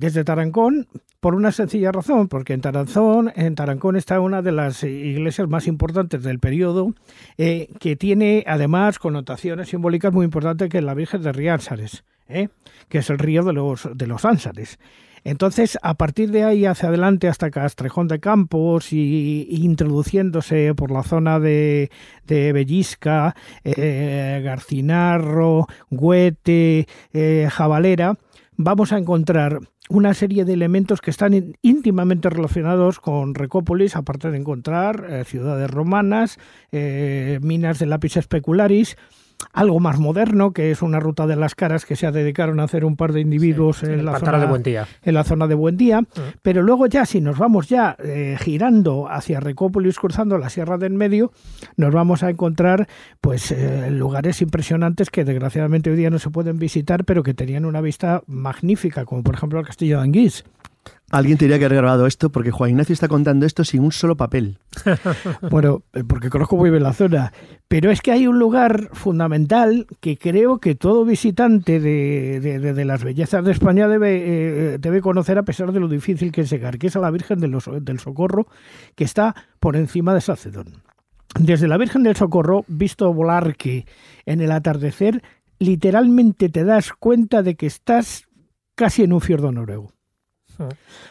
Desde 0.00 0.24
Tarancón, 0.24 0.88
por 1.20 1.34
una 1.34 1.52
sencilla 1.52 1.92
razón, 1.92 2.28
porque 2.28 2.54
en 2.54 2.62
Tarancón, 2.62 3.30
en 3.36 3.54
Tarancón 3.54 3.96
está 3.96 4.18
una 4.18 4.40
de 4.40 4.50
las 4.50 4.82
iglesias 4.82 5.46
más 5.46 5.66
importantes 5.66 6.22
del 6.22 6.38
periodo, 6.38 6.94
eh, 7.36 7.68
que 7.80 7.96
tiene 7.96 8.42
además 8.46 8.98
connotaciones 8.98 9.68
simbólicas 9.68 10.10
muy 10.10 10.24
importantes 10.24 10.70
que 10.70 10.78
es 10.78 10.84
la 10.84 10.94
Virgen 10.94 11.20
de 11.20 11.32
Riánsares, 11.32 12.04
¿eh? 12.30 12.48
que 12.88 12.96
es 12.96 13.10
el 13.10 13.18
río 13.18 13.42
de 13.42 13.52
los, 13.52 13.90
de 13.94 14.06
los 14.06 14.24
Ánsares. 14.24 14.78
Entonces, 15.22 15.78
a 15.82 15.92
partir 15.92 16.30
de 16.30 16.44
ahí 16.44 16.64
hacia 16.64 16.88
adelante 16.88 17.28
hasta 17.28 17.50
Castrejón 17.50 18.08
de 18.08 18.20
Campos 18.20 18.94
y, 18.94 19.48
introduciéndose 19.50 20.72
por 20.74 20.90
la 20.90 21.02
zona 21.02 21.38
de, 21.38 21.90
Bellisca, 22.26 23.36
eh, 23.64 24.40
Garcinarro, 24.42 25.66
Huete, 25.90 26.86
Jabalera, 27.50 28.16
vamos 28.56 28.92
a 28.92 28.98
encontrar 28.98 29.60
una 29.90 30.14
serie 30.14 30.44
de 30.44 30.52
elementos 30.52 31.00
que 31.00 31.10
están 31.10 31.56
íntimamente 31.62 32.30
relacionados 32.30 33.00
con 33.00 33.34
Recópolis, 33.34 33.96
aparte 33.96 34.30
de 34.30 34.38
encontrar 34.38 35.04
eh, 35.10 35.24
ciudades 35.24 35.68
romanas, 35.68 36.38
eh, 36.70 37.40
minas 37.42 37.80
de 37.80 37.86
lápiz 37.86 38.16
especularis, 38.16 38.96
algo 39.52 39.80
más 39.80 39.98
moderno, 39.98 40.52
que 40.52 40.70
es 40.70 40.82
una 40.82 41.00
ruta 41.00 41.26
de 41.26 41.36
las 41.36 41.54
caras 41.54 41.84
que 41.84 41.96
se 41.96 42.10
dedicaron 42.10 42.60
a 42.60 42.64
hacer 42.64 42.84
un 42.84 42.96
par 42.96 43.12
de 43.12 43.20
individuos 43.20 43.82
en 43.82 44.04
la 44.04 44.18
zona 44.18 44.38
de 44.38 44.46
Buen 44.46 44.62
Día. 44.62 44.86
en 45.02 45.14
la 45.14 45.24
zona 45.24 45.46
de 45.46 45.54
Buen 45.54 45.76
Día, 45.76 46.02
pero 46.42 46.62
luego 46.62 46.86
ya 46.86 47.06
si 47.06 47.20
nos 47.20 47.38
vamos 47.38 47.68
ya 47.68 47.96
eh, 47.98 48.36
girando 48.40 49.08
hacia 49.08 49.40
Recópolis 49.40 49.98
cruzando 49.98 50.38
la 50.38 50.50
Sierra 50.50 50.78
del 50.78 50.92
Medio, 50.92 51.32
nos 51.76 51.92
vamos 51.92 52.22
a 52.22 52.30
encontrar 52.30 52.88
pues 53.20 53.50
eh, 53.52 53.90
lugares 53.90 54.42
impresionantes 54.42 55.10
que 55.10 55.24
desgraciadamente 55.24 55.90
hoy 55.90 55.96
día 55.96 56.10
no 56.10 56.18
se 56.18 56.30
pueden 56.30 56.58
visitar, 56.58 57.04
pero 57.04 57.22
que 57.22 57.34
tenían 57.34 57.64
una 57.64 57.80
vista 57.80 58.22
magnífica, 58.26 59.04
como 59.04 59.22
por 59.22 59.34
ejemplo 59.34 59.58
el 59.58 59.66
Castillo 59.66 59.98
de 59.98 60.04
Anguís. 60.04 60.44
Alguien 61.12 61.38
tendría 61.38 61.58
que 61.58 61.64
haber 61.64 61.78
grabado 61.78 62.06
esto 62.06 62.30
porque 62.30 62.52
Juan 62.52 62.70
Ignacio 62.70 62.92
está 62.92 63.08
contando 63.08 63.44
esto 63.44 63.64
sin 63.64 63.82
un 63.82 63.90
solo 63.92 64.16
papel. 64.16 64.58
Bueno, 65.50 65.82
eh, 65.92 66.04
porque 66.06 66.30
conozco 66.30 66.56
muy 66.56 66.70
bien 66.70 66.82
la 66.84 66.92
zona, 66.92 67.32
pero 67.66 67.90
es 67.90 68.00
que 68.00 68.12
hay 68.12 68.26
un 68.28 68.38
lugar 68.38 68.90
fundamental 68.92 69.86
que 70.00 70.16
creo 70.16 70.58
que 70.58 70.74
todo 70.76 71.04
visitante 71.04 71.80
de, 71.80 72.38
de- 72.40 72.84
las 72.84 73.02
bellezas 73.02 73.44
de 73.44 73.50
España 73.52 73.88
debe, 73.88 74.74
eh, 74.74 74.78
debe 74.78 75.00
conocer 75.00 75.36
a 75.38 75.42
pesar 75.42 75.72
de 75.72 75.80
lo 75.80 75.88
difícil 75.88 76.30
que 76.30 76.42
es 76.42 76.50
llegar, 76.50 76.78
que 76.78 76.86
es 76.86 76.94
a 76.96 77.00
la 77.00 77.10
Virgen 77.10 77.40
de 77.40 77.48
los- 77.48 77.68
del 77.82 77.98
Socorro, 77.98 78.46
que 78.94 79.04
está 79.04 79.34
por 79.58 79.74
encima 79.76 80.14
de 80.14 80.20
Sacedón. 80.20 80.82
Desde 81.38 81.66
la 81.68 81.76
Virgen 81.78 82.02
del 82.04 82.16
Socorro, 82.16 82.64
visto 82.68 83.12
volar 83.12 83.56
que 83.56 83.84
en 84.26 84.40
el 84.40 84.52
atardecer, 84.52 85.22
literalmente 85.58 86.48
te 86.48 86.64
das 86.64 86.92
cuenta 86.92 87.42
de 87.42 87.54
que 87.56 87.66
estás 87.66 88.28
casi 88.76 89.02
en 89.02 89.12
un 89.12 89.20
fiordo 89.20 89.50
noruego. 89.52 89.92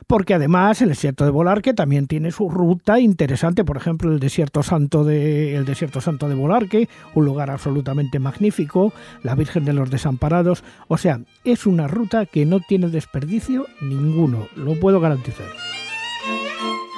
Porque 0.08 0.34
además 0.34 0.82
el 0.82 0.90
desierto 0.90 1.26
de 1.26 1.32
Volarque 1.32 1.74
también 1.74 2.08
tiene 2.08 2.32
su 2.32 2.50
ruta 2.50 3.00
interesante, 3.00 3.64
por 3.64 3.78
ejemplo, 3.78 4.12
el 4.12 4.20
desierto 4.20 4.64
santo 4.64 5.04
de 5.04 5.56
el 5.56 5.66
desierto 5.66 6.02
santo 6.02 6.30
de 6.30 6.36
Volarque, 6.36 6.90
un 7.16 7.26
lugar 7.26 7.50
absolutamente 7.50 8.20
magnífico, 8.20 8.94
la 9.24 9.36
Virgen 9.36 9.66
de 9.66 9.74
los 9.74 9.90
Desamparados, 9.90 10.64
o 10.88 10.98
sea, 10.98 11.22
es 11.44 11.66
una 11.66 11.88
ruta 11.88 12.26
que 12.26 12.46
no 12.46 12.60
tiene 12.60 12.90
desperdicio 12.90 13.66
ninguno, 13.82 14.48
lo 14.56 14.80
puedo 14.80 15.00
garantizar. 15.00 15.48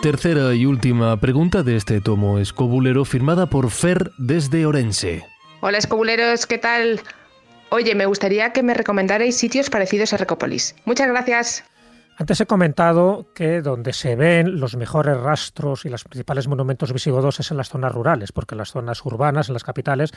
Tercera 0.01 0.55
y 0.55 0.65
última 0.65 1.15
pregunta 1.17 1.61
de 1.61 1.75
este 1.75 2.01
tomo 2.01 2.39
escobulero 2.39 3.05
firmada 3.05 3.45
por 3.45 3.69
Fer 3.69 4.11
desde 4.17 4.65
Orense. 4.65 5.23
Hola 5.59 5.77
escobuleros, 5.77 6.47
¿qué 6.47 6.57
tal? 6.57 7.01
Oye, 7.69 7.93
me 7.93 8.07
gustaría 8.07 8.51
que 8.51 8.63
me 8.63 8.73
recomendarais 8.73 9.37
sitios 9.37 9.69
parecidos 9.69 10.11
a 10.11 10.17
Recópolis. 10.17 10.75
Muchas 10.85 11.07
gracias. 11.07 11.63
Antes 12.21 12.39
he 12.39 12.45
comentado 12.45 13.25
que 13.33 13.63
donde 13.63 13.93
se 13.93 14.15
ven 14.15 14.59
los 14.59 14.75
mejores 14.75 15.17
rastros 15.17 15.85
y 15.85 15.89
los 15.89 16.03
principales 16.03 16.47
monumentos 16.47 16.93
visigodos 16.93 17.39
es 17.39 17.49
en 17.49 17.57
las 17.57 17.69
zonas 17.69 17.91
rurales, 17.91 18.31
porque 18.31 18.55
las 18.55 18.69
zonas 18.69 19.03
urbanas, 19.03 19.49
en 19.49 19.53
las 19.53 19.63
capitales, 19.63 20.11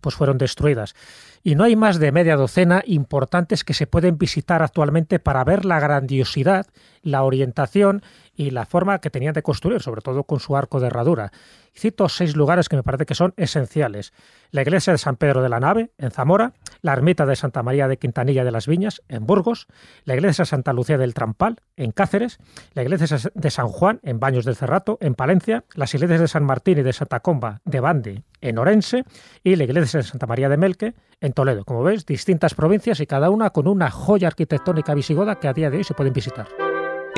pues 0.00 0.14
fueron 0.14 0.38
destruidas. 0.38 0.94
Y 1.42 1.56
no 1.56 1.64
hay 1.64 1.74
más 1.74 1.98
de 1.98 2.12
media 2.12 2.36
docena 2.36 2.84
importantes 2.86 3.64
que 3.64 3.74
se 3.74 3.88
pueden 3.88 4.18
visitar 4.18 4.62
actualmente 4.62 5.18
para 5.18 5.42
ver 5.42 5.64
la 5.64 5.80
grandiosidad, 5.80 6.66
la 7.02 7.24
orientación 7.24 8.04
y 8.38 8.50
la 8.52 8.64
forma 8.64 9.00
que 9.00 9.10
tenían 9.10 9.34
de 9.34 9.42
construir, 9.42 9.82
sobre 9.82 10.00
todo 10.00 10.22
con 10.22 10.38
su 10.38 10.56
arco 10.56 10.78
de 10.78 10.86
herradura. 10.86 11.32
Cito 11.76 12.08
seis 12.08 12.36
lugares 12.36 12.68
que 12.68 12.76
me 12.76 12.84
parece 12.84 13.04
que 13.04 13.16
son 13.16 13.34
esenciales. 13.36 14.12
La 14.52 14.62
iglesia 14.62 14.92
de 14.92 14.98
San 14.98 15.16
Pedro 15.16 15.42
de 15.42 15.48
la 15.48 15.58
Nave, 15.58 15.90
en 15.98 16.12
Zamora, 16.12 16.52
la 16.80 16.92
ermita 16.92 17.26
de 17.26 17.34
Santa 17.34 17.64
María 17.64 17.88
de 17.88 17.96
Quintanilla 17.96 18.44
de 18.44 18.52
las 18.52 18.68
Viñas, 18.68 19.02
en 19.08 19.26
Burgos, 19.26 19.66
la 20.04 20.14
iglesia 20.14 20.42
de 20.42 20.46
Santa 20.46 20.72
Lucía 20.72 20.98
del 20.98 21.14
Trampal, 21.14 21.56
en 21.76 21.90
Cáceres, 21.90 22.38
la 22.74 22.82
iglesia 22.82 23.18
de 23.34 23.50
San 23.50 23.68
Juan, 23.68 23.98
en 24.04 24.20
Baños 24.20 24.44
del 24.44 24.54
Cerrato, 24.54 24.98
en 25.00 25.16
Palencia, 25.16 25.64
las 25.74 25.92
iglesias 25.94 26.20
de 26.20 26.28
San 26.28 26.44
Martín 26.44 26.78
y 26.78 26.82
de 26.82 26.92
Santa 26.92 27.18
Comba, 27.18 27.60
de 27.64 27.80
Bande, 27.80 28.22
en 28.40 28.58
Orense, 28.58 29.04
y 29.42 29.56
la 29.56 29.64
iglesia 29.64 29.98
de 29.98 30.04
Santa 30.04 30.28
María 30.28 30.48
de 30.48 30.56
Melque, 30.56 30.94
en 31.20 31.32
Toledo. 31.32 31.64
Como 31.64 31.82
ves, 31.82 32.06
distintas 32.06 32.54
provincias 32.54 33.00
y 33.00 33.06
cada 33.06 33.30
una 33.30 33.50
con 33.50 33.66
una 33.66 33.90
joya 33.90 34.28
arquitectónica 34.28 34.94
visigoda 34.94 35.40
que 35.40 35.48
a 35.48 35.52
día 35.52 35.70
de 35.70 35.78
hoy 35.78 35.84
se 35.84 35.94
pueden 35.94 36.12
visitar. 36.12 36.67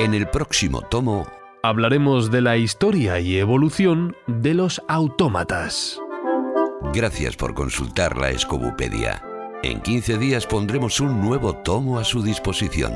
En 0.01 0.15
el 0.15 0.27
próximo 0.27 0.81
tomo 0.81 1.27
hablaremos 1.61 2.31
de 2.31 2.41
la 2.41 2.57
historia 2.57 3.19
y 3.19 3.37
evolución 3.37 4.15
de 4.25 4.55
los 4.55 4.81
autómatas. 4.87 6.01
Gracias 6.91 7.35
por 7.35 7.53
consultar 7.53 8.17
la 8.17 8.31
Escobupedia. 8.31 9.23
En 9.61 9.79
15 9.79 10.17
días 10.17 10.47
pondremos 10.47 10.99
un 11.01 11.21
nuevo 11.21 11.53
tomo 11.53 11.99
a 11.99 12.03
su 12.03 12.23
disposición. 12.23 12.93